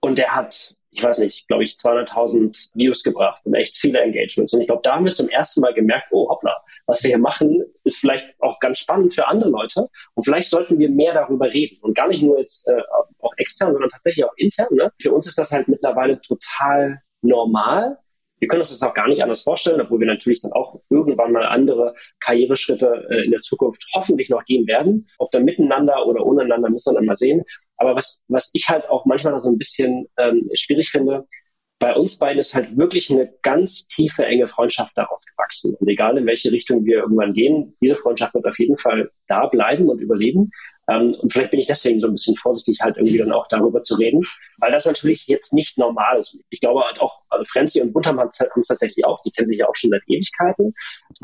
und 0.01 0.17
der 0.17 0.35
hat 0.35 0.76
ich 0.97 1.03
weiß 1.03 1.19
nicht, 1.19 1.47
glaube 1.47 1.65
ich, 1.65 1.73
200.000 1.75 2.71
Views 2.75 3.03
gebracht 3.03 3.43
und 3.45 3.55
echt 3.55 3.77
viele 3.77 4.01
Engagements. 4.01 4.55
Und 4.55 4.63
ich 4.63 4.67
glaube, 4.67 4.81
da 4.83 4.95
haben 4.95 5.05
wir 5.05 5.13
zum 5.13 5.29
ersten 5.29 5.61
Mal 5.61 5.75
gemerkt, 5.75 6.07
oh 6.11 6.29
hoppla, 6.31 6.57
was 6.87 7.03
wir 7.03 7.09
hier 7.09 7.19
machen, 7.19 7.63
ist 7.85 7.99
vielleicht 7.99 8.25
auch 8.41 8.59
ganz 8.61 8.79
spannend 8.79 9.13
für 9.13 9.29
andere 9.29 9.51
Leute. 9.51 9.91
Und 10.15 10.25
vielleicht 10.25 10.49
sollten 10.49 10.79
wir 10.79 10.89
mehr 10.89 11.13
darüber 11.13 11.53
reden. 11.53 11.77
Und 11.83 11.95
gar 11.95 12.09
nicht 12.09 12.23
nur 12.23 12.39
jetzt 12.39 12.67
äh, 12.67 12.81
auch 13.21 13.35
extern, 13.37 13.73
sondern 13.73 13.91
tatsächlich 13.91 14.25
auch 14.25 14.33
intern. 14.37 14.69
Ne? 14.71 14.91
Für 14.99 15.13
uns 15.13 15.27
ist 15.27 15.39
das 15.39 15.53
halt 15.53 15.69
mittlerweile 15.69 16.19
total 16.23 17.03
normal. 17.21 17.99
Wir 18.39 18.49
können 18.49 18.61
uns 18.61 18.71
das 18.71 18.83
auch 18.83 18.95
gar 18.95 19.09
nicht 19.09 19.23
anders 19.23 19.43
vorstellen, 19.43 19.81
obwohl 19.81 20.01
wir 20.01 20.07
natürlich 20.07 20.41
dann 20.41 20.53
auch 20.53 20.81
irgendwann 20.89 21.33
mal 21.33 21.45
andere 21.45 21.95
Karriereschritte 22.21 23.07
äh, 23.11 23.25
in 23.25 23.33
der 23.33 23.41
Zukunft 23.41 23.85
hoffentlich 23.95 24.31
noch 24.31 24.45
gehen 24.45 24.67
werden. 24.67 25.09
Ob 25.19 25.31
dann 25.31 25.45
miteinander 25.45 26.07
oder 26.07 26.25
ohneinander, 26.25 26.71
müssen 26.71 26.93
wir 26.93 26.99
dann 26.99 27.07
mal 27.07 27.17
sehen. 27.17 27.45
Aber 27.79 27.95
was, 27.95 28.24
was 28.29 28.51
ich 28.55 28.68
halt 28.68 28.89
auch 28.89 29.05
manchmal 29.05 29.41
so 29.43 29.49
ein 29.49 29.59
bisschen 29.59 30.07
ähm, 30.18 30.49
schwierig 30.55 30.91
finde, 30.91 31.27
bei 31.79 31.95
uns 31.95 32.18
beiden 32.18 32.41
ist 32.41 32.55
halt 32.55 32.77
wirklich 32.77 33.11
eine 33.11 33.31
ganz 33.43 33.87
tiefe, 33.89 34.24
enge 34.24 34.49
Freundschaft 34.49 34.97
daraus 34.97 35.24
gewachsen. 35.27 35.74
Und 35.74 35.89
egal 35.89 36.16
in 36.16 36.27
welche 36.27 36.51
Richtung 36.51 36.85
wir 36.87 36.99
irgendwann 36.99 37.35
gehen, 37.35 37.77
diese 37.83 37.97
Freundschaft 37.97 38.35
wird 38.35 38.47
auf 38.47 38.59
jeden 38.59 38.79
Fall 38.79 39.11
da 39.27 39.47
bleiben 39.47 39.89
und 39.89 40.01
überleben. 40.01 40.51
Ähm, 40.89 41.14
und 41.14 41.32
vielleicht 41.32 41.51
bin 41.51 41.61
ich 41.61 41.66
deswegen 41.66 42.01
so 42.01 42.07
ein 42.07 42.12
bisschen 42.12 42.37
vorsichtig, 42.37 42.80
halt 42.80 42.97
irgendwie 42.97 43.18
dann 43.18 43.32
auch 43.32 43.49
darüber 43.49 43.82
zu 43.82 43.97
reden, 43.97 44.22
weil 44.59 44.70
das 44.70 44.87
natürlich 44.87 45.26
jetzt 45.26 45.53
nicht 45.53 45.78
normal 45.78 46.18
ist. 46.18 46.37
Ich 46.51 46.61
glaube 46.61 46.82
halt 46.82 47.01
auch, 47.01 47.22
also 47.28 47.45
Franzi 47.51 47.80
und 47.80 47.93
Buntham 47.93 48.20
haben 48.20 48.28
es 48.28 48.39
tatsächlich 48.68 49.05
auch, 49.05 49.20
die 49.20 49.30
kennen 49.30 49.47
sich 49.47 49.59
ja 49.59 49.68
auch 49.68 49.74
schon 49.74 49.91
seit 49.91 50.03
Ewigkeiten 50.07 50.74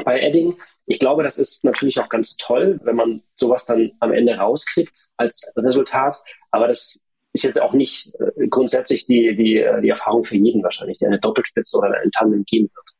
bei 0.05 0.21
Edding. 0.21 0.57
Ich 0.87 0.99
glaube, 0.99 1.23
das 1.23 1.39
ist 1.39 1.65
natürlich 1.65 2.01
auch 2.01 2.09
ganz 2.09 2.37
toll, 2.37 2.81
wenn 2.83 2.97
man 2.97 3.23
sowas 3.37 3.65
dann 3.65 3.93
am 4.01 4.13
Ende 4.13 4.35
rauskriegt 4.35 5.11
als 5.17 5.45
Resultat. 5.57 6.21
Aber 6.51 6.67
das 6.67 7.01
ist 7.33 7.45
jetzt 7.45 7.61
auch 7.63 7.73
nicht 7.73 8.13
äh, 8.19 8.49
grundsätzlich 8.49 9.07
die, 9.07 9.37
die, 9.37 9.59
äh, 9.59 9.81
die 9.81 9.89
Erfahrung 9.89 10.25
für 10.25 10.37
jeden 10.37 10.63
wahrscheinlich, 10.63 10.99
der 10.99 11.09
eine 11.09 11.21
Doppelspitze 11.21 11.79
oder 11.79 11.95
ein 12.03 12.11
Tandem 12.11 12.45
gehen 12.45 12.69
wird. 12.75 12.92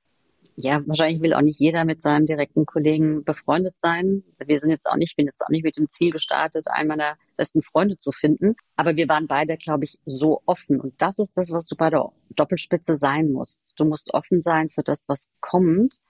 Ja, 0.57 0.83
wahrscheinlich 0.87 1.23
will 1.23 1.35
auch 1.35 1.41
nicht 1.41 1.59
jeder 1.59 1.85
mit 1.85 2.03
seinem 2.03 2.27
direkten 2.27 2.67
Kollegen 2.67 3.25
befreundet 3.25 3.75
sein. 3.79 4.23
Wir 4.45 4.59
sind 4.59 4.71
jetzt 4.71 4.87
auch 4.87 4.97
nicht, 4.97 5.17
bin 5.17 5.27
jetzt 5.27 5.41
auch 5.41 5.49
nicht 5.49 5.65
mit 5.65 5.77
dem 5.77 5.89
Ziel 5.89 6.11
gestartet, 6.11 6.67
einen 6.69 6.89
meiner 6.89 7.17
besten 7.37 7.63
Freunde 7.63 7.97
zu 7.97 8.13
finden. 8.13 8.55
Aber 8.77 8.97
wir 8.97 9.09
waren 9.09 9.27
beide, 9.27 9.57
glaube 9.57 9.85
ich, 9.85 9.99
so 10.05 10.41
offen. 10.47 10.81
Und 10.81 11.01
das 11.01 11.19
ist 11.19 11.39
das, 11.39 11.51
was 11.51 11.67
du 11.67 11.77
bei 11.77 11.91
der 11.91 12.13
Doppelspitze 12.31 12.97
sein 12.97 13.33
musst. 13.33 13.63
Du 13.77 13.85
musst 13.85 14.13
offen 14.13 14.43
sein 14.43 14.69
für 14.69 14.83
das, 14.83 15.09
was 15.09 15.29
kommt 15.41 16.01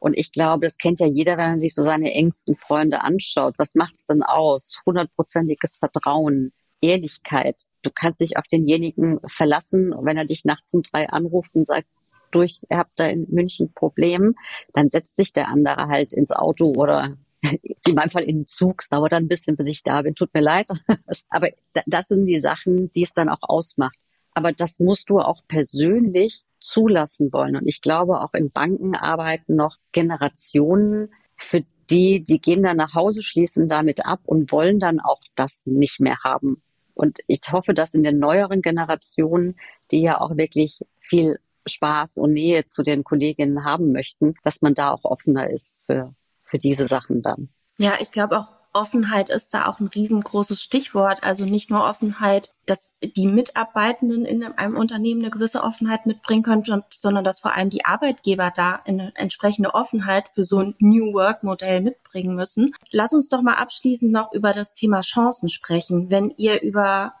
und 0.00 0.16
ich 0.16 0.32
glaube, 0.32 0.66
das 0.66 0.78
kennt 0.78 1.00
ja 1.00 1.06
jeder, 1.06 1.36
wenn 1.36 1.50
man 1.50 1.60
sich 1.60 1.74
so 1.74 1.84
seine 1.84 2.12
engsten 2.12 2.56
Freunde 2.56 3.02
anschaut. 3.02 3.54
Was 3.58 3.74
macht's 3.74 4.06
denn 4.06 4.22
aus? 4.22 4.80
Hundertprozentiges 4.86 5.78
Vertrauen, 5.78 6.52
Ehrlichkeit. 6.80 7.56
Du 7.82 7.90
kannst 7.92 8.20
dich 8.20 8.36
auf 8.36 8.44
denjenigen 8.46 9.18
verlassen. 9.26 9.92
wenn 10.02 10.16
er 10.16 10.24
dich 10.24 10.44
nachts 10.44 10.72
um 10.74 10.82
drei 10.82 11.08
anruft 11.08 11.54
und 11.54 11.66
sagt, 11.66 11.88
durch, 12.34 12.62
ihr 12.70 12.78
habt 12.78 12.98
da 12.98 13.06
in 13.06 13.26
München 13.30 13.72
Problem, 13.72 14.34
dann 14.72 14.88
setzt 14.88 15.16
sich 15.16 15.32
der 15.32 15.48
andere 15.48 15.88
halt 15.88 16.12
ins 16.12 16.32
Auto 16.32 16.72
oder 16.76 17.16
in 17.42 17.94
meinem 17.94 18.10
Fall 18.10 18.24
in 18.24 18.40
den 18.40 18.46
Zug. 18.46 18.82
Es 18.82 18.88
dauert 18.88 19.12
dann 19.12 19.24
ein 19.24 19.28
bisschen, 19.28 19.56
bis 19.56 19.70
ich 19.70 19.82
da 19.82 20.02
bin. 20.02 20.14
Tut 20.14 20.34
mir 20.34 20.40
leid. 20.40 20.68
Aber 21.30 21.48
das 21.86 22.08
sind 22.08 22.26
die 22.26 22.40
Sachen, 22.40 22.90
die 22.92 23.02
es 23.02 23.14
dann 23.14 23.28
auch 23.28 23.42
ausmacht. 23.42 23.96
Aber 24.34 24.52
das 24.52 24.78
musst 24.78 25.10
du 25.10 25.20
auch 25.20 25.42
persönlich 25.48 26.44
zulassen 26.60 27.32
wollen. 27.32 27.56
Und 27.56 27.66
ich 27.66 27.80
glaube, 27.80 28.20
auch 28.20 28.34
in 28.34 28.50
Banken 28.50 28.94
arbeiten 28.94 29.56
noch 29.56 29.76
Generationen, 29.92 31.12
für 31.36 31.64
die 31.90 32.24
die 32.24 32.40
gehen 32.40 32.62
dann 32.62 32.76
nach 32.76 32.94
Hause, 32.94 33.22
schließen 33.22 33.68
damit 33.68 34.04
ab 34.04 34.20
und 34.24 34.52
wollen 34.52 34.78
dann 34.78 35.00
auch 35.00 35.20
das 35.34 35.64
nicht 35.66 36.00
mehr 36.00 36.18
haben. 36.22 36.62
Und 36.94 37.20
ich 37.26 37.40
hoffe, 37.50 37.74
dass 37.74 37.94
in 37.94 38.02
den 38.02 38.18
neueren 38.18 38.60
Generationen, 38.60 39.56
die 39.90 40.00
ja 40.00 40.20
auch 40.20 40.36
wirklich 40.36 40.80
viel 40.98 41.38
Spaß 41.68 42.16
und 42.16 42.32
Nähe 42.32 42.66
zu 42.66 42.82
den 42.82 43.04
Kolleginnen 43.04 43.64
haben 43.64 43.92
möchten, 43.92 44.34
dass 44.44 44.62
man 44.62 44.74
da 44.74 44.92
auch 44.92 45.04
offener 45.04 45.50
ist 45.50 45.80
für, 45.86 46.14
für 46.44 46.58
diese 46.58 46.88
Sachen 46.88 47.22
dann. 47.22 47.48
Ja, 47.78 47.94
ich 48.00 48.10
glaube 48.10 48.38
auch 48.38 48.58
Offenheit 48.78 49.30
ist 49.30 49.54
da 49.54 49.66
auch 49.66 49.80
ein 49.80 49.88
riesengroßes 49.88 50.62
Stichwort. 50.62 51.22
Also 51.22 51.44
nicht 51.44 51.70
nur 51.70 51.84
Offenheit, 51.84 52.54
dass 52.66 52.92
die 53.02 53.26
Mitarbeitenden 53.26 54.24
in 54.24 54.44
einem 54.44 54.76
Unternehmen 54.76 55.22
eine 55.22 55.30
gewisse 55.30 55.62
Offenheit 55.62 56.06
mitbringen 56.06 56.42
können, 56.42 56.62
sondern 56.90 57.24
dass 57.24 57.40
vor 57.40 57.54
allem 57.54 57.70
die 57.70 57.84
Arbeitgeber 57.84 58.52
da 58.54 58.80
eine 58.84 59.12
entsprechende 59.16 59.74
Offenheit 59.74 60.28
für 60.34 60.44
so 60.44 60.58
ein 60.60 60.74
New 60.78 61.14
Work 61.14 61.42
Modell 61.42 61.80
mitbringen 61.80 62.34
müssen. 62.34 62.74
Lass 62.90 63.12
uns 63.12 63.28
doch 63.28 63.42
mal 63.42 63.54
abschließend 63.54 64.12
noch 64.12 64.32
über 64.32 64.52
das 64.52 64.74
Thema 64.74 65.00
Chancen 65.00 65.48
sprechen. 65.48 66.10
Wenn 66.10 66.30
ihr 66.36 66.62
über 66.62 67.14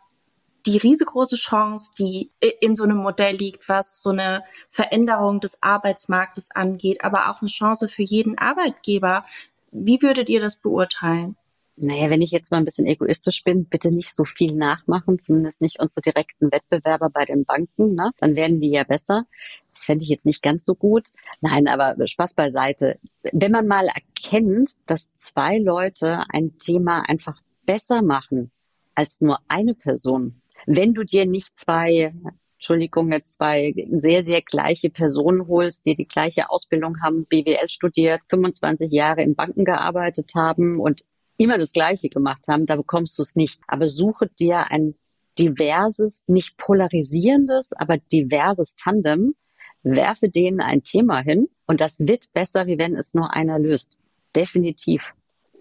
die 0.66 0.78
riesengroße 0.78 1.36
Chance, 1.36 1.90
die 1.98 2.30
in 2.60 2.74
so 2.74 2.84
einem 2.84 2.98
Modell 2.98 3.36
liegt, 3.36 3.68
was 3.68 4.02
so 4.02 4.10
eine 4.10 4.44
Veränderung 4.70 5.40
des 5.40 5.62
Arbeitsmarktes 5.62 6.50
angeht, 6.52 7.04
aber 7.04 7.30
auch 7.30 7.40
eine 7.40 7.48
Chance 7.48 7.88
für 7.88 8.02
jeden 8.02 8.38
Arbeitgeber. 8.38 9.24
Wie 9.70 10.02
würdet 10.02 10.28
ihr 10.28 10.40
das 10.40 10.56
beurteilen? 10.56 11.36
Naja, 11.80 12.10
wenn 12.10 12.22
ich 12.22 12.32
jetzt 12.32 12.50
mal 12.50 12.58
ein 12.58 12.64
bisschen 12.64 12.86
egoistisch 12.86 13.44
bin, 13.44 13.66
bitte 13.66 13.92
nicht 13.92 14.14
so 14.14 14.24
viel 14.24 14.52
nachmachen, 14.54 15.20
zumindest 15.20 15.60
nicht 15.60 15.78
unsere 15.78 16.00
direkten 16.00 16.50
Wettbewerber 16.50 17.08
bei 17.08 17.24
den 17.24 17.44
Banken, 17.44 17.94
ne? 17.94 18.10
dann 18.18 18.34
werden 18.34 18.60
die 18.60 18.70
ja 18.70 18.82
besser. 18.82 19.26
Das 19.72 19.84
fände 19.84 20.02
ich 20.02 20.08
jetzt 20.08 20.26
nicht 20.26 20.42
ganz 20.42 20.64
so 20.64 20.74
gut. 20.74 21.10
Nein, 21.40 21.68
aber 21.68 21.94
Spaß 22.04 22.34
beiseite. 22.34 22.98
Wenn 23.22 23.52
man 23.52 23.68
mal 23.68 23.86
erkennt, 23.86 24.72
dass 24.86 25.14
zwei 25.18 25.58
Leute 25.58 26.24
ein 26.30 26.58
Thema 26.58 27.02
einfach 27.08 27.40
besser 27.64 28.02
machen 28.02 28.50
als 28.96 29.20
nur 29.20 29.38
eine 29.46 29.74
Person, 29.74 30.42
wenn 30.68 30.92
du 30.92 31.02
dir 31.02 31.24
nicht 31.24 31.58
zwei 31.58 32.12
Entschuldigung, 32.58 33.12
jetzt 33.12 33.34
zwei 33.34 33.72
sehr, 33.92 34.24
sehr 34.24 34.42
gleiche 34.42 34.90
Personen 34.90 35.46
holst, 35.46 35.86
die 35.86 35.94
die 35.94 36.08
gleiche 36.08 36.50
Ausbildung 36.50 37.00
haben, 37.02 37.24
BWL 37.24 37.68
studiert, 37.68 38.22
25 38.28 38.90
Jahre 38.90 39.22
in 39.22 39.36
Banken 39.36 39.64
gearbeitet 39.64 40.32
haben 40.34 40.80
und 40.80 41.04
immer 41.36 41.56
das 41.56 41.72
Gleiche 41.72 42.08
gemacht 42.08 42.48
haben, 42.48 42.66
da 42.66 42.74
bekommst 42.74 43.16
du 43.16 43.22
es 43.22 43.36
nicht. 43.36 43.60
Aber 43.68 43.86
suche 43.86 44.26
dir 44.26 44.70
ein 44.70 44.96
diverses, 45.38 46.24
nicht 46.26 46.56
polarisierendes, 46.56 47.72
aber 47.74 47.98
diverses 47.98 48.74
Tandem, 48.74 49.36
werfe 49.84 50.28
denen 50.28 50.60
ein 50.60 50.82
Thema 50.82 51.20
hin 51.20 51.48
und 51.66 51.80
das 51.80 52.00
wird 52.00 52.32
besser, 52.32 52.66
wie 52.66 52.76
wenn 52.76 52.96
es 52.96 53.14
nur 53.14 53.32
einer 53.32 53.60
löst. 53.60 53.96
Definitiv. 54.34 55.02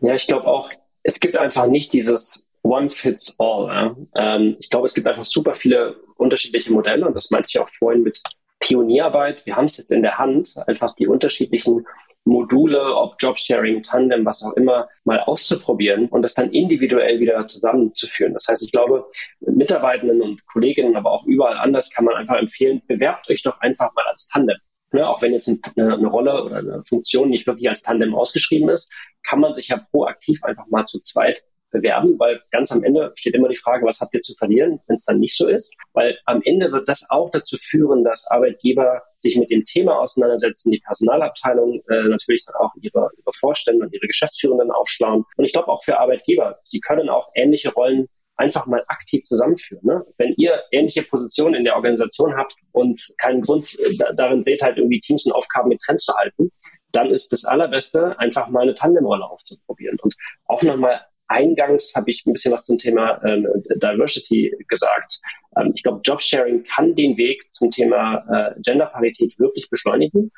Ja, 0.01 0.15
ich 0.15 0.25
glaube 0.25 0.47
auch, 0.47 0.71
es 1.03 1.19
gibt 1.19 1.35
einfach 1.37 1.67
nicht 1.67 1.93
dieses 1.93 2.46
One 2.67 2.89
Fits 2.89 3.35
All. 3.39 3.67
Ja? 3.67 3.95
Ähm, 4.15 4.57
ich 4.59 4.69
glaube, 4.69 4.85
es 4.85 4.93
gibt 4.93 5.07
einfach 5.07 5.25
super 5.25 5.55
viele 5.55 5.95
unterschiedliche 6.17 6.71
Modelle 6.71 7.05
und 7.05 7.15
das 7.15 7.31
meinte 7.31 7.47
ich 7.49 7.59
auch 7.59 7.69
vorhin 7.69 8.03
mit 8.03 8.21
Pionierarbeit. 8.59 9.45
Wir 9.45 9.55
haben 9.55 9.65
es 9.65 9.77
jetzt 9.77 9.91
in 9.91 10.01
der 10.01 10.17
Hand, 10.17 10.55
einfach 10.67 10.95
die 10.95 11.07
unterschiedlichen 11.07 11.85
Module, 12.25 12.95
ob 12.95 13.15
Jobsharing, 13.19 13.81
Tandem, 13.83 14.25
was 14.25 14.43
auch 14.43 14.53
immer, 14.53 14.89
mal 15.05 15.19
auszuprobieren 15.21 16.09
und 16.09 16.23
das 16.23 16.33
dann 16.33 16.51
individuell 16.51 17.19
wieder 17.19 17.47
zusammenzuführen. 17.47 18.33
Das 18.33 18.47
heißt, 18.47 18.65
ich 18.65 18.71
glaube, 18.71 19.05
Mitarbeitenden 19.39 20.21
und 20.21 20.45
Kolleginnen, 20.47 20.97
aber 20.97 21.11
auch 21.11 21.25
überall 21.25 21.57
anders 21.57 21.89
kann 21.91 22.05
man 22.05 22.15
einfach 22.15 22.37
empfehlen, 22.37 22.81
bewerbt 22.87 23.29
euch 23.29 23.43
doch 23.43 23.59
einfach 23.61 23.93
mal 23.95 24.05
als 24.11 24.27
Tandem. 24.27 24.57
Ne, 24.93 25.07
auch 25.07 25.21
wenn 25.21 25.33
jetzt 25.33 25.49
eine, 25.49 25.95
eine 25.95 26.07
Rolle 26.07 26.45
oder 26.45 26.57
eine 26.57 26.83
Funktion 26.85 27.29
nicht 27.29 27.45
wirklich 27.45 27.67
als 27.67 27.81
Tandem 27.81 28.15
ausgeschrieben 28.15 28.69
ist, 28.69 28.89
kann 29.27 29.41
man 29.41 29.53
sich 29.53 29.67
ja 29.67 29.85
proaktiv 29.91 30.41
einfach 30.43 30.65
mal 30.67 30.85
zu 30.85 31.01
zweit 31.01 31.43
bewerben, 31.71 32.17
weil 32.19 32.41
ganz 32.51 32.71
am 32.71 32.83
Ende 32.83 33.11
steht 33.15 33.35
immer 33.35 33.49
die 33.49 33.57
Frage, 33.57 33.85
was 33.85 33.99
habt 33.99 34.13
ihr 34.13 34.21
zu 34.21 34.35
verlieren, 34.35 34.79
wenn 34.87 34.95
es 34.95 35.05
dann 35.05 35.19
nicht 35.19 35.35
so 35.35 35.47
ist? 35.47 35.75
Weil 35.93 36.17
am 36.25 36.41
Ende 36.43 36.71
wird 36.71 36.87
das 36.87 37.05
auch 37.09 37.29
dazu 37.29 37.57
führen, 37.57 38.03
dass 38.03 38.27
Arbeitgeber 38.29 39.01
sich 39.15 39.35
mit 39.37 39.49
dem 39.49 39.63
Thema 39.65 39.99
auseinandersetzen, 39.99 40.71
die 40.71 40.79
Personalabteilung 40.79 41.81
äh, 41.89 42.03
natürlich 42.07 42.45
dann 42.45 42.55
auch 42.55 42.71
ihre, 42.81 43.09
ihre 43.17 43.33
Vorstände 43.39 43.85
und 43.85 43.93
ihre 43.93 44.07
Geschäftsführenden 44.07 44.71
aufschlauen. 44.71 45.23
Und 45.35 45.45
ich 45.45 45.53
glaube 45.53 45.67
auch 45.67 45.83
für 45.83 45.99
Arbeitgeber, 45.99 46.59
sie 46.63 46.79
können 46.79 47.09
auch 47.09 47.29
ähnliche 47.35 47.71
Rollen 47.71 48.07
einfach 48.37 48.67
mal 48.67 48.83
aktiv 48.87 49.23
zusammenführen. 49.25 49.81
Ne? 49.83 50.05
Wenn 50.17 50.33
ihr 50.37 50.63
ähnliche 50.71 51.03
Positionen 51.03 51.55
in 51.55 51.63
der 51.63 51.75
Organisation 51.75 52.37
habt 52.37 52.53
und 52.71 53.01
keinen 53.17 53.41
Grund 53.41 53.77
äh, 53.79 54.13
darin 54.15 54.43
seht, 54.43 54.61
halt 54.61 54.77
irgendwie 54.77 54.99
Teams 54.99 55.25
und 55.25 55.33
Aufgaben 55.33 55.71
getrennt 55.71 56.01
zu 56.01 56.13
halten, 56.15 56.51
dann 56.91 57.09
ist 57.09 57.33
das 57.33 57.45
Allerbeste, 57.45 58.17
einfach 58.19 58.47
mal 58.47 58.61
eine 58.61 58.75
Tandemrolle 58.75 59.25
aufzuprobieren 59.25 59.97
und 60.01 60.15
auch 60.45 60.61
nochmal 60.61 61.01
Eingangs 61.27 61.93
habe 61.95 62.11
ich 62.11 62.25
ein 62.25 62.33
bisschen 62.33 62.53
was 62.53 62.65
zum 62.65 62.77
Thema 62.77 63.21
ähm, 63.23 63.47
Diversity 63.75 64.53
gesagt. 64.67 65.19
Ähm, 65.57 65.73
ich 65.75 65.83
glaube, 65.83 66.01
Jobsharing 66.03 66.63
kann 66.63 66.95
den 66.95 67.17
Weg 67.17 67.51
zum 67.51 67.71
Thema 67.71 68.23
äh, 68.29 68.59
Genderparität 68.61 69.37
wirklich 69.39 69.69
beschleunigen. 69.69 70.31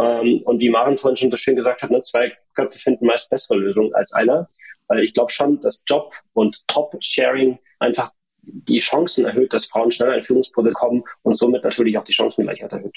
Ähm, 0.00 0.42
und 0.44 0.60
wie 0.60 0.70
Maren 0.70 0.98
vorhin 0.98 1.16
schon 1.16 1.30
so 1.30 1.36
schön 1.36 1.56
gesagt 1.56 1.82
hat, 1.82 1.90
ne, 1.90 2.02
zwei 2.02 2.32
Köpfe 2.54 2.78
finden 2.78 3.06
meist 3.06 3.30
bessere 3.30 3.58
Lösungen 3.58 3.94
als 3.94 4.12
einer. 4.12 4.48
Weil 4.88 5.04
ich 5.04 5.14
glaube 5.14 5.30
schon, 5.30 5.60
dass 5.60 5.84
Job 5.86 6.12
und 6.32 6.62
Top-Sharing 6.66 7.58
einfach 7.78 8.12
die 8.42 8.80
Chancen 8.80 9.24
erhöht, 9.24 9.52
dass 9.52 9.66
Frauen 9.66 9.92
schneller 9.92 10.16
in 10.16 10.22
Führungspositionen 10.22 10.74
kommen 10.74 11.04
und 11.22 11.38
somit 11.38 11.62
natürlich 11.62 11.96
auch 11.96 12.04
die 12.04 12.12
Chancengleichheit 12.12 12.72
erhöht. 12.72 12.96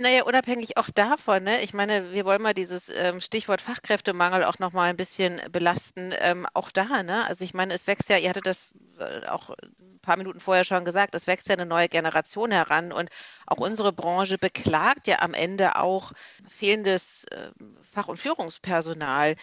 Naja, 0.00 0.22
unabhängig 0.24 0.78
auch 0.78 0.88
davon, 0.88 1.44
ne? 1.44 1.60
ich 1.60 1.74
meine, 1.74 2.10
wir 2.12 2.24
wollen 2.24 2.40
mal 2.40 2.54
dieses 2.54 2.88
ähm, 2.88 3.20
Stichwort 3.20 3.60
Fachkräftemangel 3.60 4.44
auch 4.44 4.58
nochmal 4.58 4.88
ein 4.88 4.96
bisschen 4.96 5.42
belasten. 5.52 6.14
Ähm, 6.20 6.46
auch 6.54 6.70
da, 6.70 7.02
ne? 7.02 7.26
Also 7.26 7.44
ich 7.44 7.52
meine, 7.52 7.74
es 7.74 7.86
wächst 7.86 8.08
ja, 8.08 8.16
ihr 8.16 8.30
hattet 8.30 8.46
das 8.46 8.62
äh, 8.98 9.26
auch 9.26 9.50
ein 9.50 9.98
paar 10.00 10.16
Minuten 10.16 10.40
vorher 10.40 10.64
schon 10.64 10.86
gesagt, 10.86 11.14
es 11.14 11.26
wächst 11.26 11.48
ja 11.48 11.54
eine 11.54 11.66
neue 11.66 11.90
Generation 11.90 12.50
heran 12.50 12.92
und 12.92 13.10
auch 13.46 13.58
unsere 13.58 13.92
Branche 13.92 14.38
beklagt 14.38 15.06
ja 15.06 15.18
am 15.20 15.34
Ende 15.34 15.76
auch 15.76 16.12
fehlendes 16.48 17.24
äh, 17.24 17.50
Fach- 17.92 18.08
und 18.08 18.16
Führungspersonal. 18.16 19.36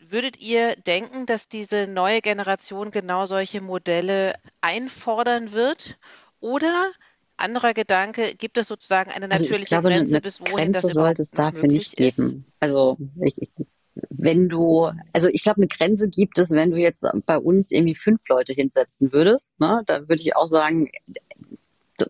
Würdet 0.00 0.40
ihr 0.40 0.74
denken, 0.74 1.26
dass 1.26 1.48
diese 1.48 1.86
neue 1.86 2.20
Generation 2.20 2.90
genau 2.90 3.26
solche 3.26 3.60
Modelle 3.60 4.34
einfordern 4.60 5.52
wird? 5.52 5.98
Oder 6.40 6.90
anderer 7.40 7.74
Gedanke, 7.74 8.34
gibt 8.36 8.58
es 8.58 8.68
sozusagen 8.68 9.10
eine 9.10 9.28
natürliche 9.28 9.54
also 9.54 9.62
ich 9.62 9.68
glaube, 9.68 9.88
Grenze, 9.88 10.14
eine 10.14 10.22
bis 10.22 10.40
wohin 10.40 10.72
Grenze 10.72 10.80
das 10.82 10.92
sollte 10.94 11.22
es 11.22 11.30
dafür 11.30 11.66
nicht 11.66 11.94
ist? 11.94 12.16
geben. 12.16 12.44
Also 12.60 12.98
ich, 13.22 13.34
ich, 13.38 13.50
wenn 14.10 14.48
du, 14.48 14.90
also 15.12 15.28
ich 15.28 15.42
glaube, 15.42 15.58
eine 15.58 15.68
Grenze 15.68 16.08
gibt 16.08 16.38
es, 16.38 16.50
wenn 16.50 16.70
du 16.70 16.76
jetzt 16.76 17.06
bei 17.26 17.38
uns 17.38 17.70
irgendwie 17.70 17.94
fünf 17.94 18.20
Leute 18.28 18.52
hinsetzen 18.52 19.12
würdest. 19.12 19.58
Ne? 19.60 19.82
Da 19.86 20.08
würde 20.08 20.22
ich 20.22 20.36
auch 20.36 20.46
sagen, 20.46 20.90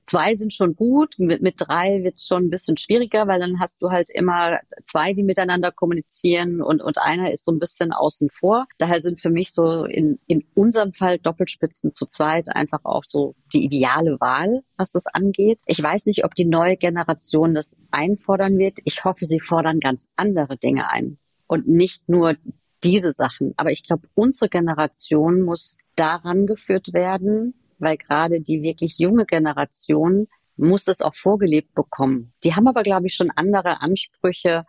zwei 0.06 0.34
sind 0.34 0.52
schon 0.52 0.76
gut, 0.76 1.14
mit, 1.18 1.42
mit 1.42 1.54
drei 1.58 2.02
wird 2.02 2.16
es 2.16 2.26
schon 2.26 2.44
ein 2.44 2.50
bisschen 2.50 2.76
schwieriger, 2.76 3.26
weil 3.26 3.40
dann 3.40 3.60
hast 3.60 3.82
du 3.82 3.90
halt 3.90 4.10
immer 4.10 4.60
zwei, 4.86 5.12
die 5.12 5.22
miteinander 5.22 5.72
kommunizieren 5.72 6.62
und, 6.62 6.82
und 6.82 6.98
einer 6.98 7.30
ist 7.30 7.44
so 7.44 7.52
ein 7.52 7.58
bisschen 7.58 7.92
außen 7.92 8.30
vor. 8.30 8.66
Daher 8.78 9.00
sind 9.00 9.20
für 9.20 9.30
mich 9.30 9.52
so 9.52 9.84
in, 9.84 10.18
in 10.26 10.44
unserem 10.54 10.92
Fall 10.92 11.18
Doppelspitzen 11.18 11.92
zu 11.92 12.06
zweit 12.06 12.48
einfach 12.48 12.84
auch 12.84 13.04
so 13.06 13.34
die 13.52 13.64
ideale 13.64 14.20
Wahl, 14.20 14.62
was 14.76 14.92
das 14.92 15.06
angeht. 15.06 15.60
Ich 15.66 15.82
weiß 15.82 16.06
nicht, 16.06 16.24
ob 16.24 16.34
die 16.34 16.46
neue 16.46 16.76
Generation 16.76 17.54
das 17.54 17.76
einfordern 17.90 18.58
wird. 18.58 18.78
Ich 18.84 19.04
hoffe, 19.04 19.24
sie 19.24 19.40
fordern 19.40 19.80
ganz 19.80 20.08
andere 20.16 20.56
Dinge 20.56 20.90
ein 20.90 21.18
und 21.46 21.68
nicht 21.68 22.08
nur 22.08 22.36
diese 22.82 23.12
Sachen. 23.12 23.52
Aber 23.56 23.70
ich 23.70 23.82
glaube, 23.82 24.08
unsere 24.14 24.48
Generation 24.48 25.42
muss 25.42 25.76
daran 25.96 26.46
geführt 26.46 26.92
werden, 26.92 27.54
weil 27.80 27.96
gerade 27.96 28.40
die 28.40 28.62
wirklich 28.62 28.98
junge 28.98 29.26
Generation 29.26 30.26
muss 30.56 30.84
das 30.84 31.00
auch 31.00 31.14
vorgelebt 31.14 31.74
bekommen. 31.74 32.32
Die 32.44 32.54
haben 32.54 32.68
aber, 32.68 32.82
glaube 32.82 33.06
ich, 33.06 33.14
schon 33.14 33.30
andere 33.30 33.80
Ansprüche 33.80 34.64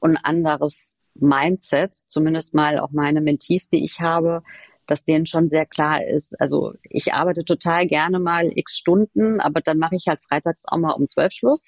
und 0.00 0.16
anderes 0.16 0.94
Mindset, 1.14 1.96
zumindest 2.08 2.54
mal 2.54 2.78
auch 2.78 2.90
meine 2.90 3.20
Mentees, 3.20 3.68
die 3.68 3.84
ich 3.84 4.00
habe, 4.00 4.42
dass 4.86 5.04
denen 5.04 5.26
schon 5.26 5.48
sehr 5.48 5.66
klar 5.66 6.04
ist. 6.04 6.38
Also 6.40 6.74
ich 6.82 7.12
arbeite 7.12 7.44
total 7.44 7.86
gerne 7.86 8.18
mal 8.18 8.50
x 8.54 8.76
Stunden, 8.76 9.40
aber 9.40 9.60
dann 9.60 9.78
mache 9.78 9.96
ich 9.96 10.06
halt 10.06 10.20
freitags 10.24 10.64
auch 10.66 10.78
mal 10.78 10.92
um 10.92 11.08
zwölf 11.08 11.32
Schluss. 11.32 11.66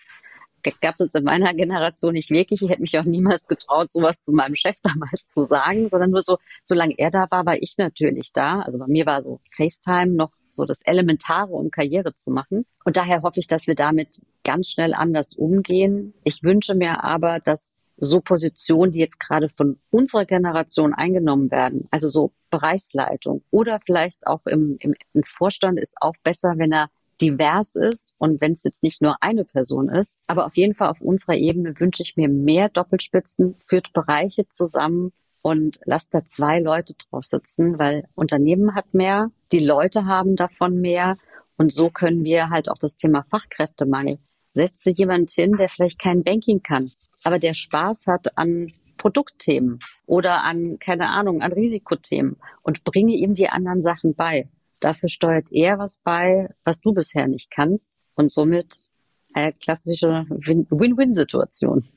Gab 0.80 0.94
es 0.94 1.00
jetzt 1.00 1.16
in 1.16 1.24
meiner 1.24 1.54
Generation 1.54 2.12
nicht 2.12 2.30
wirklich. 2.30 2.62
Ich 2.62 2.68
hätte 2.68 2.82
mich 2.82 2.98
auch 2.98 3.04
niemals 3.04 3.46
getraut, 3.46 3.90
sowas 3.90 4.22
zu 4.22 4.32
meinem 4.32 4.56
Chef 4.56 4.76
damals 4.82 5.30
zu 5.30 5.44
sagen, 5.44 5.88
sondern 5.88 6.10
nur 6.10 6.20
so, 6.20 6.38
solange 6.62 6.94
er 6.98 7.10
da 7.10 7.26
war, 7.30 7.46
war 7.46 7.56
ich 7.62 7.76
natürlich 7.78 8.32
da. 8.32 8.60
Also 8.60 8.78
bei 8.78 8.86
mir 8.86 9.06
war 9.06 9.22
so 9.22 9.40
FaceTime 9.56 10.12
noch 10.12 10.32
so 10.58 10.66
das 10.66 10.82
Elementare, 10.82 11.52
um 11.52 11.70
Karriere 11.70 12.14
zu 12.14 12.30
machen. 12.30 12.66
Und 12.84 12.96
daher 12.96 13.22
hoffe 13.22 13.40
ich, 13.40 13.46
dass 13.46 13.66
wir 13.66 13.74
damit 13.74 14.20
ganz 14.44 14.68
schnell 14.68 14.92
anders 14.92 15.32
umgehen. 15.34 16.12
Ich 16.24 16.42
wünsche 16.42 16.74
mir 16.74 17.04
aber, 17.04 17.38
dass 17.40 17.72
so 17.96 18.20
Positionen, 18.20 18.92
die 18.92 19.00
jetzt 19.00 19.18
gerade 19.18 19.48
von 19.48 19.78
unserer 19.90 20.24
Generation 20.24 20.94
eingenommen 20.94 21.50
werden, 21.50 21.88
also 21.90 22.08
so 22.08 22.32
Bereichsleitung 22.50 23.42
oder 23.50 23.80
vielleicht 23.84 24.26
auch 24.26 24.46
im, 24.46 24.76
im, 24.80 24.94
im 25.14 25.22
Vorstand 25.24 25.78
ist 25.78 25.96
auch 26.00 26.14
besser, 26.22 26.54
wenn 26.56 26.72
er 26.72 26.90
divers 27.20 27.74
ist 27.74 28.14
und 28.18 28.40
wenn 28.40 28.52
es 28.52 28.62
jetzt 28.62 28.82
nicht 28.82 29.02
nur 29.02 29.16
eine 29.20 29.44
Person 29.44 29.88
ist. 29.88 30.18
Aber 30.26 30.46
auf 30.46 30.56
jeden 30.56 30.74
Fall 30.74 30.90
auf 30.90 31.00
unserer 31.00 31.34
Ebene 31.34 31.78
wünsche 31.80 32.02
ich 32.02 32.16
mir 32.16 32.28
mehr 32.28 32.68
Doppelspitzen, 32.68 33.56
führt 33.64 33.92
Bereiche 33.92 34.48
zusammen, 34.48 35.12
und 35.42 35.80
lasst 35.84 36.14
da 36.14 36.24
zwei 36.24 36.60
Leute 36.60 36.94
drauf 36.94 37.24
sitzen, 37.24 37.78
weil 37.78 38.08
Unternehmen 38.14 38.74
hat 38.74 38.92
mehr, 38.94 39.30
die 39.52 39.60
Leute 39.60 40.06
haben 40.06 40.36
davon 40.36 40.80
mehr 40.80 41.16
und 41.56 41.72
so 41.72 41.90
können 41.90 42.24
wir 42.24 42.50
halt 42.50 42.70
auch 42.70 42.78
das 42.78 42.96
Thema 42.96 43.24
Fachkräftemangel. 43.30 44.18
Setze 44.50 44.90
jemand 44.90 45.30
hin, 45.30 45.56
der 45.56 45.68
vielleicht 45.68 46.00
kein 46.00 46.24
Banking 46.24 46.62
kann, 46.62 46.90
aber 47.24 47.38
der 47.38 47.54
Spaß 47.54 48.06
hat 48.06 48.36
an 48.36 48.72
Produktthemen 48.96 49.78
oder 50.06 50.42
an, 50.42 50.78
keine 50.78 51.08
Ahnung, 51.08 51.40
an 51.40 51.52
Risikothemen 51.52 52.36
und 52.62 52.84
bringe 52.84 53.14
ihm 53.14 53.34
die 53.34 53.48
anderen 53.48 53.82
Sachen 53.82 54.14
bei. 54.14 54.48
Dafür 54.80 55.08
steuert 55.08 55.48
er 55.50 55.78
was 55.78 55.98
bei, 55.98 56.48
was 56.64 56.80
du 56.80 56.92
bisher 56.92 57.28
nicht 57.28 57.50
kannst 57.50 57.92
und 58.14 58.30
somit 58.30 58.88
eine 59.32 59.52
klassische 59.52 60.26
Win-Win-Situation. 60.28 61.88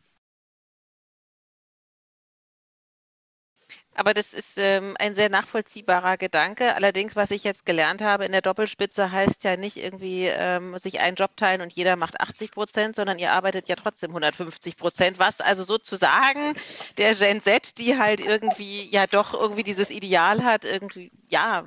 Aber 4.01 4.15
das 4.15 4.33
ist 4.33 4.57
ähm, 4.57 4.95
ein 4.97 5.13
sehr 5.13 5.29
nachvollziehbarer 5.29 6.17
Gedanke. 6.17 6.73
Allerdings, 6.73 7.15
was 7.15 7.29
ich 7.29 7.43
jetzt 7.43 7.67
gelernt 7.67 8.01
habe 8.01 8.25
in 8.25 8.31
der 8.31 8.41
Doppelspitze, 8.41 9.11
heißt 9.11 9.43
ja 9.43 9.57
nicht 9.57 9.77
irgendwie 9.77 10.25
ähm, 10.25 10.75
sich 10.79 11.01
einen 11.01 11.15
Job 11.15 11.37
teilen 11.37 11.61
und 11.61 11.71
jeder 11.71 11.97
macht 11.97 12.19
80 12.19 12.49
Prozent, 12.49 12.95
sondern 12.95 13.19
ihr 13.19 13.31
arbeitet 13.31 13.69
ja 13.69 13.75
trotzdem 13.75 14.09
150 14.09 14.75
Prozent. 14.75 15.19
Was 15.19 15.39
also 15.39 15.63
sozusagen 15.63 16.55
der 16.97 17.13
Gen 17.13 17.43
Z, 17.43 17.77
die 17.77 17.99
halt 17.99 18.21
irgendwie 18.21 18.89
ja 18.89 19.05
doch 19.05 19.35
irgendwie 19.35 19.61
dieses 19.61 19.91
Ideal 19.91 20.43
hat, 20.43 20.65
irgendwie 20.65 21.11
ja 21.29 21.63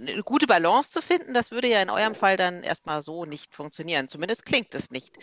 eine 0.00 0.22
gute 0.22 0.46
Balance 0.46 0.90
zu 0.90 1.02
finden, 1.02 1.34
das 1.34 1.50
würde 1.50 1.68
ja 1.68 1.82
in 1.82 1.90
eurem 1.90 2.14
Fall 2.14 2.38
dann 2.38 2.62
erstmal 2.62 3.02
so 3.02 3.26
nicht 3.26 3.54
funktionieren. 3.54 4.08
Zumindest 4.08 4.46
klingt 4.46 4.74
es 4.74 4.90
nicht. 4.90 5.18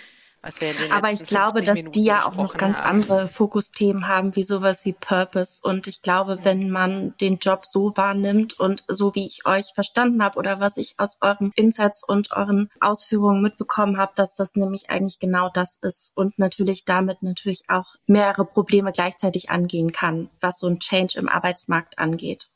Aber 0.91 1.11
ich 1.11 1.25
glaube, 1.25 1.63
dass 1.63 1.77
Minuten 1.77 1.93
die 1.93 2.03
ja 2.03 2.25
auch 2.25 2.35
noch 2.35 2.55
ganz 2.55 2.79
haben. 2.79 3.01
andere 3.01 3.27
Fokusthemen 3.29 4.09
haben, 4.09 4.35
wie 4.35 4.43
sowas 4.43 4.85
wie 4.85 4.91
Purpose. 4.91 5.61
Und 5.63 5.87
ich 5.87 6.01
glaube, 6.01 6.39
wenn 6.43 6.69
man 6.69 7.15
den 7.21 7.37
Job 7.37 7.65
so 7.65 7.95
wahrnimmt 7.95 8.59
und 8.59 8.83
so 8.89 9.15
wie 9.15 9.25
ich 9.25 9.45
euch 9.45 9.67
verstanden 9.73 10.21
habe 10.21 10.37
oder 10.37 10.59
was 10.59 10.75
ich 10.75 10.95
aus 10.97 11.17
euren 11.21 11.53
Insights 11.55 12.03
und 12.05 12.31
euren 12.33 12.69
Ausführungen 12.81 13.41
mitbekommen 13.41 13.97
habe, 13.97 14.11
dass 14.15 14.35
das 14.35 14.55
nämlich 14.55 14.89
eigentlich 14.89 15.19
genau 15.19 15.49
das 15.53 15.77
ist 15.77 16.11
und 16.15 16.37
natürlich 16.37 16.83
damit 16.83 17.23
natürlich 17.23 17.63
auch 17.69 17.95
mehrere 18.05 18.43
Probleme 18.43 18.91
gleichzeitig 18.91 19.49
angehen 19.49 19.93
kann, 19.93 20.29
was 20.41 20.59
so 20.59 20.67
ein 20.67 20.79
Change 20.79 21.19
im 21.19 21.29
Arbeitsmarkt 21.29 21.97
angeht. 21.97 22.49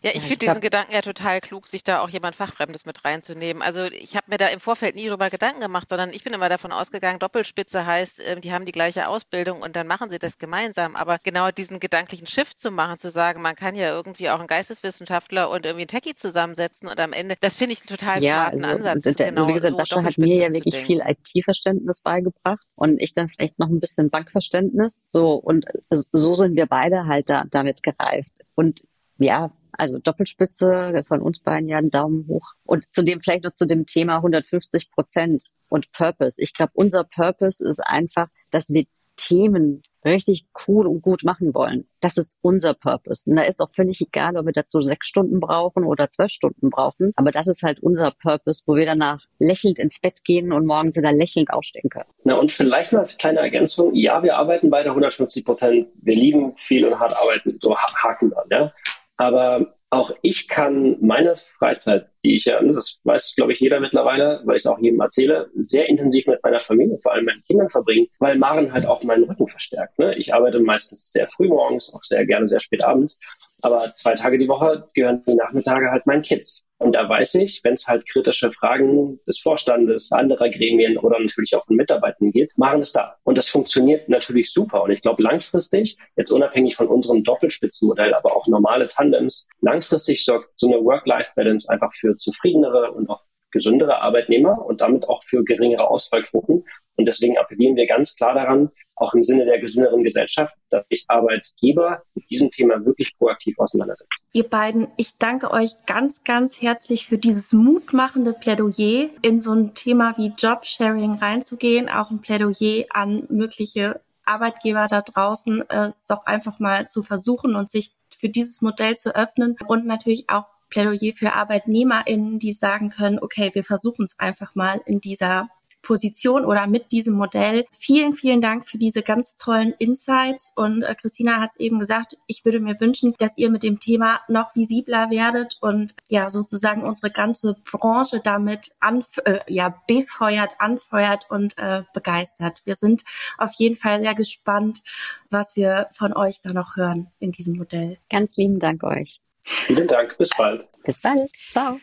Ja, 0.00 0.10
ich 0.10 0.22
ja, 0.22 0.28
finde 0.28 0.46
diesen 0.46 0.60
Gedanken 0.60 0.92
ja 0.92 1.00
total 1.00 1.40
klug, 1.40 1.66
sich 1.66 1.82
da 1.82 2.00
auch 2.00 2.08
jemand 2.08 2.36
Fachfremdes 2.36 2.86
mit 2.86 3.04
reinzunehmen. 3.04 3.62
Also 3.62 3.82
ich 3.82 4.14
habe 4.14 4.30
mir 4.30 4.36
da 4.36 4.46
im 4.46 4.60
Vorfeld 4.60 4.94
nie 4.94 5.08
drüber 5.08 5.28
Gedanken 5.28 5.60
gemacht, 5.60 5.88
sondern 5.88 6.10
ich 6.10 6.22
bin 6.22 6.32
immer 6.32 6.48
davon 6.48 6.70
ausgegangen, 6.70 7.18
Doppelspitze 7.18 7.84
heißt, 7.84 8.20
äh, 8.20 8.40
die 8.40 8.52
haben 8.52 8.64
die 8.64 8.70
gleiche 8.70 9.08
Ausbildung 9.08 9.60
und 9.60 9.74
dann 9.74 9.88
machen 9.88 10.08
sie 10.08 10.20
das 10.20 10.38
gemeinsam. 10.38 10.94
Aber 10.94 11.18
genau 11.18 11.50
diesen 11.50 11.80
gedanklichen 11.80 12.28
Shift 12.28 12.60
zu 12.60 12.70
machen, 12.70 12.98
zu 12.98 13.10
sagen, 13.10 13.42
man 13.42 13.56
kann 13.56 13.74
ja 13.74 13.90
irgendwie 13.90 14.30
auch 14.30 14.38
einen 14.38 14.46
Geisteswissenschaftler 14.46 15.50
und 15.50 15.66
irgendwie 15.66 15.82
einen 15.82 15.88
Techie 15.88 16.14
zusammensetzen 16.14 16.86
und 16.86 17.00
am 17.00 17.12
Ende, 17.12 17.34
das 17.40 17.56
finde 17.56 17.72
ich 17.72 17.80
einen 17.80 17.98
total 17.98 18.22
ja, 18.22 18.34
smarten 18.34 18.64
also, 18.64 18.76
Ansatz. 18.76 19.06
Also, 19.06 19.24
genau, 19.24 19.36
also 19.36 19.48
wie 19.48 19.54
gesagt, 19.54 19.72
so 19.72 19.78
Sascha 19.78 20.04
hat 20.04 20.18
mir 20.18 20.36
ja 20.36 20.52
wirklich 20.52 20.76
viel 20.76 21.02
IT-Verständnis 21.04 22.02
beigebracht 22.02 22.68
und 22.76 23.00
ich 23.00 23.14
dann 23.14 23.28
vielleicht 23.30 23.58
noch 23.58 23.68
ein 23.68 23.80
bisschen 23.80 24.10
Bankverständnis. 24.10 25.02
So 25.08 25.34
und 25.34 25.64
so 25.90 26.34
sind 26.34 26.54
wir 26.54 26.66
beide 26.66 27.06
halt 27.06 27.28
da, 27.28 27.46
damit 27.50 27.82
gereift. 27.82 28.30
Und 28.54 28.82
ja, 29.18 29.50
also 29.78 29.98
Doppelspitze 29.98 31.04
von 31.06 31.22
uns 31.22 31.40
beiden 31.40 31.68
ja 31.68 31.78
einen 31.78 31.90
Daumen 31.90 32.26
hoch. 32.28 32.52
Und 32.64 32.84
zudem 32.92 33.20
vielleicht 33.20 33.44
noch 33.44 33.52
zu 33.52 33.66
dem 33.66 33.86
Thema 33.86 34.16
150 34.16 34.90
Prozent 34.90 35.44
und 35.68 35.90
Purpose. 35.92 36.42
Ich 36.42 36.52
glaube, 36.52 36.72
unser 36.74 37.04
Purpose 37.04 37.64
ist 37.66 37.80
einfach, 37.80 38.28
dass 38.50 38.68
wir 38.68 38.84
Themen 39.18 39.82
richtig 40.04 40.46
cool 40.66 40.86
und 40.86 41.02
gut 41.02 41.24
machen 41.24 41.52
wollen. 41.52 41.86
Das 42.00 42.16
ist 42.16 42.36
unser 42.40 42.72
Purpose. 42.74 43.28
Und 43.28 43.36
da 43.36 43.42
ist 43.42 43.60
auch 43.60 43.70
völlig 43.72 44.00
egal, 44.00 44.36
ob 44.36 44.46
wir 44.46 44.52
dazu 44.52 44.80
sechs 44.80 45.08
Stunden 45.08 45.40
brauchen 45.40 45.84
oder 45.84 46.08
zwölf 46.08 46.30
Stunden 46.30 46.70
brauchen. 46.70 47.12
Aber 47.16 47.32
das 47.32 47.48
ist 47.48 47.62
halt 47.62 47.80
unser 47.80 48.12
Purpose, 48.12 48.62
wo 48.66 48.76
wir 48.76 48.86
danach 48.86 49.20
lächelnd 49.38 49.78
ins 49.78 50.00
Bett 50.00 50.24
gehen 50.24 50.52
und 50.52 50.66
morgens 50.66 50.96
wieder 50.96 51.12
lächelnd 51.12 51.50
aufstehen 51.52 51.90
können. 51.90 52.08
Na 52.24 52.36
und 52.36 52.52
vielleicht 52.52 52.92
mal 52.92 53.00
als 53.00 53.18
kleine 53.18 53.40
Ergänzung. 53.40 53.92
Ja, 53.94 54.22
wir 54.22 54.36
arbeiten 54.36 54.70
beide 54.70 54.90
150 54.90 55.44
Prozent. 55.44 55.88
Wir 56.00 56.14
lieben 56.14 56.54
viel 56.54 56.86
und 56.86 56.98
hart 56.98 57.14
arbeiten. 57.20 57.58
So 57.60 57.76
Haken 57.76 58.32
an, 58.34 58.46
ja. 58.50 58.72
Aber 59.18 59.74
auch 59.90 60.12
ich 60.22 60.48
kann 60.48 60.96
meine 61.00 61.36
Freizeit, 61.36 62.10
die 62.24 62.36
ich 62.36 62.44
ja, 62.44 62.62
das 62.62 62.98
weiß, 63.04 63.34
glaube 63.36 63.52
ich, 63.52 63.60
jeder 63.60 63.80
mittlerweile, 63.80 64.42
weil 64.44 64.56
ich 64.56 64.62
es 64.62 64.66
auch 64.66 64.78
jedem 64.78 65.00
erzähle, 65.00 65.50
sehr 65.54 65.88
intensiv 65.88 66.26
mit 66.26 66.42
meiner 66.42 66.60
Familie, 66.60 66.98
vor 66.98 67.12
allem 67.12 67.24
meinen 67.24 67.42
Kindern 67.42 67.68
verbringen, 67.68 68.08
weil 68.18 68.36
Maren 68.36 68.72
halt 68.72 68.86
auch 68.86 69.02
meinen 69.02 69.24
Rücken 69.24 69.48
verstärkt. 69.48 69.98
Ne? 69.98 70.16
Ich 70.16 70.34
arbeite 70.34 70.60
meistens 70.60 71.12
sehr 71.12 71.28
früh 71.28 71.48
morgens, 71.48 71.94
auch 71.94 72.02
sehr 72.02 72.26
gerne 72.26 72.48
sehr 72.48 72.60
spät 72.60 72.82
abends, 72.82 73.18
aber 73.62 73.82
zwei 73.94 74.14
Tage 74.14 74.38
die 74.38 74.48
Woche 74.48 74.86
gehören 74.94 75.22
die 75.26 75.34
Nachmittage 75.34 75.90
halt 75.90 76.06
meinen 76.06 76.22
Kids. 76.22 76.64
Und 76.80 76.92
da 76.92 77.08
weiß 77.08 77.34
ich, 77.36 77.60
wenn 77.64 77.74
es 77.74 77.88
halt 77.88 78.08
kritische 78.08 78.52
Fragen 78.52 79.18
des 79.26 79.40
Vorstandes, 79.40 80.12
anderer 80.12 80.48
Gremien 80.48 80.96
oder 80.96 81.18
natürlich 81.18 81.56
auch 81.56 81.66
von 81.66 81.74
Mitarbeitern 81.74 82.30
geht, 82.30 82.56
machen 82.56 82.80
es 82.82 82.92
da. 82.92 83.16
Und 83.24 83.36
das 83.36 83.48
funktioniert 83.48 84.08
natürlich 84.08 84.52
super. 84.52 84.84
Und 84.84 84.92
ich 84.92 85.02
glaube, 85.02 85.22
langfristig, 85.22 85.98
jetzt 86.16 86.30
unabhängig 86.30 86.76
von 86.76 86.86
unserem 86.86 87.24
Doppelspitzenmodell, 87.24 88.14
aber 88.14 88.36
auch 88.36 88.46
normale 88.46 88.86
Tandems, 88.86 89.48
langfristig 89.60 90.24
sorgt 90.24 90.50
so 90.54 90.68
eine 90.68 90.84
Work-Life-Balance 90.84 91.68
einfach 91.68 91.92
für 91.92 92.07
zufriedenere 92.16 92.92
und 92.92 93.08
auch 93.08 93.22
gesündere 93.50 94.00
Arbeitnehmer 94.00 94.64
und 94.64 94.80
damit 94.80 95.08
auch 95.08 95.22
für 95.24 95.42
geringere 95.44 95.88
Ausfallquoten. 95.88 96.64
Und 96.96 97.06
deswegen 97.06 97.38
appellieren 97.38 97.76
wir 97.76 97.86
ganz 97.86 98.16
klar 98.16 98.34
daran, 98.34 98.70
auch 98.96 99.14
im 99.14 99.22
Sinne 99.22 99.44
der 99.44 99.60
gesünderen 99.60 100.02
Gesellschaft, 100.02 100.52
dass 100.70 100.86
sich 100.88 101.04
Arbeitgeber 101.06 102.02
mit 102.14 102.28
diesem 102.28 102.50
Thema 102.50 102.84
wirklich 102.84 103.16
proaktiv 103.16 103.58
auseinandersetzen. 103.58 104.26
Ihr 104.32 104.48
beiden, 104.48 104.88
ich 104.96 105.16
danke 105.18 105.52
euch 105.52 105.70
ganz, 105.86 106.24
ganz 106.24 106.60
herzlich 106.60 107.06
für 107.06 107.16
dieses 107.16 107.52
mutmachende 107.52 108.32
Plädoyer, 108.32 109.10
in 109.22 109.40
so 109.40 109.52
ein 109.52 109.74
Thema 109.74 110.16
wie 110.18 110.32
Jobsharing 110.36 111.14
reinzugehen, 111.14 111.88
auch 111.88 112.10
ein 112.10 112.20
Plädoyer 112.20 112.86
an 112.90 113.26
mögliche 113.30 114.00
Arbeitgeber 114.24 114.86
da 114.90 115.02
draußen, 115.02 115.64
äh, 115.70 115.88
es 115.88 116.04
doch 116.04 116.26
einfach 116.26 116.58
mal 116.58 116.88
zu 116.88 117.02
versuchen 117.02 117.54
und 117.54 117.70
sich 117.70 117.92
für 118.18 118.28
dieses 118.28 118.60
Modell 118.60 118.96
zu 118.96 119.14
öffnen 119.14 119.56
und 119.68 119.86
natürlich 119.86 120.28
auch 120.28 120.46
Plädoyer 120.70 121.12
für 121.12 121.32
ArbeitnehmerInnen, 121.32 122.38
die 122.38 122.52
sagen 122.52 122.90
können, 122.90 123.18
okay, 123.20 123.50
wir 123.54 123.64
versuchen 123.64 124.04
es 124.04 124.18
einfach 124.18 124.54
mal 124.54 124.80
in 124.86 125.00
dieser 125.00 125.48
Position 125.82 126.44
oder 126.44 126.66
mit 126.66 126.92
diesem 126.92 127.14
Modell. 127.14 127.64
Vielen, 127.70 128.12
vielen 128.12 128.40
Dank 128.40 128.66
für 128.66 128.78
diese 128.78 129.02
ganz 129.02 129.36
tollen 129.36 129.72
Insights. 129.78 130.52
Und 130.54 130.82
äh, 130.82 130.94
Christina 130.94 131.40
hat 131.40 131.52
es 131.52 131.60
eben 131.60 131.78
gesagt, 131.78 132.16
ich 132.26 132.44
würde 132.44 132.60
mir 132.60 132.78
wünschen, 132.80 133.14
dass 133.18 133.38
ihr 133.38 133.50
mit 133.50 133.62
dem 133.62 133.80
Thema 133.80 134.20
noch 134.28 134.54
visibler 134.54 135.10
werdet 135.10 135.56
und 135.60 135.94
ja 136.08 136.30
sozusagen 136.30 136.82
unsere 136.82 137.10
ganze 137.10 137.54
Branche 137.70 138.20
damit 138.22 138.72
anf 138.80 139.18
äh, 139.24 139.40
ja, 139.46 139.74
befeuert, 139.86 140.54
anfeuert 140.58 141.26
und 141.30 141.56
äh, 141.58 141.84
begeistert. 141.94 142.60
Wir 142.64 142.74
sind 142.74 143.04
auf 143.38 143.52
jeden 143.54 143.76
Fall 143.76 144.00
sehr 144.00 144.14
gespannt, 144.14 144.82
was 145.30 145.56
wir 145.56 145.88
von 145.92 146.12
euch 146.14 146.40
da 146.42 146.52
noch 146.52 146.76
hören 146.76 147.10
in 147.18 147.32
diesem 147.32 147.56
Modell. 147.56 147.98
Ganz 148.10 148.36
lieben 148.36 148.58
Dank 148.58 148.82
euch. 148.82 149.20
Vielen 149.48 149.88
Dank. 149.88 150.16
Bis 150.18 150.30
bald. 150.36 150.66
Bis 150.84 151.00
bald. 151.00 151.30
Ciao. 151.50 151.80